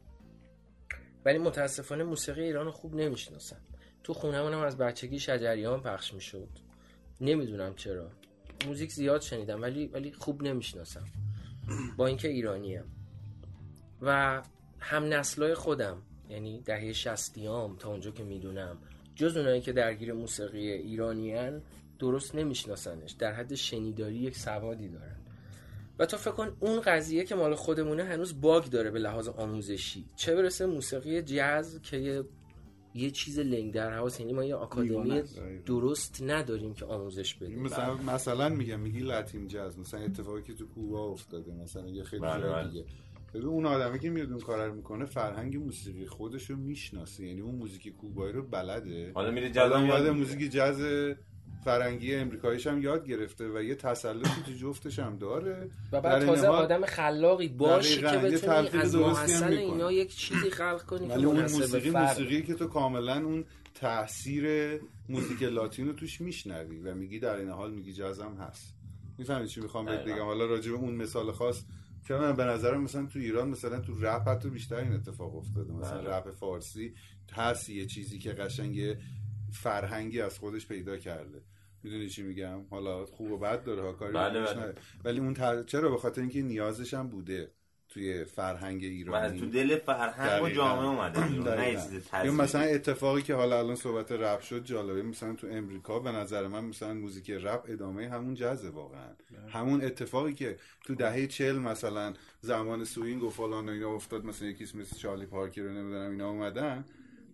ولی 1.25 1.37
متاسفانه 1.37 2.03
موسیقی 2.03 2.43
ایران 2.43 2.65
رو 2.65 2.71
خوب 2.71 2.95
نمی‌شناسم. 2.95 3.61
تو 4.03 4.13
خونمون 4.13 4.53
هم 4.53 4.59
از 4.59 4.77
بچگی 4.77 5.19
شجریان 5.19 5.81
پخش 5.81 6.13
می‌شد. 6.13 6.49
نمی‌دونم 7.21 7.75
چرا. 7.75 8.11
موزیک 8.65 8.91
زیاد 8.91 9.21
شنیدم 9.21 9.61
ولی 9.61 9.87
ولی 9.87 10.13
خوب 10.13 10.43
نمی‌شناسم. 10.43 11.05
با 11.97 12.07
اینکه 12.07 12.27
ایرانیم. 12.27 12.83
و 14.01 14.41
هم 14.79 15.13
نسلای 15.13 15.53
خودم 15.53 16.01
یعنی 16.29 16.61
دهه 16.61 16.93
شستیام 16.93 17.75
تا 17.75 17.89
اونجا 17.89 18.11
که 18.11 18.23
می‌دونم 18.23 18.77
جز 19.15 19.37
اونایی 19.37 19.61
که 19.61 19.73
درگیر 19.73 20.13
موسیقی 20.13 20.71
ایرانیان 20.71 21.61
درست 21.99 22.35
نمیشناسنش. 22.35 23.11
در 23.11 23.33
حد 23.33 23.55
شنیداری 23.55 24.15
یک 24.15 24.37
سوادی 24.37 24.87
دارن. 24.87 25.20
و 25.99 26.05
تو 26.05 26.17
فکر 26.17 26.31
کن 26.31 26.57
اون 26.59 26.81
قضیه 26.81 27.23
که 27.23 27.35
مال 27.35 27.55
خودمونه 27.55 28.03
هنوز 28.03 28.41
باگ 28.41 28.63
داره 28.63 28.91
به 28.91 28.99
لحاظ 28.99 29.27
آموزشی. 29.27 30.05
چه 30.15 30.35
برسه 30.35 30.65
موسیقی 30.65 31.21
جاز 31.21 31.81
که 31.81 31.97
یه, 31.97 32.23
یه 32.95 33.11
چیز 33.11 33.39
لنگ 33.39 33.73
در 33.73 33.93
حواس 33.93 34.19
یعنی 34.19 34.33
ما 34.33 34.43
یه 34.43 34.55
آکادمی. 34.55 35.23
درست 35.65 36.23
نداریم 36.23 36.73
که 36.73 36.85
آموزش 36.85 37.35
بدیم. 37.35 37.61
مثلا 37.61 37.95
مثلا 37.95 38.49
میگم 38.49 38.79
میگی 38.79 38.99
لاتین 38.99 39.47
جاز 39.47 39.79
مثلا 39.79 39.99
اتفاقی 39.99 40.43
که 40.43 40.53
تو 40.53 40.67
کوبا 40.67 41.05
افتاده 41.05 41.53
مثلا 41.53 41.87
یه 41.87 42.03
خیلی 42.03 42.21
بله، 42.21 42.49
بله. 42.49 42.67
دیگه. 42.67 42.85
ببین 43.33 43.47
اون 43.47 43.65
آدمی 43.65 43.99
که 43.99 44.09
میاد 44.09 44.31
اون 44.31 44.39
کار 44.39 44.67
رو 44.67 44.75
می‌کنه 44.75 45.05
فرهنگ 45.05 45.57
موسیقی 45.57 46.05
خودش 46.05 46.49
رو 46.49 46.55
می‌شناسه 46.55 47.25
یعنی 47.25 47.41
اون 47.41 47.55
موزیک 47.55 47.95
کوبایی 47.95 48.33
رو 48.33 48.47
بلده. 48.47 49.11
حالا 49.15 49.31
میره 49.31 49.57
اومده 49.57 49.87
یاد 49.87 50.07
موزیک 50.07 50.51
جاز 50.51 50.81
فرنگی 51.63 52.15
امریکاییش 52.15 52.67
هم 52.67 52.81
یاد 52.81 53.07
گرفته 53.07 53.49
و 53.49 53.63
یه 53.63 53.75
تسلطی 53.75 54.41
تو 54.45 54.51
جفتش 54.51 54.99
هم 54.99 55.17
داره 55.17 55.69
و 55.91 56.01
بعد 56.01 56.25
تازه 56.25 56.47
آدم 56.47 56.85
خلاقی 56.85 57.47
دقیقاً، 57.47 58.11
که 58.11 58.17
بتونی 58.17 58.67
از 58.79 58.95
می‌کنه. 58.95 59.55
اینا 59.55 59.91
یک 59.91 60.15
چیزی 60.15 60.49
خلق 60.49 60.81
کنی 60.81 61.07
که 61.07 61.13
ولی 61.13 61.25
اون 61.25 61.41
موسیقی. 61.41 61.89
موسیقی 61.89 62.43
که 62.43 62.53
تو 62.53 62.67
کاملا 62.67 63.25
اون 63.25 63.45
تاثیر 63.75 64.79
موزیک 65.09 65.43
لاتین 65.43 65.87
رو 65.87 65.93
توش 65.93 66.21
میشنوی 66.21 66.79
و 66.79 66.95
میگی 66.95 67.19
در 67.19 67.35
این 67.35 67.49
حال 67.49 67.71
میگی 67.71 67.93
جازم 67.93 68.37
هست 68.39 68.73
می‌فهمی 69.17 69.47
چی 69.47 69.61
می‌خوام 69.61 69.85
بهت. 69.85 70.03
بگم 70.05 70.25
حالا 70.25 70.45
راجع 70.45 70.71
به 70.71 70.77
اون 70.77 70.95
مثال 70.95 71.31
خاص 71.31 71.63
چون 72.07 72.19
من 72.19 72.35
به 72.35 72.43
نظرم 72.43 72.81
مثلا 72.81 73.05
تو 73.05 73.19
ایران 73.19 73.49
مثلا 73.49 73.79
تو 73.79 73.93
رپ 74.01 74.27
حتی 74.27 74.49
بیشتر 74.49 74.75
این 74.75 74.93
اتفاق 74.93 75.35
افتاده 75.35 75.73
مثلا 75.73 76.01
بله. 76.01 76.09
رپ 76.09 76.31
فارسی 76.31 76.93
هست 77.33 77.69
یه 77.69 77.85
چیزی 77.85 78.19
که 78.19 78.31
قشنگ 78.31 78.97
فرهنگی 79.51 80.21
از 80.21 80.39
خودش 80.39 80.67
پیدا 80.67 80.97
کرده 80.97 81.41
می‌دونی 81.83 82.09
چی 82.09 82.23
میگم؟ 82.23 82.61
حالا 82.69 83.05
خوب 83.05 83.31
و 83.31 83.37
بد 83.37 83.63
داره 83.63 83.81
ها 83.81 83.93
کاری 83.93 84.13
بله، 84.13 84.41
بله. 84.41 84.73
ولی 85.03 85.19
اون 85.19 85.33
تر... 85.33 85.63
چرا؟ 85.63 85.89
به 85.89 85.97
خاطر 85.97 86.21
اینکه 86.21 86.41
نیازش 86.41 86.93
هم 86.93 87.07
بوده 87.07 87.51
توی 87.89 88.25
فرهنگ 88.25 88.83
ایرانی. 88.83 89.39
تو 89.39 89.45
دل 89.45 89.77
فرهنگ 89.77 90.43
و. 90.43 90.49
جامعه 90.49 90.85
اومده 90.85 91.31
یه 91.31 92.25
یا. 92.25 92.31
مثلا 92.31 92.61
اتفاقی 92.61 93.21
که 93.21 93.35
حالا 93.35 93.59
الان 93.59 93.75
صحبت 93.75 94.11
رپ 94.11 94.41
شد 94.41 94.63
جالبه 94.63 95.01
مثلا 95.01 95.33
تو 95.33 95.47
امریکا 95.51 95.99
به 95.99 96.11
نظر 96.11 96.47
من 96.47 96.65
مثلا 96.65 96.93
موزیک 96.93 97.31
رپ 97.31 97.65
ادامه 97.67 98.09
همون 98.09 98.33
جزه 98.33 98.69
واقعا. 98.69 99.09
همون 99.49 99.83
اتفاقی 99.83 100.33
که 100.33 100.57
تو 100.85 100.95
دهه 100.95 101.27
چل 101.27 101.55
مثلا 101.55 102.13
زمان 102.41 102.83
swing 102.83 103.23
و 103.23 103.29
فلان 103.29 103.69
و 103.69 103.71
اینا 103.71 103.93
افتاد 103.93 104.25
مثلا 104.25 104.47
یکی 104.47 104.63
مثل 104.63 104.95
چارلی 104.95 105.25
پارکر 105.25 105.61
رو 105.61 105.71
نمی‌دونم 105.71 106.11
اینا 106.11 106.29
اومدن. 106.29 106.85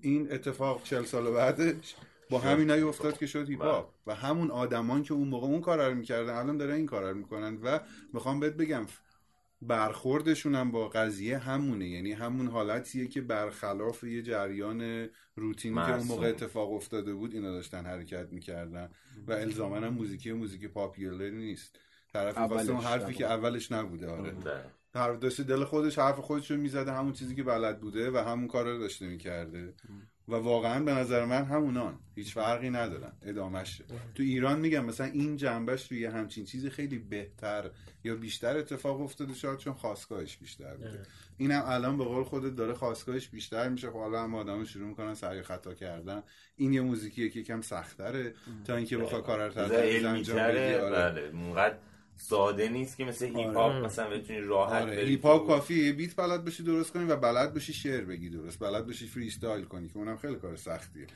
این 0.01 0.31
اتفاق 0.31 0.83
چل 0.83 1.03
سال 1.03 1.31
بعدش 1.31 1.95
با 2.29 2.39
همینایی 2.39 2.81
افتاد 2.81 3.17
که 3.17 3.27
شد 3.27 3.49
هیپ 3.49 3.61
هاپ. 3.61 3.93
و 4.07 4.15
همون 4.15 4.51
آدمان 4.51 5.03
که 5.03 5.13
اون 5.13 5.27
موقع 5.27 5.47
اون 5.47 5.61
کار 5.61 5.89
رو 5.89 5.95
می‌کردن 5.95 6.33
الان 6.33 6.57
دارن 6.57 6.75
این 6.75 6.85
کار 6.85 7.09
رو 7.09 7.17
می‌کنن 7.17 7.57
و 7.63 7.79
می‌خوام 8.13 8.39
بهت 8.39 8.53
بگم 8.53 8.85
برخوردشون 9.61 10.55
هم 10.55 10.71
با 10.71 10.87
قضیه 10.89 11.37
همونه. 11.37 11.87
یعنی 11.87 12.11
همون 12.11 12.47
حالتیه 12.47 13.07
که 13.07 13.21
برخلاف 13.21 14.03
یه 14.03 14.21
جریان 14.21 15.09
روتینی 15.35 15.75
که 15.75 15.95
اون. 15.95 16.07
موقع 16.07 16.29
اتفاق 16.29 16.73
افتاده 16.73 17.13
بود 17.13 17.33
اینا 17.33 17.51
داشتن 17.51 17.85
حرکت 17.85 18.27
می‌کردن 18.31 18.89
و 19.27 19.31
الزاما 19.31 19.75
هم 19.75 19.87
موزیکی 19.87 20.31
موزیک 20.31 20.65
popular 20.65 21.28
ی 21.28 21.37
نیست. 21.37 21.79
طرف 22.13 22.37
می‌خواسته 22.37 22.71
اون 22.71 22.81
اولش، 22.81 23.01
حرفی 23.01 23.13
که 23.13 23.25
اول. 23.25 23.45
اولش 23.45 23.71
نبوده 23.71 24.09
آره. 24.09 24.35
حرف 24.95 25.19
داشته 25.19 25.43
دل 25.43 25.63
خودش 25.63 25.99
حرف 25.99 26.19
خودش 26.19 26.51
رو 26.51 26.57
می‌زده 26.57 26.91
همون 26.91 27.13
چیزی 27.13 27.35
که 27.35 27.43
بلد 27.43 27.79
بوده 27.79 28.11
و 28.11 28.17
همون 28.17 28.47
کار 28.47 28.65
رو 28.65 28.79
داشته 28.79 29.07
می‌کرده. 29.07 29.73
و 30.27 30.35
واقعا 30.35 30.83
به 30.83 30.93
نظر 30.93 31.25
من 31.25 31.45
همونان. 31.45 31.99
هیچ 32.15 32.33
فرقی 32.33 32.69
ندارن. 32.69 33.11
ادامهش. 33.21 33.81
تو 34.15 34.23
ایران 34.23 34.59
میگم 34.59 34.85
مثلا 34.85 35.07
این 35.07 35.37
جنبش 35.37 35.91
روی 35.91 36.05
همچین 36.05 36.45
چیزی 36.45 36.69
خیلی 36.69 36.97
بهتر 36.97 37.69
یا 38.03 38.15
بیشتر 38.15 38.57
اتفاق 38.57 39.01
افتاده 39.01 39.33
شاید 39.33 39.57
چون 39.57 39.73
خواستگاهش 39.73 40.37
بیشتر 40.37 40.75
بوده 40.75 41.03
اینم 41.37 41.63
الان 41.65 41.97
به 41.97 42.03
قول 42.03 42.23
خودت 42.23 42.55
داره 42.55 42.73
خواستگاهش 42.73 43.27
بیشتر 43.27 43.69
میشه. 43.69 43.89
خب 43.89 43.99
حالا 43.99 44.23
هم 44.23 44.35
آدم 44.35 44.63
شروع 44.63 44.87
می‌کنن 44.87 45.13
سعی 45.13 45.41
خطا 45.41 45.73
کردن. 45.73 46.23
این 46.55 46.73
یه 46.73 46.81
موزیکیه 46.81 47.29
که 47.29 47.39
یکم 47.39 47.61
سختره 47.61 48.33
تا 48.65 48.75
اینکه 48.75 48.97
بخواد 48.97 49.25
کار 49.25 49.49
رو 49.49 50.07
انجام 50.07 50.37
بدی. 50.37 50.73
آره. 50.75 51.31
ساده 52.17 52.69
نیست 52.69 52.97
که 52.97 53.05
مثل 53.05 53.25
هیپ 53.25 53.37
هاپ 53.37 53.57
آره. 53.57 53.81
مثلا 53.81 54.09
بتونی 54.09 54.39
راحت 54.39 54.81
آره. 54.81 54.95
بری 54.95 55.09
هیپ 55.09 55.25
هاپ 55.25 55.71
یه 55.71 55.93
beat 55.93 56.15
بلد 56.15 56.43
باشی 56.43 56.63
درست 56.63 56.93
کنی 56.93 57.03
و 57.03 57.15
بلد 57.15 57.53
باشی 57.53 57.73
شعر 57.73 58.05
بگی 58.05 58.29
درست. 58.29 58.59
بلد 58.59 58.85
باشی 58.85 59.07
freestyle 59.07 59.65
کنی 59.65 59.87
که 59.87 59.97
اونم 59.97 60.17
خیلی 60.17 60.35
کار 60.35 60.55
سختیه. 60.55 61.07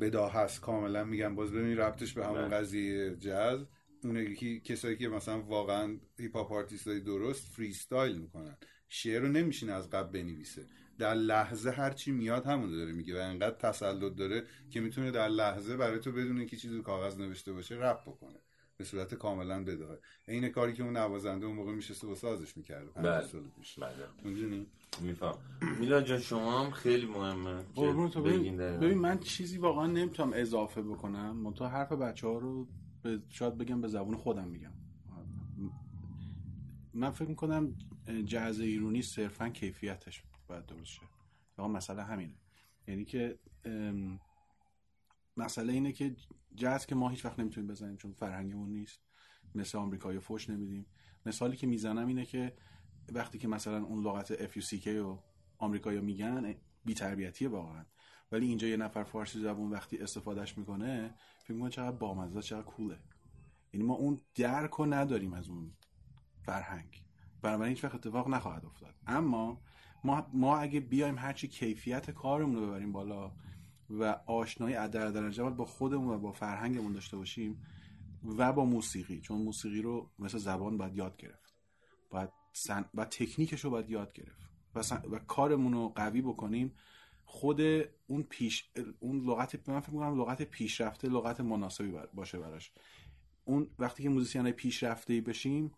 بداهه 0.00 0.28
ست 0.28 0.60
کاملا 0.60 1.04
میگم. 1.04 1.34
باز 1.34 1.52
ببین 1.52 1.76
ربطش 1.76 2.12
به 2.12 2.26
همون 2.26 2.48
بله. 2.48 2.56
قضیه 2.56 3.16
جاز. 3.16 3.66
اون 4.04 4.16
یکی 4.16 4.60
کسایی 4.60 4.96
که 4.96 5.08
مثلا 5.08 5.40
واقعا 5.40 5.98
هیپ 6.18 6.36
هاپ 6.36 6.52
آرتیستای 6.52 7.00
درست 7.00 7.52
freestyle 7.52 8.16
می‌کنن. 8.16 8.56
شعر 8.88 9.20
رو 9.20 9.28
نمیشینه 9.28 9.72
از 9.72 9.90
قبل 9.90 10.22
بنویسه. 10.22 10.66
در 10.98 11.14
لحظه 11.14 11.70
هر 11.70 11.90
چی 11.90 12.12
میاد 12.12 12.46
همون 12.46 12.70
داره 12.70 12.92
میگه 12.92 13.18
و 13.18 13.20
انقدر 13.22 13.56
تسلط 13.56 14.14
داره 14.14 14.44
که 14.70 14.80
می‌تونه 14.80 15.10
در 15.10 15.28
لحظه 15.28 15.76
برای 15.76 15.98
تو 16.00 16.12
بدون 16.12 16.46
که 16.46 16.56
چیزی 16.56 16.76
رو 16.76 16.82
کاغذ 16.82 17.18
نوشته 17.18 17.52
باشه 17.52 17.74
رپ 17.74 18.02
بکنه. 18.02 18.38
به 18.80 18.86
صورت 18.86 19.14
کاملا 19.14 19.64
بداهه. 19.64 19.98
عین 20.28 20.48
کاری 20.48 20.72
که 20.72 20.82
اون 20.82 20.96
نوازنده 20.96 21.46
اون 21.46 21.56
موقع 21.56 21.72
میشسته 21.72 22.06
و 22.06 22.14
سازش 22.14 22.56
می‌کرده 22.56 22.90
بله. 22.90 23.02
50 23.02 23.22
سال 23.22 23.42
پیش. 23.56 23.78
بله. 23.78 23.92
می‌دونی؟ 24.24 24.66
میفهم. 25.00 25.38
میلاد 25.80 26.04
جان 26.04 26.18
شما 26.18 26.64
هم 26.64 26.70
خیلی 26.70 27.06
مهمه 27.06 27.64
تو. 27.74 28.22
ببین. 28.22 28.56
ببین 28.56 28.98
من 28.98 29.18
چیزی 29.18 29.58
واقعا 29.58 29.86
نمی‌تونم 29.86 30.32
اضافه 30.34 30.82
بکنم. 30.82 31.36
منتها 31.36 31.68
حرف 31.68 31.92
بچه 31.92 32.26
ها 32.26 32.38
رو 32.38 32.68
به 33.02 33.22
شاید 33.28 33.58
بگم 33.58 33.80
به 33.80 33.88
زبون 33.88 34.16
خودم 34.16 34.48
میگم. 34.48 34.72
من 36.94 37.10
فکر 37.10 37.28
می‌کنم 37.28 37.74
جهاز 38.24 38.60
ایرونی 38.60 39.02
صرفا 39.02 39.48
کیفیتش 39.48 40.22
باید 40.48 40.66
درست 40.66 40.90
شه. 40.90 41.02
مسئله 41.58 42.02
همینه. 42.02 42.34
یعنی 42.88 43.04
که 43.04 43.38
ام، 43.64 44.20
مسئله 45.40 45.72
اینه 45.72 45.92
که 45.92 46.16
جاز 46.54 46.86
که 46.86 46.94
ما 46.94 47.08
هیچ 47.08 47.24
وقت 47.24 47.38
نمی‌تونیم 47.40 47.70
بزنیم 47.70 47.96
چون 47.96 48.12
فرهنگمون 48.12 48.70
نیست. 48.70 49.00
مثل 49.54 49.78
آمریکایی 49.78 50.18
فوش 50.18 50.50
نمیدیم. 50.50 50.86
مثالی 51.26 51.56
که 51.56 51.66
می‌زنم 51.66 52.06
اینه 52.06 52.24
که 52.24 52.56
وقتی 53.12 53.38
که 53.38 53.48
مثلا 53.48 53.84
اون 53.84 54.06
لغت 54.06 54.46
FUCK 54.46 54.86
و 54.86 55.18
آمریکایی 55.58 56.00
میگن 56.00 56.54
بی 56.84 56.94
تربیتیه 56.94 57.48
واقعا. 57.48 57.84
ولی 58.32 58.46
اینجا 58.46 58.68
یه 58.68 58.76
نفر 58.76 59.04
فارسی 59.04 59.40
زبون 59.40 59.70
وقتی 59.70 59.98
استفادهش 59.98 60.58
می‌کنه 60.58 61.14
فکر 61.44 61.52
می‌کنه 61.52 61.70
چقدر 61.70 61.96
بامزه 61.96 62.42
چقدر 62.42 62.62
کوله. 62.62 62.98
یعنی 63.72 63.86
ما 63.86 63.94
اون 63.94 64.20
درک 64.34 64.70
رو 64.70 64.86
نداریم 64.86 65.32
از 65.32 65.48
اون 65.48 65.72
فرهنگ. 66.42 67.04
بنابراین 67.42 67.74
هیچ 67.74 67.84
وقت 67.84 67.94
اتفاق 67.94 68.28
نخواهد 68.28 68.64
افتاد. 68.64 68.94
اما 69.06 69.62
ما, 70.04 70.26
ما 70.32 70.58
اگه 70.58 70.80
بیایم 70.80 71.18
هرچی 71.18 71.48
کیفیت 71.48 72.10
کارمون 72.10 72.56
رو 72.56 72.66
ببریم 72.66 72.92
بالا 72.92 73.32
و 73.90 74.04
آشنایی 74.26 74.74
در 74.74 74.88
درجه 74.88 75.50
با 75.50 75.64
خودمون 75.64 76.14
و 76.14 76.18
با 76.18 76.32
فرهنگمون 76.32 76.92
داشته 76.92 77.16
باشیم 77.16 77.62
و 78.38 78.52
با 78.52 78.64
موسیقی 78.64 79.20
چون 79.20 79.42
موسیقی 79.42 79.82
رو 79.82 80.10
مثل 80.18 80.38
زبان 80.38 80.78
باید 80.78 80.96
یاد 80.96 81.16
گرفت. 81.16 81.54
باید, 82.10 82.28
سن... 82.52 82.84
باید 82.94 83.08
تکنیکش 83.08 83.64
رو 83.64 83.70
باید 83.70 83.90
یاد 83.90 84.12
گرفت 84.12 84.50
و, 84.74 84.82
سن... 84.82 85.02
و 85.10 85.18
کارمون 85.18 85.72
رو 85.72 85.88
قوی 85.88 86.22
بکنیم. 86.22 86.74
خود 87.24 87.60
اون 88.06 88.22
پیش 88.22 88.70
اون 89.00 89.20
لغت 89.20 89.68
من 89.68 89.80
فکر 89.80 89.92
می‌کنم 89.92 90.20
لغت 90.20 90.42
پیشرفته 90.42 91.08
لغت 91.08 91.40
مناسبی 91.40 91.92
باشه 92.14 92.38
براش. 92.38 92.72
اون 93.44 93.70
وقتی 93.78 94.02
که 94.02 94.08
موزیسین 94.08 94.50
پیشرفته 94.50 95.20
بشیم 95.20 95.72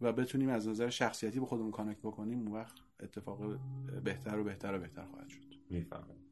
و 0.00 0.12
بتونیم 0.12 0.48
از 0.48 0.68
نظر 0.68 0.90
شخصیتی 0.90 1.40
به 1.40 1.46
خودمون 1.46 1.70
connect 1.70 2.00
بکنیم 2.00 2.38
اون 2.38 2.52
وقت 2.52 2.76
اتفاق 3.00 3.58
بهتر 4.04 4.38
و 4.38 4.44
بهتر 4.44 4.74
و 4.74 4.78
بهتر 4.78 5.04
خواهد 5.04 5.28
شد. 5.28 5.54
می‌فهمم. 5.70 6.25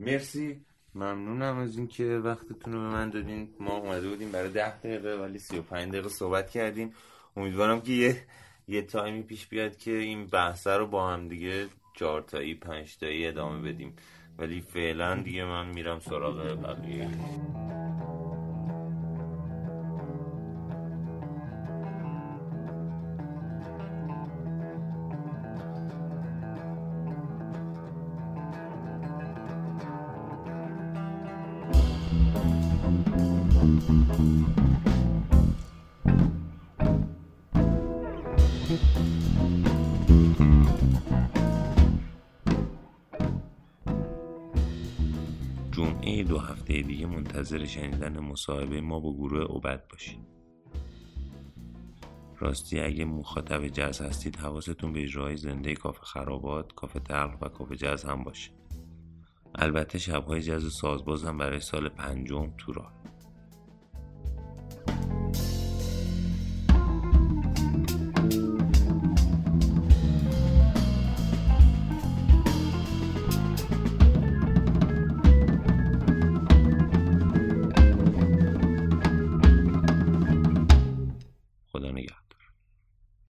مرسی. 0.00 0.64
ممنونم 0.94 1.58
از 1.58 1.76
اینکه 1.76 2.04
وقتتون 2.04 2.72
رو 2.72 2.80
به 2.80 2.88
من 2.88 3.10
دادین. 3.10 3.54
ما 3.60 3.76
اومده 3.76 4.08
بودیم 4.08 4.32
برای 4.32 4.48
ده 4.50 4.78
دقیقه 4.78 5.16
ولی 5.16 5.38
سی 5.38 5.58
و 5.58 5.62
پنج 5.62 5.88
دقیقه 5.88 6.08
صحبت 6.08 6.50
کردیم. 6.50 6.92
امیدوارم 7.36 7.80
که 7.80 7.92
یه 7.92 8.26
یه 8.68 8.82
time 8.82 9.14
ی 9.14 9.22
پیش 9.22 9.46
بیاد 9.46 9.76
که 9.76 9.90
این 9.90 10.26
بحثه 10.26 10.70
رو 10.70 10.86
با 10.86 11.10
هم 11.10 11.28
دیگه 11.28 11.68
چهار 11.96 12.22
تایی 12.22 12.54
پنج 12.54 12.96
تایی 12.96 13.26
ادامه 13.26 13.72
بدیم. 13.72 13.96
ولی 14.38 14.60
فعلا 14.60 15.22
دیگه 15.22 15.44
من 15.44 15.68
میرم 15.68 16.00
سراغ 16.00 16.62
بقیه. 16.62 17.10
منتظر 47.30 47.64
شنیدن 47.64 48.18
مصاحبه 48.18 48.80
ما 48.80 49.00
با 49.00 49.12
گروه 49.12 49.42
اوبد 49.42 49.88
باشید 49.88 50.18
راستی 52.38 52.80
اگه 52.80 53.04
مخاطب 53.04 53.68
جز 53.68 54.00
هستید 54.00 54.36
حواستون 54.36 54.92
به 54.92 55.02
اجرای 55.02 55.36
زنده 55.36 55.74
کافه 55.74 56.02
خرابات، 56.02 56.72
کافه 56.72 57.00
تلخ 57.00 57.34
و 57.40 57.48
کافه 57.48 57.76
جز 57.76 58.04
هم 58.04 58.24
باشه. 58.24 58.50
البته 59.54 59.98
شبهای 59.98 60.42
جز 60.42 60.72
سازباز 60.72 61.24
هم 61.24 61.38
برای 61.38 61.60
سال 61.60 61.88
پنجم 61.88 62.52
تو 62.58 62.72
راه. 62.72 62.92